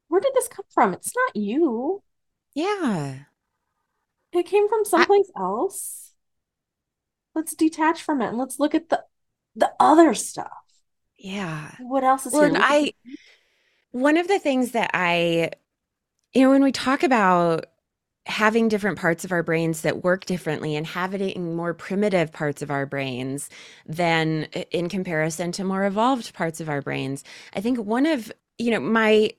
where 0.08 0.20
did 0.20 0.32
this 0.34 0.48
come 0.48 0.64
from? 0.70 0.94
It's 0.94 1.12
not 1.14 1.36
you. 1.36 2.02
Yeah. 2.54 3.16
It 4.32 4.46
came 4.46 4.68
from 4.68 4.84
someplace 4.84 5.30
I- 5.36 5.40
else. 5.40 6.12
Let's 7.34 7.54
detach 7.54 8.02
from 8.02 8.20
it 8.20 8.28
and 8.28 8.38
let's 8.38 8.58
look 8.58 8.74
at 8.74 8.88
the 8.88 9.04
the 9.54 9.72
other 9.80 10.14
stuff. 10.14 10.50
Yeah. 11.16 11.74
What 11.80 12.04
else 12.04 12.26
is 12.26 12.32
well, 12.32 12.50
here? 12.50 12.58
I 12.60 12.92
one 13.90 14.16
of 14.16 14.28
the 14.28 14.38
things 14.38 14.72
that 14.72 14.90
I 14.94 15.50
you 16.32 16.42
know 16.42 16.50
when 16.50 16.62
we 16.62 16.72
talk 16.72 17.02
about 17.02 17.66
having 18.28 18.68
different 18.68 18.98
parts 18.98 19.24
of 19.24 19.32
our 19.32 19.42
brains 19.42 19.80
that 19.80 20.04
work 20.04 20.26
differently 20.26 20.76
and 20.76 20.86
having 20.86 21.56
more 21.56 21.72
primitive 21.72 22.30
parts 22.30 22.60
of 22.60 22.70
our 22.70 22.84
brains 22.84 23.48
than 23.86 24.44
in 24.70 24.88
comparison 24.88 25.50
to 25.52 25.64
more 25.64 25.86
evolved 25.86 26.34
parts 26.34 26.60
of 26.60 26.68
our 26.68 26.82
brains. 26.82 27.24
I 27.54 27.60
think 27.60 27.78
one 27.78 28.04
of, 28.06 28.30
you 28.58 28.70
know, 28.70 28.80
my 28.80 29.32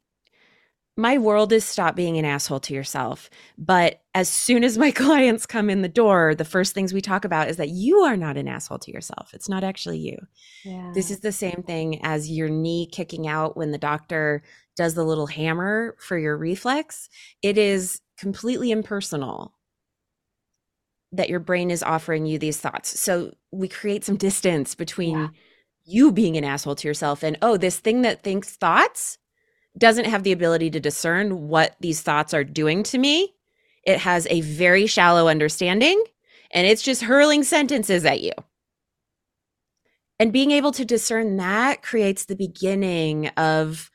my 0.97 1.17
world 1.17 1.53
is 1.53 1.63
stop 1.63 1.95
being 1.95 2.17
an 2.17 2.25
asshole 2.25 2.59
to 2.59 2.73
yourself. 2.73 3.29
But 3.57 4.01
as 4.13 4.27
soon 4.27 4.65
as 4.65 4.77
my 4.77 4.91
clients 5.05 5.45
come 5.45 5.69
in 5.69 5.81
the 5.81 5.87
door, 5.87 6.35
the 6.35 6.43
first 6.43 6.73
things 6.73 6.91
we 6.91 6.99
talk 6.99 7.23
about 7.23 7.47
is 7.47 7.55
that 7.55 7.69
you 7.69 7.99
are 7.99 8.17
not 8.17 8.35
an 8.35 8.49
asshole 8.49 8.79
to 8.79 8.91
yourself. 8.91 9.33
It's 9.33 9.47
not 9.47 9.63
actually 9.63 9.99
you. 9.99 10.17
Yeah. 10.65 10.91
This 10.93 11.09
is 11.09 11.21
the 11.21 11.31
same 11.31 11.63
thing 11.65 12.03
as 12.03 12.29
your 12.29 12.49
knee 12.49 12.85
kicking 12.91 13.27
out 13.27 13.55
when 13.55 13.71
the 13.71 13.77
doctor 13.77 14.43
does 14.75 14.93
the 14.93 15.05
little 15.05 15.27
hammer 15.27 15.95
for 15.99 16.17
your 16.17 16.35
reflex. 16.37 17.07
It 17.41 17.57
is 17.57 18.01
completely 18.19 18.71
impersonal 18.71 19.53
that 21.11 21.29
your 21.29 21.39
brain 21.39 21.71
is 21.71 21.81
offering 21.81 22.25
you 22.25 22.37
these 22.37 22.57
thoughts. 22.59 22.99
So 22.99 23.33
we 23.51 23.67
create 23.67 24.05
some 24.05 24.17
distance 24.17 24.75
between 24.75 25.17
Yeah. 25.17 25.27
you 25.85 26.11
being 26.11 26.37
an 26.37 26.43
asshole 26.43 26.75
to 26.75 26.87
yourself 26.87 27.23
and, 27.23 27.37
oh, 27.41 27.57
this 27.57 27.79
thing 27.79 28.03
that 28.03 28.21
thinks 28.21 28.55
thoughts 28.55 29.17
doesn't 29.77 30.05
have 30.05 30.23
the 30.23 30.31
ability 30.31 30.69
to 30.71 30.79
discern 30.79 31.47
what 31.47 31.75
these 31.79 32.01
thoughts 32.01 32.33
are 32.33 32.43
doing 32.43 32.83
to 32.83 32.97
me. 32.97 33.33
It 33.83 33.99
has 33.99 34.27
a 34.29 34.41
very 34.41 34.85
shallow 34.85 35.27
understanding 35.27 36.03
and 36.51 36.67
it's 36.67 36.81
just 36.81 37.03
hurling 37.03 37.43
sentences 37.43 38.05
at 38.05 38.21
you. 38.21 38.33
And 40.19 40.33
being 40.33 40.51
able 40.51 40.73
to 40.73 40.83
discern 40.85 41.37
that 41.37 41.81
creates 41.81 42.25
the 42.25 42.35
beginning 42.35 43.29
of 43.29 43.89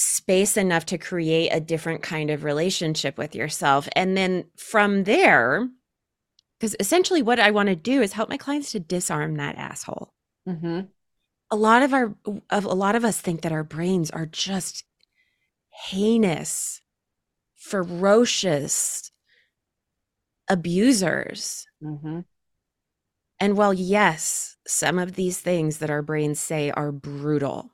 space 0.00 0.56
enough 0.56 0.86
to 0.86 0.96
create 0.96 1.50
a 1.50 1.60
different 1.60 2.02
kind 2.02 2.30
of 2.30 2.42
relationship 2.42 3.18
with 3.18 3.34
yourself. 3.34 3.86
And 3.94 4.16
then 4.16 4.46
from 4.56 5.04
there, 5.04 5.68
because 6.58 6.74
essentially 6.80 7.20
what 7.20 7.38
I 7.38 7.50
want 7.50 7.68
to 7.68 7.76
do 7.76 8.00
is 8.00 8.14
help 8.14 8.30
my 8.30 8.38
clients 8.38 8.72
to 8.72 8.80
disarm 8.80 9.36
that 9.36 9.56
asshole. 9.56 10.14
Mm-hmm. 10.48 10.80
A 11.50 11.56
lot 11.56 11.82
of 11.82 11.92
our 11.92 12.14
of 12.48 12.64
a 12.64 12.72
lot 12.72 12.96
of 12.96 13.04
us 13.04 13.20
think 13.20 13.42
that 13.42 13.52
our 13.52 13.62
brains 13.62 14.10
are 14.10 14.24
just 14.24 14.84
heinous, 15.88 16.80
ferocious 17.56 19.10
abusers. 20.48 21.66
Mm-hmm. 21.82 22.20
And 23.38 23.56
while 23.56 23.74
yes, 23.74 24.56
some 24.66 24.98
of 24.98 25.14
these 25.14 25.40
things 25.40 25.78
that 25.78 25.90
our 25.90 26.02
brains 26.02 26.40
say 26.40 26.70
are 26.70 26.92
brutal, 26.92 27.69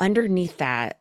underneath 0.00 0.58
that 0.58 1.00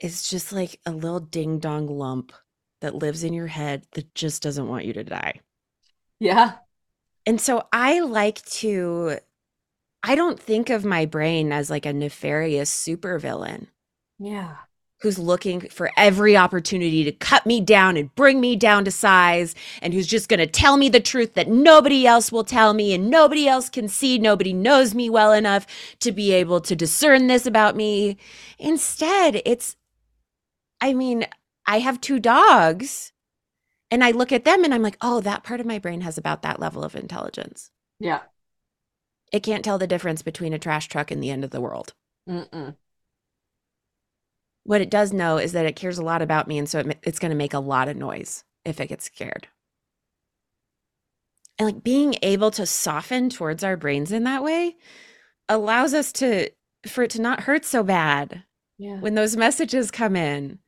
is 0.00 0.28
just 0.28 0.52
like 0.52 0.80
a 0.86 0.92
little 0.92 1.20
ding 1.20 1.58
dong 1.58 1.86
lump 1.86 2.32
that 2.80 2.96
lives 2.96 3.24
in 3.24 3.32
your 3.32 3.48
head 3.48 3.86
that 3.92 4.14
just 4.14 4.42
doesn't 4.42 4.68
want 4.68 4.84
you 4.84 4.92
to 4.94 5.04
die. 5.04 5.40
Yeah. 6.20 6.60
And 7.26 7.40
so 7.40 7.66
I 7.72 8.00
like 8.00 8.44
to 8.60 9.18
I 10.02 10.14
don't 10.16 10.40
think 10.40 10.70
of 10.70 10.84
my 10.84 11.06
brain 11.06 11.52
as 11.52 11.70
like 11.70 11.86
a 11.86 11.92
nefarious 11.92 12.70
supervillain 12.70 13.68
Yeah. 14.18 14.56
Who's 15.02 15.18
looking 15.18 15.60
for 15.68 15.90
every 15.96 16.36
opportunity 16.36 17.02
to 17.02 17.10
cut 17.10 17.44
me 17.44 17.60
down 17.60 17.96
and 17.96 18.14
bring 18.14 18.40
me 18.40 18.54
down 18.54 18.84
to 18.84 18.90
size 18.90 19.54
and 19.80 19.92
who's 19.92 20.06
just 20.06 20.28
going 20.28 20.38
to 20.38 20.46
tell 20.46 20.76
me 20.76 20.88
the 20.88 21.00
truth 21.00 21.34
that 21.34 21.48
nobody 21.48 22.06
else 22.06 22.30
will 22.30 22.44
tell 22.44 22.72
me 22.72 22.94
and 22.94 23.10
nobody 23.10 23.48
else 23.48 23.68
can 23.68 23.88
see 23.88 24.16
nobody 24.16 24.52
knows 24.52 24.94
me 24.94 25.10
well 25.10 25.32
enough 25.32 25.66
to 25.98 26.12
be 26.12 26.32
able 26.32 26.60
to 26.60 26.76
discern 26.76 27.26
this 27.26 27.46
about 27.46 27.74
me 27.74 28.16
instead 28.60 29.42
it's 29.44 29.76
i 30.80 30.92
mean 30.92 31.26
i 31.66 31.80
have 31.80 32.00
two 32.00 32.20
dogs 32.20 33.12
and 33.90 34.04
i 34.04 34.12
look 34.12 34.30
at 34.30 34.44
them 34.44 34.62
and 34.62 34.72
i'm 34.72 34.82
like 34.82 34.96
oh 35.00 35.20
that 35.20 35.42
part 35.42 35.58
of 35.58 35.66
my 35.66 35.80
brain 35.80 36.02
has 36.02 36.16
about 36.16 36.42
that 36.42 36.60
level 36.60 36.84
of 36.84 36.94
intelligence 36.94 37.72
Yeah. 37.98 38.20
it 39.32 39.42
can't 39.42 39.64
tell 39.64 39.78
the 39.78 39.86
difference 39.88 40.22
between 40.22 40.52
a 40.52 40.58
trash 40.60 40.86
truck 40.86 41.10
and 41.10 41.20
the 41.20 41.30
end 41.30 41.42
of 41.42 41.50
the 41.50 41.60
world 41.60 41.92
Mm-mm. 42.28 42.76
What 44.64 44.80
it 44.80 44.90
does 44.90 45.12
know 45.12 45.38
is 45.38 45.52
that 45.52 45.66
it 45.66 45.76
cares 45.76 45.98
a 45.98 46.02
lot 46.04 46.22
about 46.22 46.46
me 46.48 46.58
and 46.58 46.68
so 46.68 46.78
it, 46.80 46.98
it's 47.02 47.18
going 47.18 47.30
to 47.30 47.36
make 47.36 47.54
a 47.54 47.58
lot 47.58 47.88
of 47.88 47.96
noise 47.96 48.44
if 48.64 48.80
it 48.80 48.88
gets 48.88 49.04
scared 49.06 49.48
and 51.58 51.66
like 51.66 51.84
being 51.84 52.14
able 52.22 52.50
to 52.52 52.66
soften 52.66 53.28
towards 53.28 53.62
our 53.64 53.76
brains 53.76 54.12
in 54.12 54.24
that 54.24 54.42
way 54.42 54.76
allows 55.48 55.94
us 55.94 56.12
to 56.12 56.48
for 56.86 57.04
it 57.04 57.10
to 57.10 57.20
not 57.20 57.40
hurt 57.40 57.64
so 57.64 57.82
bad 57.82 58.44
Yeah. 58.78 58.98
when 59.00 59.14
those 59.14 59.36
messages 59.36 59.90
come 59.90 60.16
in 60.16 60.58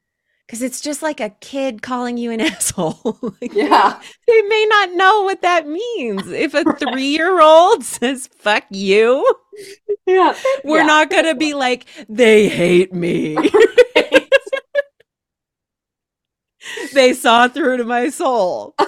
because 0.46 0.60
it's 0.60 0.80
just 0.82 1.02
like 1.02 1.20
a 1.20 1.30
kid 1.40 1.80
calling 1.80 2.18
you 2.18 2.30
an 2.30 2.40
asshole 2.40 3.18
Like, 3.40 3.54
Yeah. 3.54 4.00
they 4.26 4.42
may 4.42 4.66
not 4.68 4.92
know 4.92 5.22
what 5.22 5.42
that 5.42 5.66
means 5.66 6.26
if 6.28 6.54
a 6.54 6.64
three-year-old 6.78 7.82
says 7.84 8.28
fuck 8.36 8.64
you 8.70 9.24
Yeah. 10.06 10.36
we're 10.64 10.78
Yeah. 10.80 10.86
not 10.86 11.10
going 11.10 11.24
to 11.24 11.34
be 11.34 11.54
like 11.54 11.86
they 12.08 12.48
hate 12.48 12.92
me 12.92 13.36
they 16.94 17.12
saw 17.12 17.48
through 17.48 17.78
to 17.78 17.84
my 17.84 18.08
soul. 18.08 18.74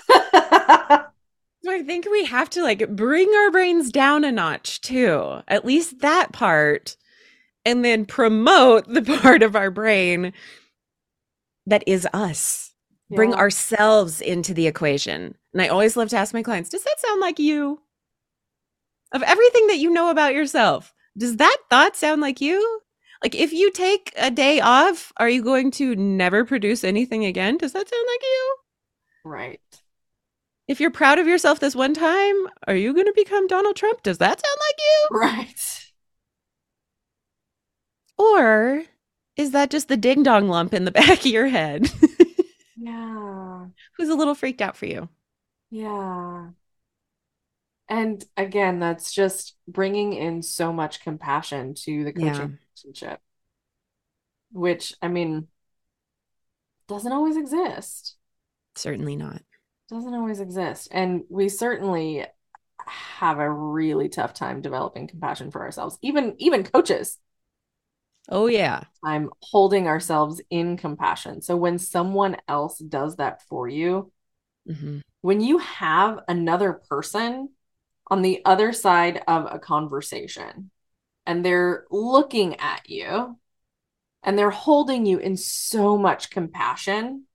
So 1.67 1.73
I 1.73 1.83
think 1.83 2.07
we 2.09 2.25
have 2.27 2.49
to 2.51 2.63
like 2.63 2.89
bring 2.95 3.29
our 3.29 3.51
brains 3.51 3.91
down 3.91 4.23
a 4.23 4.31
notch 4.31 4.81
too, 4.83 5.43
at 5.49 5.65
least 5.65 5.99
that 5.99 6.31
part, 6.31 6.97
and 7.65 7.85
then 7.85 8.07
promote 8.07 8.87
the 8.87 9.03
part 9.21 9.43
of 9.43 9.57
our 9.57 9.73
brain 9.73 10.33
that 11.67 11.83
is 11.85 12.07
us. 12.13 12.73
Bring 13.11 13.35
ourselves 13.35 14.21
into 14.21 14.55
the 14.55 14.69
equation. 14.69 15.35
And 15.53 15.61
I 15.61 15.67
always 15.67 15.97
love 15.97 16.09
to 16.11 16.17
ask 16.17 16.33
my 16.33 16.45
clients, 16.45 16.71
does 16.71 16.85
that 16.85 17.01
sound 17.01 17.21
like 17.21 17.41
you? 17.41 17.81
Of 19.11 19.25
everything 19.25 19.67
that 19.67 19.79
you 19.79 19.91
know 19.91 20.11
about 20.11 20.35
yourself, 20.35 20.95
does 21.19 21.37
that 21.39 21.57
thought 21.69 21.97
sound 21.97 22.21
like 22.21 22.41
you? 22.41 22.81
Like 23.23 23.35
if 23.35 23.53
you 23.53 23.71
take 23.73 24.12
a 24.17 24.31
day 24.31 24.61
off, 24.61 25.12
are 25.17 25.29
you 25.29 25.43
going 25.43 25.71
to 25.73 25.97
never 25.97 26.45
produce 26.45 26.85
anything 26.85 27.25
again? 27.25 27.57
Does 27.57 27.73
that 27.73 27.89
sound 27.89 28.07
like 28.09 28.23
you? 28.23 28.57
Right. 29.25 29.61
If 30.69 30.81
you're 30.81 30.91
proud 30.91 31.19
of 31.19 31.27
yourself 31.27 31.61
this 31.61 31.77
one 31.77 31.95
time, 31.95 32.35
are 32.67 32.75
you 32.75 32.93
going 32.93 33.07
to 33.07 33.12
become 33.14 33.47
Donald 33.47 33.77
Trump? 33.77 34.03
Does 34.03 34.19
that 34.19 34.41
sound 34.41 34.59
like 34.61 34.77
you? 34.79 35.19
Right. 35.19 35.83
Or 38.19 38.83
is 39.37 39.51
that 39.53 39.71
just 39.71 39.89
the 39.89 39.97
ding 39.97 40.23
dong 40.23 40.49
lump 40.49 40.75
in 40.75 40.85
the 40.85 40.91
back 40.93 41.21
of 41.21 41.27
your 41.27 41.47
head 41.49 41.91
Yeah. 42.77 43.67
who's 43.97 44.09
a 44.09 44.14
little 44.14 44.35
freaked 44.35 44.61
out 44.62 44.77
for 44.77 44.87
you? 44.87 45.09
Yeah. 45.71 46.49
And 47.89 48.24
again, 48.37 48.80
that's 48.80 49.12
just 49.12 49.57
bringing 49.68 50.12
in 50.12 50.43
so 50.43 50.72
much 50.72 51.01
compassion 51.01 51.74
to 51.84 52.05
the 52.05 52.12
coaching 52.12 52.49
Yeah. 52.49 52.57
relationship, 52.84 53.20
which, 54.53 54.95
I 55.03 55.09
mean, 55.09 55.49
doesn't 56.89 57.12
always 57.12 57.37
exist. 57.37 58.16
Certainly 58.76 59.16
not. 59.16 59.43
Doesn't 59.89 60.14
always 60.14 60.41
exist. 60.41 60.89
And 60.91 61.22
we 61.28 61.49
certainly 61.49 62.26
have 62.87 63.39
a 63.39 63.51
really 63.51 64.09
tough 64.09 64.34
time 64.34 64.61
developing 64.61 65.07
compassion 65.09 65.51
for 65.51 65.62
ourselves. 65.62 65.99
Even 66.03 66.34
even 66.39 66.64
coaches, 66.64 67.18
Oh, 68.28 68.47
yeah. 68.47 68.84
I'm 69.05 69.30
holding 69.43 69.87
ourselves 69.87 70.41
in 70.51 70.76
compassion. 70.76 71.43
So 71.43 71.57
when 71.57 71.78
someone 71.78 72.37
else 72.49 72.78
does 72.78 73.16
that 73.16 73.43
for 73.43 73.68
you, 73.68 74.11
hmm 74.66 74.99
when 75.20 75.41
you 75.41 75.59
have 75.59 76.20
another 76.28 76.72
person 76.89 77.51
on 78.09 78.23
the 78.23 78.43
other 78.45 78.73
side 78.73 79.23
of 79.27 79.47
a 79.51 79.59
conversation 79.59 80.71
and 81.27 81.45
they're 81.45 81.87
looking 81.91 82.57
at 82.61 82.89
you 82.89 83.39
and 84.23 84.39
they're 84.39 84.51
holding 84.51 85.07
you 85.07 85.19
in 85.19 85.37
so 85.37 85.99
much 85.99 86.31
compassion 86.31 87.27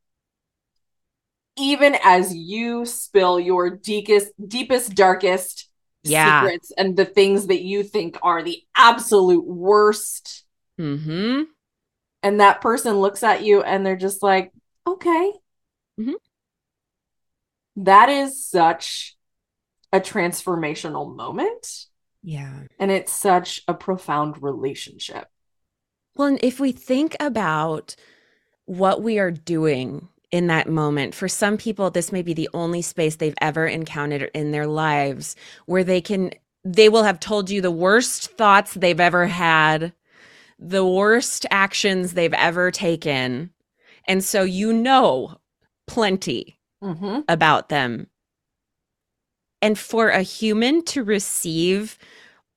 even 1.57 1.95
as 2.03 2.33
you 2.33 2.85
spill 2.85 3.39
your 3.39 3.69
deepest 3.69 4.31
deepest 4.47 4.95
darkest 4.95 5.69
Yeah. 6.03 6.43
secrets 6.45 6.71
and 6.77 6.95
the 6.97 7.05
things 7.05 7.47
that 7.47 7.61
you 7.61 7.83
think 7.83 8.17
are 8.21 8.41
the 8.41 8.61
absolute 8.75 9.45
worst 9.45 10.45
hmm 10.77 11.43
and 12.23 12.39
that 12.39 12.61
person 12.61 12.95
looks 12.95 13.23
at 13.23 13.43
you 13.43 13.61
and 13.61 13.85
they're 13.85 13.95
just 13.95 14.23
like 14.23 14.51
okay 14.87 15.31
Mhm. 15.97 16.15
That 17.77 18.09
is 18.09 18.45
such 18.45 19.15
a 19.93 19.99
transformational 19.99 21.15
moment 21.15 21.85
Yeah. 22.23 22.63
and 22.79 22.91
it's 22.91 23.13
such 23.13 23.61
a 23.67 23.73
profound 23.73 24.41
relationship 24.41 25.27
Well, 26.15 26.27
and 26.29 26.39
if 26.43 26.59
we 26.59 26.71
think 26.71 27.15
about 27.19 27.95
what 28.65 29.01
we 29.01 29.19
are 29.19 29.31
doing 29.31 30.07
in 30.31 30.47
that 30.47 30.69
moment, 30.69 31.13
for 31.13 31.27
some 31.27 31.57
people, 31.57 31.89
this 31.89 32.11
may 32.11 32.21
be 32.21 32.33
the 32.33 32.49
only 32.53 32.81
space 32.81 33.17
they've 33.17 33.33
ever 33.41 33.67
encountered 33.67 34.31
in 34.33 34.51
their 34.51 34.67
lives 34.67 35.35
where 35.65 35.83
they 35.83 35.99
can, 35.99 36.31
they 36.63 36.87
will 36.87 37.03
have 37.03 37.19
told 37.19 37.49
you 37.49 37.61
the 37.61 37.71
worst 37.71 38.31
thoughts 38.37 38.73
they've 38.73 38.99
ever 38.99 39.27
had, 39.27 39.91
the 40.57 40.85
worst 40.85 41.45
actions 41.51 42.13
they've 42.13 42.33
ever 42.33 42.71
taken. 42.71 43.51
And 44.07 44.23
so 44.23 44.43
you 44.43 44.71
know 44.71 45.37
plenty 45.85 46.59
mm-hmm. 46.81 47.19
about 47.27 47.69
them. 47.69 48.07
And 49.61 49.77
for 49.77 50.09
a 50.09 50.21
human 50.21 50.83
to 50.85 51.03
receive 51.03 51.97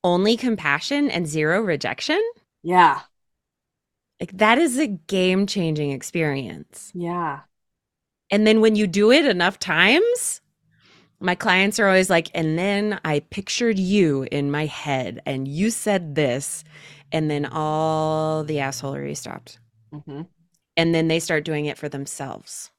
only 0.03 0.37
compassion 0.37 1.09
and 1.09 1.27
zero 1.27 1.61
rejection, 1.61 2.21
yeah 2.63 3.03
like 4.19 4.37
that 4.37 4.57
is 4.57 4.77
a 4.77 4.87
game 4.87 5.45
changing 5.47 5.91
experience. 5.91 6.93
yeah 6.93 7.41
And 8.31 8.45
then 8.45 8.61
when 8.61 8.75
you 8.75 8.87
do 8.87 9.11
it 9.11 9.25
enough 9.25 9.59
times, 9.59 10.41
my 11.19 11.35
clients 11.35 11.79
are 11.79 11.87
always 11.87 12.09
like, 12.09 12.29
and 12.33 12.57
then 12.57 12.99
I 13.05 13.21
pictured 13.21 13.79
you 13.79 14.27
in 14.31 14.51
my 14.51 14.65
head 14.65 15.21
and 15.25 15.47
you 15.47 15.71
said 15.71 16.15
this. 16.15 16.63
And 17.11 17.29
then 17.31 17.45
all 17.45 18.43
the 18.43 18.57
assholery 18.57 19.15
stopped. 19.15 19.59
mm-hmm. 19.93 20.23
And 20.77 20.93
then 20.93 21.07
they 21.07 21.19
start 21.19 21.45
doing 21.45 21.65
it 21.65 21.77
for 21.77 21.89
themselves. 21.89 22.71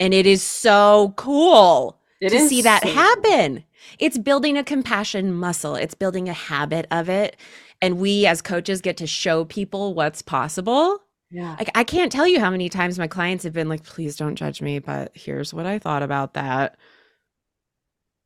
And 0.00 0.12
it 0.12 0.26
is 0.26 0.42
so 0.42 1.14
cool 1.16 2.00
It 2.32 2.38
to 2.38 2.48
see 2.48 2.62
that 2.62 2.82
so 2.82 2.92
happen. 2.92 3.64
It's 3.98 4.18
building 4.18 4.56
a 4.56 4.64
compassion 4.64 5.32
muscle, 5.32 5.76
it's 5.76 5.94
building 5.94 6.28
a 6.28 6.32
habit 6.32 6.86
of 6.90 7.08
it. 7.08 7.36
And 7.82 7.98
we 7.98 8.26
as 8.26 8.40
coaches 8.40 8.80
get 8.80 8.96
to 8.98 9.06
show 9.06 9.44
people 9.44 9.94
what's 9.94 10.22
possible. 10.22 11.00
yeah 11.30 11.56
Like 11.58 11.70
I 11.74 11.84
can't 11.84 12.12
tell 12.12 12.26
you 12.26 12.40
how 12.40 12.50
many 12.50 12.68
times 12.68 12.98
my 12.98 13.08
clients 13.08 13.44
have 13.44 13.52
been 13.52 13.68
like, 13.68 13.84
please 13.84 14.16
don't 14.16 14.36
judge 14.36 14.62
me, 14.62 14.78
but 14.78 15.12
here's 15.14 15.52
what 15.52 15.66
I 15.66 15.78
thought 15.78 16.02
about 16.02 16.34
that. 16.34 16.76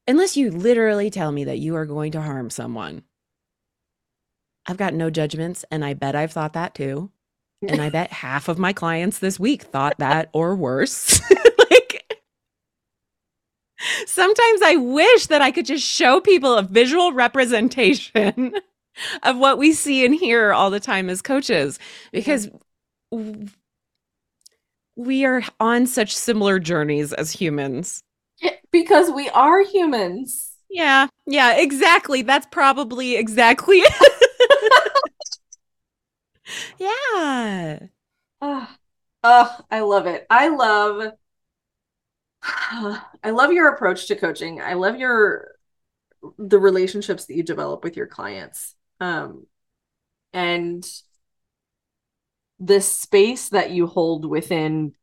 Unless 0.06 0.36
you 0.36 0.50
literally 0.50 1.10
tell 1.10 1.32
me 1.32 1.44
that 1.44 1.58
you 1.58 1.76
are 1.76 1.84
going 1.84 2.12
to 2.12 2.22
harm 2.22 2.50
someone. 2.50 3.02
I've 4.66 4.76
got 4.76 4.94
no 4.94 5.08
judgments, 5.08 5.64
and 5.70 5.84
I 5.84 5.94
bet 5.94 6.14
I've 6.14 6.32
thought 6.32 6.52
that 6.52 6.74
too. 6.74 7.10
And 7.66 7.80
I 7.80 7.90
bet 7.90 8.12
half 8.12 8.48
of 8.48 8.58
my 8.58 8.72
clients 8.72 9.18
this 9.18 9.40
week 9.40 9.62
thought 9.62 9.98
that 9.98 10.28
or 10.32 10.54
worse. 10.54 11.20
sometimes 14.06 14.62
I 14.62 14.76
wish 14.76 15.26
that 15.26 15.42
I 15.42 15.50
could 15.50 15.66
just 15.66 15.84
show 15.84 16.20
people 16.20 16.54
a 16.54 16.62
visual 16.62 17.12
representation 17.12 18.54
of 19.22 19.38
what 19.38 19.58
we 19.58 19.72
see 19.72 20.04
and 20.04 20.14
hear 20.14 20.52
all 20.52 20.70
the 20.70 20.80
time 20.80 21.08
as 21.08 21.22
coaches 21.22 21.78
because 22.12 22.48
we 24.96 25.24
are 25.24 25.42
on 25.60 25.86
such 25.86 26.14
similar 26.14 26.58
journeys 26.58 27.12
as 27.12 27.32
humans. 27.32 28.02
Because 28.70 29.10
we 29.10 29.28
are 29.30 29.62
humans 29.62 30.52
Yeah, 30.68 31.08
yeah, 31.26 31.56
exactly. 31.56 32.22
That's 32.22 32.46
probably 32.50 33.16
exactly 33.16 33.78
it. 33.78 34.28
yeah. 36.78 37.78
Oh, 38.40 38.68
ah, 39.24 39.64
I 39.70 39.80
love 39.80 40.06
it. 40.06 40.26
I 40.30 40.48
love 40.48 41.12
I 42.42 43.30
love 43.30 43.52
your 43.52 43.68
approach 43.68 44.06
to 44.08 44.16
coaching. 44.16 44.60
I 44.60 44.74
love 44.74 44.98
your 44.98 45.52
the 46.36 46.58
relationships 46.58 47.26
that 47.26 47.34
you 47.36 47.42
develop 47.42 47.84
with 47.84 47.96
your 47.96 48.06
clients. 48.06 48.74
Um 49.00 49.46
and 50.32 50.86
the 52.60 52.80
space 52.80 53.50
that 53.50 53.70
you 53.70 53.86
hold 53.86 54.28
within 54.28 54.94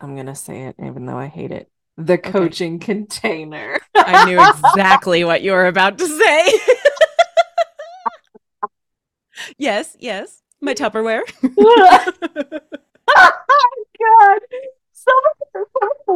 I'm 0.00 0.14
going 0.14 0.26
to 0.26 0.34
say 0.34 0.62
it 0.62 0.76
even 0.84 1.06
though 1.06 1.16
I 1.16 1.28
hate 1.28 1.52
it. 1.52 1.70
The 1.96 2.18
coaching 2.18 2.78
container. 2.80 3.78
I 3.94 4.24
knew 4.24 4.40
exactly 4.40 5.22
what 5.24 5.42
you 5.42 5.52
were 5.52 5.66
about 5.66 5.98
to 5.98 6.06
say. 6.06 6.60
yes, 9.58 9.96
yes. 10.00 10.42
My 10.60 10.74
Tupperware. 10.74 11.22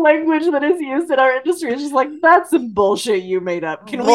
language 0.06 0.50
that 0.52 0.62
is 0.62 0.80
used 0.80 1.10
in 1.10 1.18
our 1.18 1.36
industry 1.36 1.72
is 1.72 1.80
just 1.80 1.92
like 1.92 2.08
that's 2.22 2.50
some 2.50 2.72
bullshit 2.72 3.24
you 3.24 3.40
made 3.40 3.64
up. 3.64 3.86
Can 3.86 4.00
we? 4.00 4.12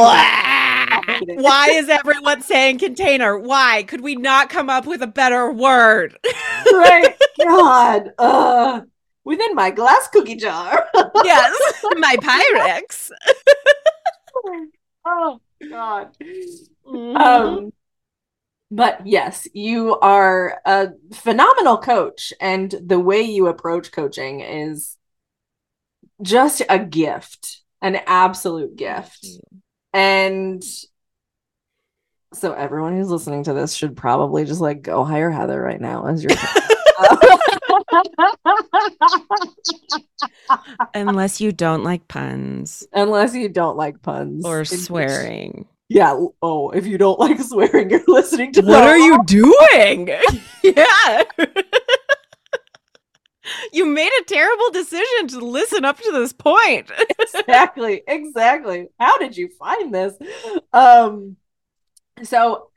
Why 1.36 1.68
is 1.72 1.90
everyone 1.90 2.42
saying 2.42 2.80
container? 2.80 3.38
Why? 3.38 3.84
Could 3.84 4.02
we 4.02 4.16
not 4.16 4.50
come 4.50 4.70
up 4.70 4.86
with 4.86 5.02
a 5.02 5.08
better 5.08 5.52
word? 5.52 6.18
right? 6.72 7.16
God, 7.44 8.12
uh, 8.18 8.82
within 9.24 9.54
my 9.54 9.72
glass 9.72 10.08
cookie 10.12 10.36
jar. 10.36 10.88
yes, 11.24 11.84
my 11.98 12.16
Pyrex. 12.18 13.12
oh 15.06 15.40
God. 15.70 16.16
Mhm. 16.88 17.18
Um, 17.18 17.74
but 18.72 19.06
yes, 19.06 19.48
you 19.54 20.00
are 20.00 20.62
a 20.66 20.90
phenomenal 21.14 21.78
coach, 21.78 22.32
and 22.40 22.74
the 22.82 23.00
way 23.00 23.22
you 23.22 23.48
approach 23.48 23.92
coaching 23.92 24.40
is 24.40 24.98
just 26.22 26.62
a 26.70 26.80
gift, 26.80 27.62
an 27.82 28.00
absolute 28.08 28.76
gift. 28.76 29.26
And 29.94 30.64
so 32.34 32.54
everyone 32.54 32.96
who's 32.96 33.10
listening 33.10 33.44
to 33.44 33.54
this 33.54 33.74
should 33.74 33.98
probably 33.98 34.46
just 34.46 34.62
like 34.62 34.82
go 34.82 35.04
hire 35.04 35.30
Heather 35.30 35.62
right 35.62 35.82
now 35.82 36.08
as 36.08 36.24
your 36.24 36.32
Unless 40.94 41.42
you 41.42 41.52
don't 41.52 41.84
like 41.84 42.08
puns 42.08 42.88
unless 42.94 43.36
you 43.36 43.50
don't 43.50 43.78
like 43.78 44.02
puns 44.02 44.46
or 44.46 44.66
swearing. 44.66 45.68
Yeah. 45.90 46.20
Oh, 46.42 46.70
if 46.70 46.88
you 46.88 46.98
don't 46.98 47.20
like 47.20 47.40
swearing, 47.42 47.90
you're 47.90 48.04
listening 48.08 48.54
to 48.54 48.62
What 48.62 48.84
are 48.84 48.98
you 48.98 49.22
doing? 49.26 50.10
yeah. 50.64 51.24
you 53.74 53.86
made 53.86 54.12
a 54.22 54.24
terrible 54.26 54.72
decision 54.72 55.28
to 55.30 55.40
listen 55.40 55.86
up 55.86 56.00
to 56.00 56.12
this 56.12 56.34
point. 56.34 56.92
exactly 57.20 58.04
exactly 58.08 58.88
how 59.00 59.18
did 59.18 59.36
you 59.36 59.50
find 59.60 59.94
this 59.94 60.14
um 60.74 61.36
so 62.24 62.72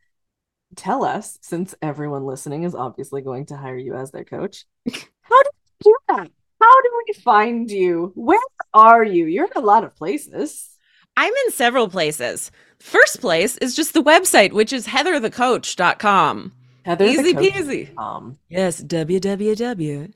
tell 0.77 1.05
us, 1.05 1.39
since 1.43 1.75
everyone 1.83 2.25
listening 2.25 2.64
is 2.64 2.75
obviously 2.75 3.22
going 3.22 3.47
to 3.47 3.57
hire 3.57 3.77
you 3.77 3.95
as 3.95 4.11
their 4.11 4.25
coach, 4.25 4.64
how 5.22 5.43
do 5.43 5.51
you 5.55 5.85
do 5.85 5.97
that? 6.09 6.31
How 6.61 6.83
do 6.83 7.03
we 7.07 7.14
find 7.14 7.70
you? 7.70 8.12
Where 8.14 8.41
are 8.72 9.05
you? 9.05 9.27
You're 9.27 9.47
in 9.47 9.53
a 9.57 9.61
lot 9.61 9.85
of 9.85 9.95
places. 9.97 10.70
I'm 11.16 11.33
in 11.47 11.53
several 11.53 11.89
places. 11.89 12.51
First 12.79 13.20
place 13.20 13.57
is 13.59 13.77
just 13.77 13.95
the 13.95 14.03
website, 14.03 14.53
which 14.53 14.72
is 14.72 14.87
heatherthecoach.com. 14.87 16.53
Heather 16.85 17.05
Easy 17.05 17.35
peasy. 17.35 17.99
Um, 17.99 18.39
Yes, 18.49 18.83
www. 18.83 20.12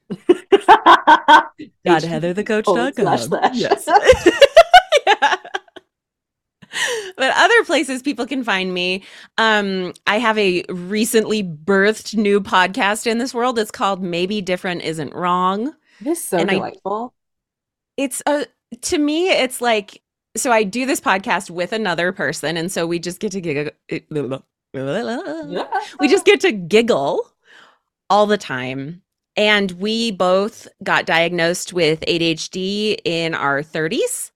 H- 2.05 2.11
heatherthecoach.com. 2.11 2.93
slash 2.95 3.23
slash. 3.25 3.57
Yes. 3.57 3.89
Yeah. 5.07 5.37
But 7.17 7.33
other 7.35 7.65
places 7.65 8.03
people 8.03 8.27
can 8.27 8.45
find 8.45 8.73
me. 8.75 9.03
Um, 9.39 9.95
I 10.07 10.19
have 10.19 10.37
a 10.39 10.63
recently 10.69 11.43
birthed 11.43 12.15
new 12.15 12.41
podcast 12.43 13.07
in 13.07 13.17
this 13.19 13.33
world. 13.33 13.59
It's 13.59 13.71
called 13.71 14.03
Maybe 14.03 14.43
Different 14.43 14.83
Isn't 14.83 15.15
Wrong. 15.15 15.75
It 16.01 16.07
is 16.07 16.23
so 16.23 16.37
And 16.39 16.51
I- 16.51 16.55
delightful. 16.55 17.15
It's 17.97 18.23
a 18.27 18.47
to 18.83 18.99
me, 18.99 19.31
it's 19.31 19.61
like 19.63 20.03
so 20.37 20.53
I 20.53 20.63
do 20.63 20.85
this 20.87 21.01
podcast 21.01 21.49
with 21.51 21.73
another 21.73 22.13
person, 22.13 22.57
and 22.59 22.71
so 22.71 22.87
we 22.87 22.99
just 22.99 23.19
get 23.19 23.33
to 23.33 23.41
giggle. 23.41 23.73
we 23.91 24.03
just 26.09 26.27
get 26.27 26.41
to 26.43 26.53
giggle 26.53 27.33
all 28.11 28.27
the 28.27 28.37
time. 28.39 29.03
And 29.39 29.71
we 29.71 30.11
both 30.11 30.67
got 30.83 31.07
diagnosed 31.07 31.73
with 31.73 32.01
ADHD 32.01 32.99
in 33.05 33.35
our 33.35 33.63
30s, 33.63 34.33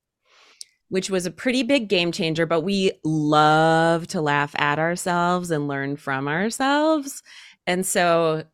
which 0.91 1.11
was 1.11 1.27
a 1.27 1.33
pretty 1.33 1.65
big 1.65 1.89
game 1.89 2.13
changer. 2.13 2.47
But 2.47 2.61
we 2.61 2.93
love 3.03 4.07
to 4.09 4.21
laugh 4.21 4.55
at 4.57 4.79
ourselves 4.79 5.51
and 5.51 5.67
learn 5.67 5.97
from 5.97 6.29
ourselves. 6.29 7.25
And 7.67 7.85
so 7.85 8.45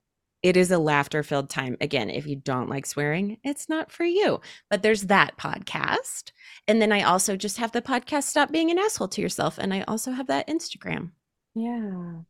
it 0.42 0.56
is 0.56 0.70
a 0.70 0.78
laughter 0.78 1.22
filled 1.22 1.50
time. 1.50 1.76
Again, 1.82 2.08
if 2.08 2.26
you 2.26 2.36
don't 2.36 2.70
like 2.70 2.86
swearing, 2.86 3.36
it's 3.44 3.68
not 3.68 3.92
for 3.92 4.04
you. 4.04 4.40
But 4.70 4.82
there's 4.82 5.02
that 5.02 5.36
podcast. 5.36 6.32
And 6.66 6.80
then 6.80 6.92
I 6.92 7.02
also 7.02 7.36
just 7.36 7.58
have 7.58 7.72
the 7.72 7.82
podcast 7.82 8.22
Stop 8.22 8.50
Being 8.50 8.70
an 8.70 8.78
Asshole 8.78 9.08
to 9.08 9.20
Yourself. 9.20 9.58
And 9.58 9.74
I 9.74 9.82
also 9.82 10.12
have 10.12 10.28
that 10.28 10.48
Instagram. 10.48 11.10
Yeah. 11.54 12.20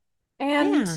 And 0.40 0.86
Yeah. 0.86 0.96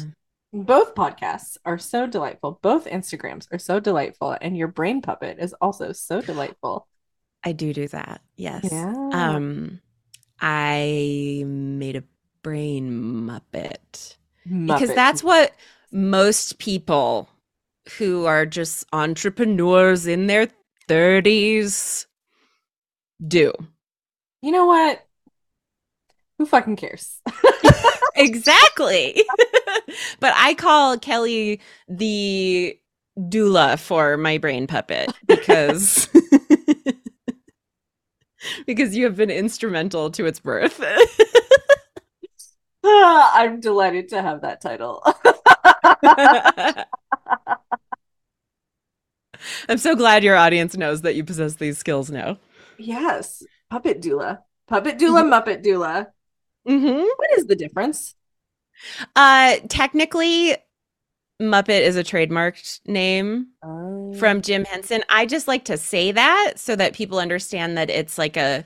Both 0.53 0.95
podcasts 0.95 1.57
are 1.65 1.77
so 1.77 2.07
delightful. 2.07 2.59
Both 2.61 2.85
Instagrams 2.85 3.47
are 3.51 3.59
so 3.59 3.79
delightful. 3.79 4.35
And 4.41 4.57
your 4.57 4.67
brain 4.67 5.01
puppet 5.01 5.37
is 5.39 5.53
also 5.61 5.91
so 5.91 6.21
delightful. 6.21 6.87
I 7.43 7.53
do 7.53 7.73
do 7.73 7.87
that. 7.87 8.21
Yes. 8.35 8.69
Yeah. 8.71 8.93
Um 9.13 9.81
I 10.39 11.43
made 11.45 11.95
a 11.95 12.03
brain 12.43 12.91
muppet 13.27 14.15
because 14.45 14.93
that's 14.93 15.23
what 15.23 15.53
most 15.91 16.57
people 16.59 17.29
who 17.97 18.25
are 18.25 18.45
just 18.45 18.85
entrepreneurs 18.93 20.07
in 20.07 20.27
their 20.27 20.47
30s 20.87 22.05
do. 23.27 23.53
You 24.41 24.51
know 24.51 24.65
what? 24.65 25.05
Who 26.41 26.47
fucking 26.47 26.77
cares? 26.77 27.21
exactly. 28.15 29.23
but 30.19 30.33
I 30.35 30.55
call 30.55 30.97
Kelly 30.97 31.61
the 31.87 32.75
doula 33.15 33.77
for 33.77 34.17
my 34.17 34.39
brain 34.39 34.65
puppet 34.65 35.13
because 35.27 36.09
because 38.65 38.97
you 38.97 39.05
have 39.05 39.15
been 39.15 39.29
instrumental 39.29 40.09
to 40.09 40.25
its 40.25 40.39
birth. 40.39 40.83
I'm 42.83 43.59
delighted 43.59 44.09
to 44.09 44.23
have 44.23 44.41
that 44.41 44.61
title. 44.61 45.03
I'm 49.69 49.77
so 49.77 49.95
glad 49.95 50.23
your 50.23 50.37
audience 50.37 50.75
knows 50.75 51.01
that 51.01 51.13
you 51.13 51.23
possess 51.23 51.57
these 51.57 51.77
skills 51.77 52.09
now. 52.09 52.39
yes. 52.79 53.43
Puppet 53.69 54.01
doula. 54.01 54.39
Puppet 54.71 54.97
doula, 54.97 55.21
mm-hmm. 55.21 55.33
Muppet 55.33 55.65
doula. 55.65 56.07
Hmm 56.65 57.03
What 57.17 57.31
is 57.37 57.45
the 57.47 57.55
difference? 57.55 58.15
Uh, 59.15 59.57
technically, 59.69 60.55
Muppet 61.41 61.81
is 61.81 61.95
a 61.95 62.03
trademarked 62.03 62.79
name 62.87 63.47
Oh. 63.63 64.13
from 64.13 64.41
Jim 64.41 64.65
Henson. 64.65 65.03
I 65.09 65.25
just 65.25 65.47
like 65.47 65.65
to 65.65 65.77
say 65.77 66.11
that 66.11 66.53
so 66.55 66.75
that 66.75 66.93
people 66.93 67.19
understand 67.19 67.77
that 67.77 67.89
it's 67.89 68.17
like 68.17 68.37
a 68.37 68.65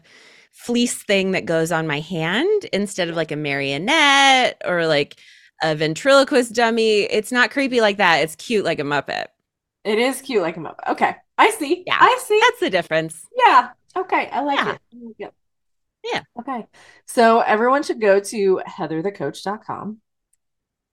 fleece 0.51 1.03
thing 1.03 1.31
that 1.31 1.45
goes 1.45 1.71
on 1.71 1.85
my 1.87 1.99
hand 1.99 2.65
instead 2.73 3.09
of 3.09 3.15
like 3.15 3.31
a 3.31 3.35
marionette 3.35 4.61
or 4.65 4.87
like 4.87 5.17
a 5.61 5.75
ventriloquist 5.75 6.53
dummy. 6.53 7.01
It's 7.03 7.31
not 7.31 7.51
creepy 7.51 7.81
like 7.81 7.97
that. 7.97 8.17
It's 8.17 8.35
cute 8.35 8.65
like 8.65 8.79
a 8.79 8.83
Muppet. 8.83 9.25
It 9.83 9.99
is 9.99 10.21
cute 10.21 10.41
like 10.41 10.57
a 10.57 10.59
Muppet. 10.59 10.87
Okay. 10.89 11.15
I 11.37 11.49
see. 11.51 11.83
Yeah. 11.85 11.97
I 11.99 12.19
see. 12.23 12.39
That's 12.41 12.59
the 12.59 12.69
difference. 12.69 13.25
Yeah. 13.45 13.69
Okay. 13.95 14.29
I 14.31 14.41
like 14.41 14.57
Yeah. 14.57 14.73
it. 14.73 14.81
I 14.93 15.05
like 15.05 15.15
it. 15.19 15.33
Yeah. 16.11 16.21
Okay. 16.39 16.65
So 17.07 17.39
everyone 17.39 17.83
should 17.83 17.99
go 17.99 18.19
to 18.19 18.61
heatherthecoach.com 18.67 19.97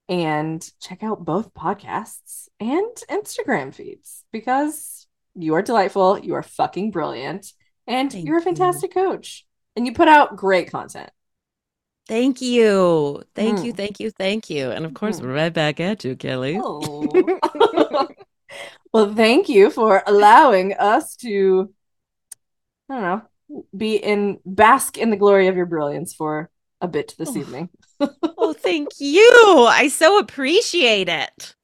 and 0.09 0.69
check 0.81 1.03
out 1.03 1.23
both 1.23 1.53
podcasts 1.53 2.47
and 2.59 2.95
Instagram 3.09 3.73
feeds 3.73 4.23
because 4.31 5.07
you 5.35 5.53
are 5.55 5.61
delightful, 5.61 6.19
you 6.19 6.33
are 6.33 6.43
fucking 6.43 6.91
brilliant, 6.91 7.53
and 7.87 8.11
Thank 8.11 8.25
you're 8.25 8.37
a 8.37 8.41
you. 8.41 8.45
fantastic 8.45 8.93
coach. 8.93 9.45
And 9.75 9.85
you 9.85 9.93
put 9.93 10.07
out 10.07 10.35
great 10.35 10.71
content. 10.71 11.09
Thank 12.07 12.41
you. 12.41 13.23
Thank 13.33 13.63
you. 13.63 13.73
Mm. 13.73 13.77
Thank 13.77 13.99
you. 13.99 14.11
Thank 14.11 14.49
you. 14.49 14.71
And 14.71 14.85
of 14.85 14.93
course, 14.93 15.19
Mhm. 15.19 15.33
right 15.33 15.53
back 15.53 15.79
at 15.79 16.03
you, 16.03 16.15
Kelly. 16.15 16.59
Oh. 16.61 17.07
well, 18.93 19.13
thank 19.15 19.47
you 19.49 19.69
for 19.69 20.03
allowing 20.05 20.73
us 20.73 21.15
to, 21.17 21.73
I 22.89 22.93
don't 22.93 23.03
know, 23.03 23.21
be 23.75 23.95
in 23.95 24.39
bask 24.45 24.97
in 24.97 25.09
the 25.09 25.17
glory 25.17 25.47
of 25.47 25.55
your 25.55 25.65
brilliance 25.65 26.13
for 26.13 26.49
a 26.81 26.87
bit 26.87 27.15
this 27.17 27.29
Oh. 27.29 27.39
evening. 27.39 27.69
oh, 27.99 28.53
thank 28.53 28.89
you. 28.99 29.65
I 29.69 29.87
so 29.89 30.19
appreciate 30.19 31.09
it. 31.09 31.55